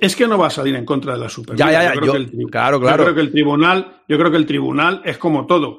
[0.00, 1.70] es que no va a salir en contra de la Superliga.
[1.70, 3.04] Ya, ya, ya, creo yo- que el tri- claro, Yo claro.
[3.04, 5.78] creo que el tribunal, yo creo que el tribunal es como todo.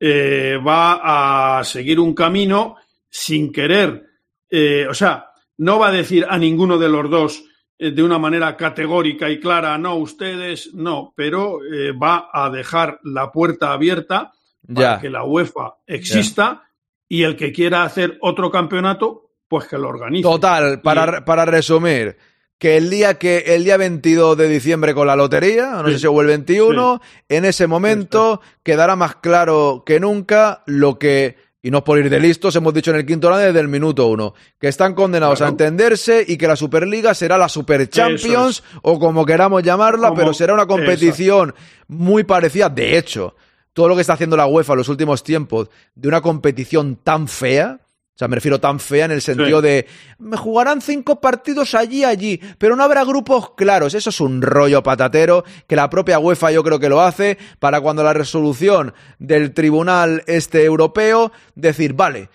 [0.00, 2.76] Eh, va a seguir un camino
[3.16, 4.02] sin querer,
[4.50, 5.26] eh, o sea,
[5.58, 7.44] no va a decir a ninguno de los dos
[7.78, 12.98] eh, de una manera categórica y clara, no, ustedes, no, pero eh, va a dejar
[13.04, 14.32] la puerta abierta
[14.66, 15.00] para Ya.
[15.00, 16.64] que la UEFA exista
[17.08, 20.22] y el que quiera hacer otro campeonato, pues que lo organice.
[20.24, 22.16] Total, para, para resumir,
[22.58, 26.06] que el día que el día 22 de diciembre con la lotería, no sé si
[26.08, 31.82] fue el 21, en ese momento quedará más claro que nunca lo que y no
[31.82, 34.68] por ir de listos, hemos dicho en el quinto grande desde el minuto uno, que
[34.68, 35.48] están condenados Claro.
[35.48, 40.20] a entenderse y que la Superliga será la Super Champions o como queramos llamarla, Como-
[40.20, 41.54] pero será una competición
[41.88, 42.68] muy parecida.
[42.68, 43.34] De hecho,
[43.72, 47.26] todo lo que está haciendo la UEFA en los últimos tiempos de una competición tan
[47.28, 47.80] fea,
[48.14, 49.66] o sea, me refiero tan fea en el sentido Sí.
[49.66, 49.86] de
[50.20, 53.92] me jugarán cinco partidos allí, allí, pero no habrá grupos claros.
[53.94, 57.80] Eso es un rollo patatero que la propia UEFA yo creo que lo hace para
[57.80, 62.30] cuando la resolución del tribunal este europeo decir, vale,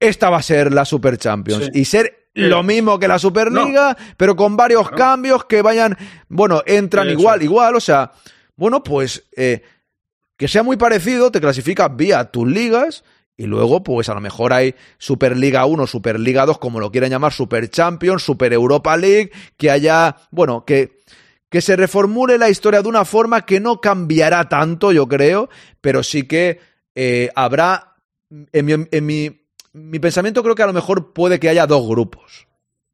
[0.00, 1.70] esta va a ser la Super Champions Sí.
[1.80, 5.98] y ser lo mismo que la Superliga, pero con varios cambios que vayan,
[6.28, 8.12] bueno, entran igual, igual, o sea,
[8.56, 9.62] bueno, pues eh,
[10.36, 13.02] que sea muy parecido, te clasificas vía tus ligas
[13.38, 17.32] y luego, pues a lo mejor hay Superliga 1, Superliga 2, como lo quieran llamar,
[17.32, 20.98] Super Champions, Super Europa League, que haya, bueno, que,
[21.48, 25.48] que se reformule la historia de una forma que no cambiará tanto, yo creo,
[25.80, 26.58] pero sí que
[26.96, 27.94] eh, habrá,
[28.52, 29.40] en mi, en mi,
[29.72, 32.48] mi pensamiento creo que a lo mejor puede que haya dos grupos.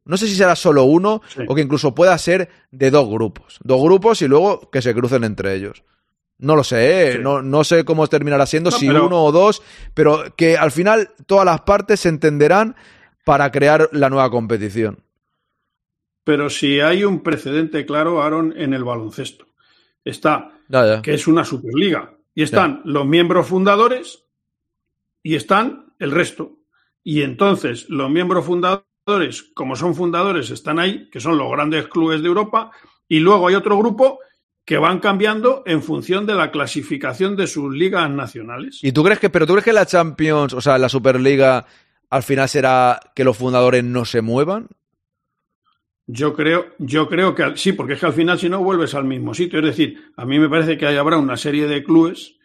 [0.05, 1.41] No sé si será solo uno Sí.
[1.49, 3.59] o que incluso pueda ser de dos grupos.
[3.65, 5.83] Dos grupos y luego que se crucen entre ellos.
[6.45, 7.13] No lo sé, ¿eh?
[7.15, 7.19] Sí.
[7.21, 9.63] no, no sé cómo terminará siendo, No, si pero- uno o dos,
[9.95, 12.77] pero que al final todas las partes se entenderán
[13.25, 15.03] para crear la nueva competición.
[16.25, 19.47] Pero si hay un precedente claro, Aaron, en el baloncesto.
[20.05, 21.03] Está Ya, ya.
[21.03, 22.15] que es una Superliga.
[22.35, 24.25] Y están los miembros fundadores
[25.23, 26.59] y están el resto.
[27.03, 32.23] Y entonces los miembros fundadores, como son fundadores, están ahí, que son los grandes clubes
[32.23, 32.71] de Europa,
[33.07, 34.19] y luego hay otro grupo
[34.65, 38.81] que van cambiando en función de la clasificación de sus ligas nacionales.
[38.83, 41.67] ¿Y tú crees que, pero tú crees que la Champions, o sea, la Superliga,
[42.09, 44.69] al final será que los fundadores no se muevan?
[46.07, 49.05] Yo creo, yo creo que sí, porque es que al final si no vuelves al
[49.05, 49.59] mismo sitio.
[49.59, 52.37] Es decir, a mí me parece que ahí habrá una serie de clubes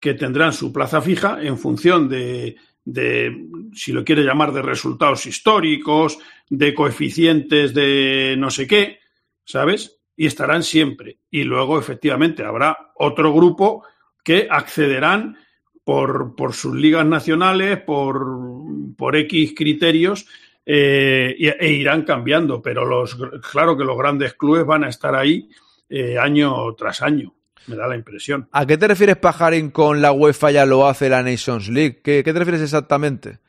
[0.00, 5.26] que tendrán su plaza fija en función de, de, si lo quiere llamar, de resultados
[5.26, 6.18] históricos,
[6.48, 9.00] de coeficientes de no sé qué,
[9.44, 9.98] ¿sabes?
[10.16, 11.18] Y estarán siempre.
[11.30, 13.84] Y luego, efectivamente, habrá otro grupo
[14.22, 15.36] que accederán
[15.84, 18.24] por, por sus ligas nacionales, por,
[18.96, 20.26] por X criterios,
[20.64, 22.62] eh, e irán cambiando.
[22.62, 23.16] Pero los,
[23.52, 25.48] claro que los grandes clubes van a estar ahí
[25.88, 27.34] eh, año tras año,
[27.66, 28.48] me da la impresión.
[28.52, 32.00] ¿A qué te refieres, Pajarín, con la UEFA ya lo hace la Nations League?
[32.02, 33.40] ¿Qué, qué te refieres exactamente?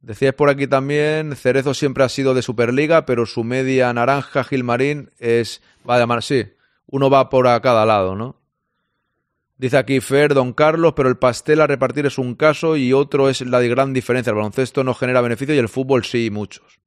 [0.00, 5.10] Decías por aquí también, Cerezo siempre ha sido de Superliga, pero su media naranja, Gilmarín,
[5.18, 6.46] es, va a llamar, sí,
[6.86, 8.36] uno va por a cada lado, ¿no?
[9.56, 13.28] Dice aquí Fer, Don Carlos, pero el pastel a repartir es un caso y otro
[13.28, 14.30] es la gran diferencia.
[14.30, 16.78] El baloncesto no genera beneficio y el fútbol sí, muchos.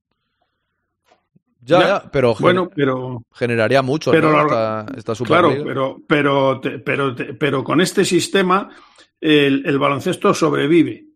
[1.60, 4.42] Ya, Ya, ya, pero Bueno, pero generaría mucho, pero ¿no?
[4.44, 8.70] Esta, esta Claro, pero, pero, te- pero, te- pero con este sistema
[9.20, 11.11] el, el baloncesto sobrevive.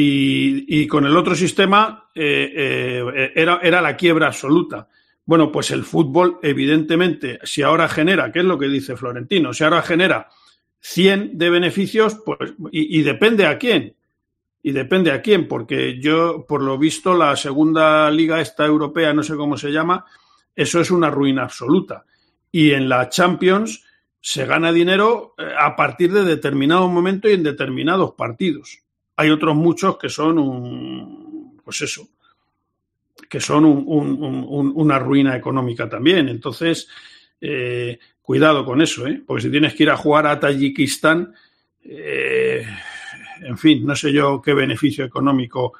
[0.00, 4.88] Y, con el otro sistema eh, eh, era, era la quiebra absoluta.
[5.24, 9.52] Bueno, pues el fútbol, evidentemente, si ahora genera, ¿qué es lo que dice Florentino?
[9.52, 10.28] Si ahora genera
[10.80, 13.96] 100 de beneficios, pues, y, y depende a quién.
[14.62, 19.24] Y depende a quién, porque yo, por lo visto, la segunda liga esta europea, no
[19.24, 20.04] sé cómo se llama,
[20.54, 22.04] eso es una ruina absoluta.
[22.52, 23.84] Y en la Champions
[24.20, 28.82] se gana dinero eh, a partir de determinado momento y en determinados partidos.
[29.20, 32.08] Hay otros muchos que son un, pues eso,
[33.28, 36.28] que son un- un- un- un- una ruina económica también.
[36.28, 36.88] Entonces,
[37.40, 39.20] eh, cuidado con eso, ¿eh?
[39.26, 41.34] porque si tienes que ir a jugar a Tayikistán,
[41.82, 42.64] eh,
[43.42, 45.72] en fin, no sé yo qué beneficio económico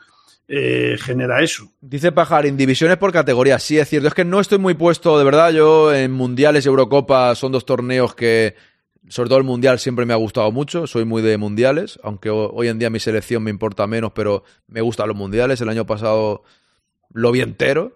[0.50, 1.70] eh, genera eso.
[1.80, 3.62] Dice Pajarín, divisiones por categorías.
[3.62, 4.08] Sí, es cierto.
[4.08, 5.52] Es que no estoy muy puesto, de verdad.
[5.52, 8.54] Yo en Mundiales y Eurocopa son dos torneos que,
[9.08, 10.86] sobre todo el Mundial, siempre me ha gustado mucho.
[10.86, 14.80] Soy muy de Mundiales, aunque hoy en día mi selección me importa menos, pero me
[14.80, 15.60] gustan los Mundiales.
[15.60, 16.42] El año pasado
[17.12, 17.94] lo vi entero.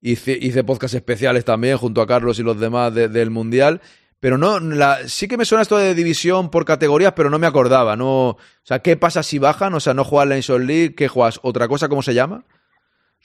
[0.00, 3.80] Hice, hice podcast especiales también junto a Carlos y los demás del Mundial.
[4.20, 7.46] Pero no, la, sí que me suena esto de división por categorías, pero no me
[7.46, 7.94] acordaba.
[7.94, 9.74] No, o sea, ¿qué pasa si bajan?
[9.74, 11.40] O sea, no juegas la Nation League, ¿qué juegas?
[11.42, 11.88] ¿Otra cosa?
[11.88, 12.44] ¿Cómo se llama?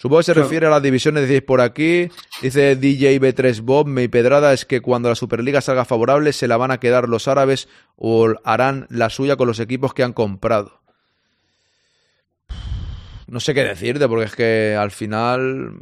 [0.02, 2.10] Supongo que se refiere a las divisiones, decís por aquí.
[2.42, 6.56] Dice DJ B3 Bob, mi pedrada es que cuando la Superliga salga favorable se la
[6.56, 7.68] van a quedar los árabes
[7.98, 10.80] o harán la suya con los equipos que han comprado.
[13.28, 15.74] No sé qué decirte, porque es que al final...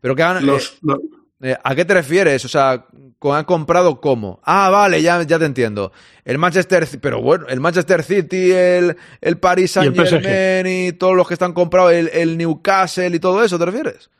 [0.00, 0.44] Pero que han...
[0.44, 0.96] Los, eh,
[1.40, 2.44] eh, ¿A qué te refieres?
[2.44, 2.86] O sea,
[3.20, 4.40] ¿han comprado cómo?
[4.44, 5.92] Ah, vale, ya, ya te entiendo.
[6.24, 11.28] El Manchester, pero bueno, el Manchester City, el, el Paris Saint Germain y, todos los
[11.28, 14.10] que están comprados, el, Newcastle y todo eso, ¿te refieres?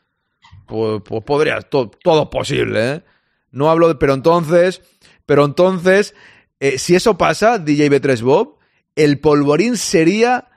[0.67, 3.03] Pues, pues podría, todo es posible, ¿eh?
[3.51, 4.83] No hablo de, pero entonces,
[5.27, 6.15] pero entonces,
[6.61, 8.59] eh, si eso pasa, DJ B3 Bob,
[8.95, 10.49] el polvorín sería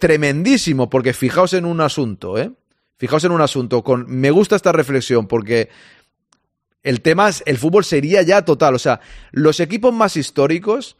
[0.00, 2.50] tremendísimo, porque fijaos en un asunto, ¿eh?
[3.02, 5.70] Fijaos en un asunto, con, me gusta esta reflexión porque
[6.84, 9.00] el tema es, el fútbol sería ya total, o sea,
[9.32, 10.96] los equipos más históricos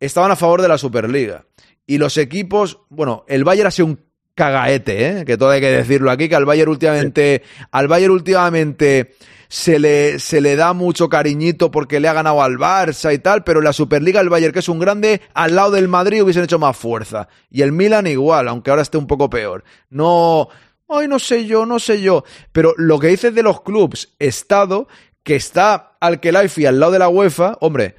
[0.00, 1.46] estaban a favor de la Superliga
[1.86, 4.00] y los equipos, bueno, el Bayern ha sido un
[4.34, 5.24] cagaete, ¿eh?
[5.24, 9.14] que todo hay que decirlo aquí, que al Bayern últimamente, al Bayern últimamente
[9.48, 13.44] se le, se le da mucho cariñito porque le ha ganado al Barça y tal,
[13.44, 16.58] pero la Superliga el Bayern, que es un grande, al lado del Madrid hubiesen hecho
[16.58, 17.28] más fuerza.
[17.50, 19.64] Y el Milan igual, aunque ahora esté un poco peor.
[19.88, 20.50] No,
[20.88, 22.24] ay, no sé yo, no sé yo.
[22.52, 24.88] Pero lo que dices de los clubs, Estado,
[25.22, 27.96] que está al Kelaifi al lado de la UEFA, hombre,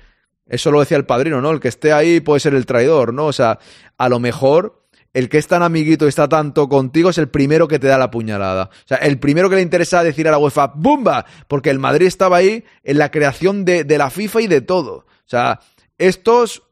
[0.47, 1.51] eso lo decía el padrino, ¿no?
[1.51, 3.25] El que esté ahí puede ser el traidor, ¿no?
[3.25, 3.59] O sea,
[3.97, 7.67] a lo mejor el que es tan amiguito y está tanto contigo es el primero
[7.67, 8.69] que te da la puñalada.
[8.71, 11.25] O sea, el primero que le interesa decir a la UEFA, ¡bumba!
[11.47, 14.97] Porque el Madrid estaba ahí en la creación de, de la FIFA y de todo.
[14.97, 15.61] O sea,
[15.97, 16.63] estos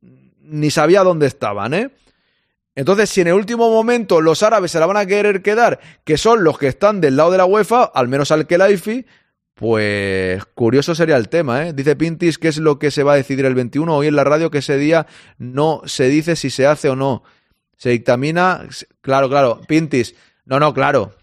[0.00, 1.90] ni sabía dónde estaban, ¿eh?
[2.76, 6.18] Entonces, si en el último momento los árabes se la van a querer quedar, que
[6.18, 9.06] son los que están del lado de la UEFA, al menos al Kelaifi,
[9.54, 11.72] pues curioso sería el tema, ¿eh?
[11.72, 13.96] Dice Pintis qué es lo que se va a decidir el 21.
[13.96, 15.06] Hoy en la radio que ese día
[15.38, 17.22] no se dice si se hace o no.
[17.78, 18.68] Se dictamina.
[19.00, 19.62] Claro, claro.
[19.66, 20.14] Pintis.
[20.44, 21.14] No, no, claro.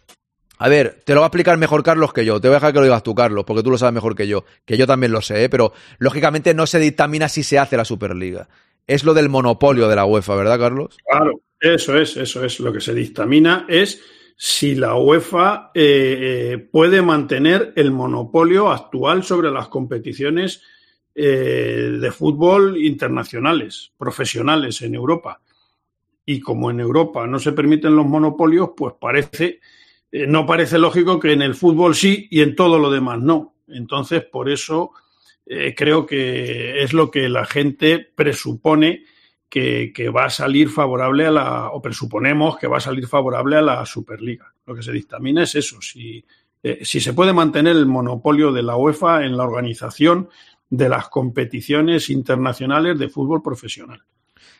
[0.57, 2.41] A ver, te lo va a explicar mejor Carlos que yo.
[2.41, 4.27] Te voy a dejar que lo digas tú, Carlos, porque tú lo sabes mejor que
[4.27, 4.43] yo.
[4.65, 5.49] Que yo también lo sé, ¿eh?
[5.49, 8.47] pero lógicamente no se dictamina si se hace la Superliga
[8.87, 10.97] es lo del monopolio de la UEFA, ¿verdad, Carlos?
[11.09, 12.59] Claro, eso es, eso es.
[12.59, 14.01] Lo que se dictamina es
[14.35, 20.61] si la UEFA eh, eh, puede mantener el monopolio actual sobre las competiciones
[21.15, 25.41] eh, de fútbol internacionales, profesionales en Europa.
[26.25, 29.59] Y como en Europa no se permiten los monopolios, pues parece,
[30.11, 33.55] no parece lógico que en el fútbol sí y en todo lo demás no.
[33.67, 34.91] Entonces, por eso
[35.45, 39.03] eh, creo que es lo que la gente presupone
[39.49, 43.61] que, va a salir favorable a la, o presuponemos que va a salir favorable a
[43.61, 44.51] la Superliga.
[44.65, 46.25] Lo que se dictamina es eso, si,
[46.63, 50.29] eh, si se puede mantener el monopolio de la UEFA en la organización
[50.69, 54.01] de las competiciones internacionales de fútbol profesional.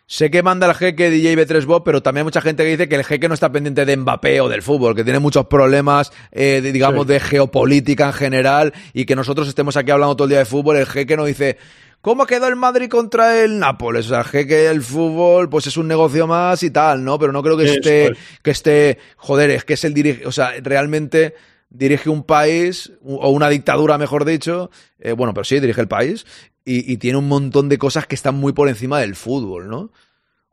[0.05, 2.89] Sé que manda el jeque DJ B3 Bob, pero también hay mucha gente que dice
[2.89, 6.11] que el jeque no está pendiente de Mbappé o del fútbol, que tiene muchos problemas,
[6.31, 10.39] eh, digamos, de geopolítica en general, y que nosotros estemos aquí hablando todo el día
[10.39, 11.57] de fútbol, el jeque nos dice,
[12.03, 14.07] ¿Cómo quedó el Madrid contra el Nápoles?
[14.07, 17.17] O sea, el jeque el fútbol, pues es un negocio más y tal, ¿no?
[17.17, 18.11] Pero no creo que esté,
[18.41, 21.33] que esté, joder, es que es el dirige, o sea, realmente
[21.69, 24.69] dirige un país, o una dictadura, mejor dicho,
[24.99, 26.25] eh, bueno, pero sí, dirige el país,
[26.65, 29.91] y, tiene un montón de cosas que están muy por encima del fútbol, ¿no?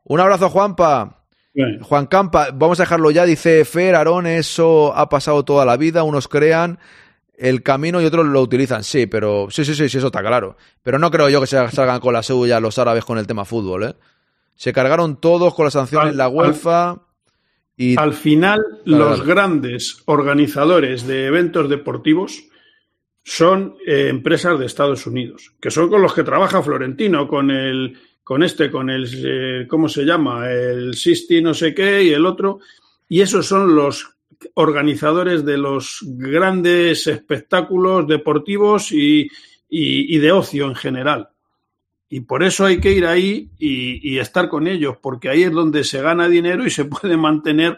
[0.03, 1.21] Un abrazo, Juanpa.
[1.81, 6.03] Juan Campa, vamos a dejarlo ya, dice Fer, Aarón, eso ha pasado toda la vida,
[6.03, 6.79] unos crean
[7.37, 10.55] el camino y otros lo utilizan, sí, pero sí, sí, sí, sí, eso está claro.
[10.83, 13.45] Pero no creo yo que se salgan con la suya los árabes con el tema
[13.45, 13.95] fútbol, ¿eh?
[14.55, 17.01] Se cargaron todos con las sanciones en la UEFA.
[17.75, 17.99] y...
[17.99, 22.43] Al final, los grandes organizadores de eventos deportivos
[23.23, 27.97] son eh, empresas de Estados Unidos, que son con los que trabaja Florentino, con el,
[28.23, 30.49] con este, con el, eh, ¿cómo se llama?
[30.49, 32.59] El Sisti no sé qué y el otro.
[33.07, 34.15] Y esos son los
[34.55, 39.29] organizadores de los grandes espectáculos deportivos y,
[39.69, 41.29] y, de ocio en general.
[42.09, 45.51] Y por eso hay que ir ahí y, y, estar con ellos, porque ahí es
[45.51, 47.77] donde se gana dinero y se puede mantener,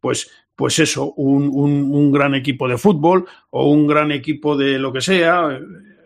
[0.00, 4.92] pues, pues eso, un, un, gran equipo de fútbol o un gran equipo de lo
[4.92, 5.46] que sea.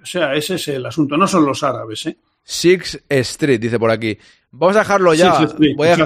[0.03, 1.17] O sea, ese es el asunto.
[1.17, 2.17] No son los árabes, ¿eh?
[2.45, 4.17] Six Street, dice por aquí.
[4.53, 5.49] Vamos a dejarlo ya.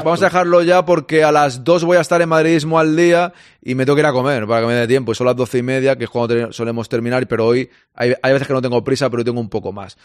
[0.02, 3.32] vamos a dejarlo ya porque a las 2 voy a estar en Madridismo al día
[3.62, 5.14] y me tengo que ir a comer para que me dé tiempo.
[5.14, 8.54] son las doce y media, que es cuando solemos terminar, pero hoy hay, veces que
[8.54, 9.98] no tengo prisa, pero tengo un poco más.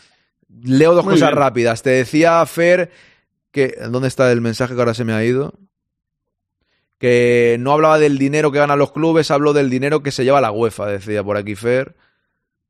[0.61, 1.81] Leo dos cosas rápidas.
[1.81, 2.91] Te decía Fer
[3.51, 3.75] que.
[3.89, 5.53] ¿Dónde está el mensaje que ahora se me ha ido?
[6.97, 10.41] Que no hablaba del dinero que ganan los clubes, habló del dinero que se lleva
[10.41, 11.95] la UEFA, decía por aquí Fer.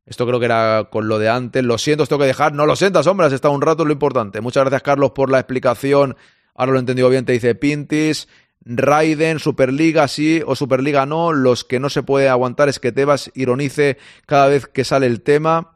[0.05, 1.63] Esto creo que era con lo de antes.
[1.63, 2.53] Lo siento, os tengo que dejar.
[2.53, 4.41] No lo sientas, hombre, has un rato, lo importante.
[4.41, 6.15] Muchas gracias, Carlos, por la explicación.
[6.53, 8.27] Ahora lo he entendido bien, te dice Pintis.
[8.67, 11.33] Raiden, Superliga sí o Superliga no.
[11.33, 15.21] Los que no se puede aguantar es que Tebas ironice cada vez que sale el
[15.21, 15.74] tema.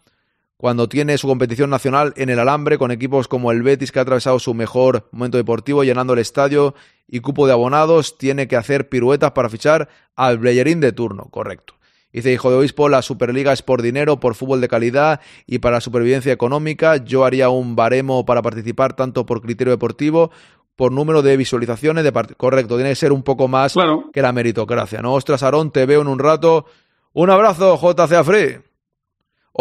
[0.59, 4.01] Cuando tiene su competición nacional en el alambre con equipos como el Betis que ha
[4.01, 6.75] atravesado su mejor momento deportivo llenando el estadio
[7.07, 9.87] y cupo de abonados, tiene que hacer piruetas para fichar
[10.17, 11.75] al Blayerín de turno, correcto.
[12.11, 15.79] Dice, hijo de obispo, la Superliga es por dinero, por fútbol de calidad y para
[15.79, 16.97] supervivencia económica.
[16.97, 20.29] Yo haría un baremo para participar tanto por criterio deportivo,
[20.75, 22.03] por número de visualizaciones.
[22.03, 23.75] De Correcto, tiene que ser un poco más
[24.11, 25.13] que la meritocracia, ¿no?
[25.13, 26.65] Ostras, Aarón, te veo en un rato.
[27.13, 28.68] Un abrazo, JCA Free.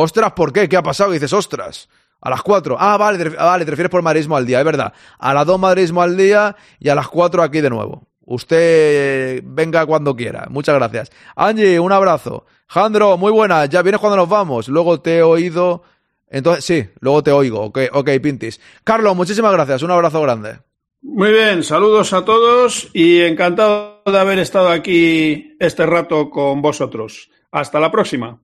[0.00, 0.68] Ostras, ¿por qué?
[0.68, 1.10] ¿Qué ha pasado?
[1.10, 1.88] dices, ostras.
[2.20, 2.76] A las cuatro.
[2.78, 4.92] Ah, vale, ah, vale, te refieres por madridismo al día, es verdad.
[5.18, 8.06] A las dos madridismo al día y a las cuatro aquí de nuevo.
[8.20, 10.46] Usted venga cuando quiera.
[10.50, 11.10] Muchas gracias.
[11.34, 12.46] Angie, un abrazo.
[12.68, 13.64] Jandro, muy buena.
[13.66, 14.68] Ya vienes cuando nos vamos.
[14.68, 15.82] Luego te he oído.
[16.30, 17.60] Entonces, sí, luego te oigo.
[17.62, 18.60] Ok, ok, Pintis.
[18.84, 19.82] Carlos, muchísimas gracias.
[19.82, 20.60] Un abrazo grande.
[21.02, 27.30] Muy bien, saludos a todos y encantado de haber estado aquí este rato con vosotros.
[27.50, 28.40] Hasta la próxima.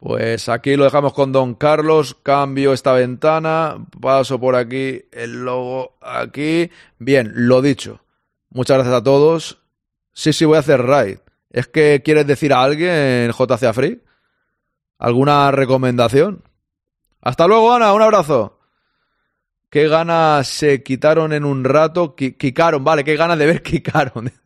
[0.00, 2.16] Pues aquí lo dejamos con Don Carlos.
[2.22, 3.76] Cambio esta ventana.
[4.00, 6.70] Paso por aquí el logo aquí.
[6.98, 8.00] Bien, lo dicho.
[8.48, 9.58] Muchas gracias a todos.
[10.14, 11.18] Sí, sí, voy a hacer raid.
[11.50, 14.00] ¿Es que quieres decir a alguien en JCA Free?
[14.98, 16.44] ¿Alguna recomendación?
[17.20, 17.92] Hasta luego, Ana.
[17.92, 18.58] Un abrazo.
[19.68, 22.16] ¿Qué ganas se quitaron en un rato?
[22.16, 24.32] Quicaron, vale, qué ganas de ver Kikaron.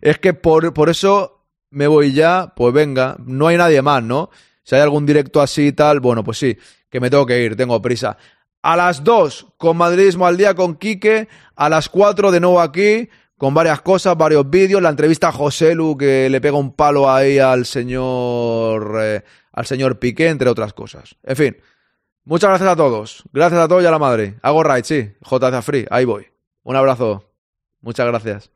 [0.00, 1.31] es que por, por eso
[1.72, 4.30] me voy ya, pues venga, no hay nadie más, ¿no?
[4.62, 6.56] Si hay algún directo así y tal, bueno, pues sí,
[6.88, 8.16] que me tengo que ir, tengo prisa.
[8.62, 11.28] A las 2 con Madridismo al día con Quique.
[11.56, 14.80] A las 4 de nuevo aquí con varias cosas, varios vídeos.
[14.80, 19.22] La entrevista a José Lu que le pega un palo ahí al señor, eh,
[19.52, 21.16] al señor Piqué, entre otras cosas.
[21.24, 21.56] En fin,
[22.24, 23.24] muchas gracias a todos.
[23.32, 24.36] Gracias a todos y a la madre.
[24.42, 25.12] Hago right, sí.
[25.28, 26.28] JZ Free, ahí voy.
[26.62, 27.32] Un abrazo.
[27.80, 28.51] Muchas gracias.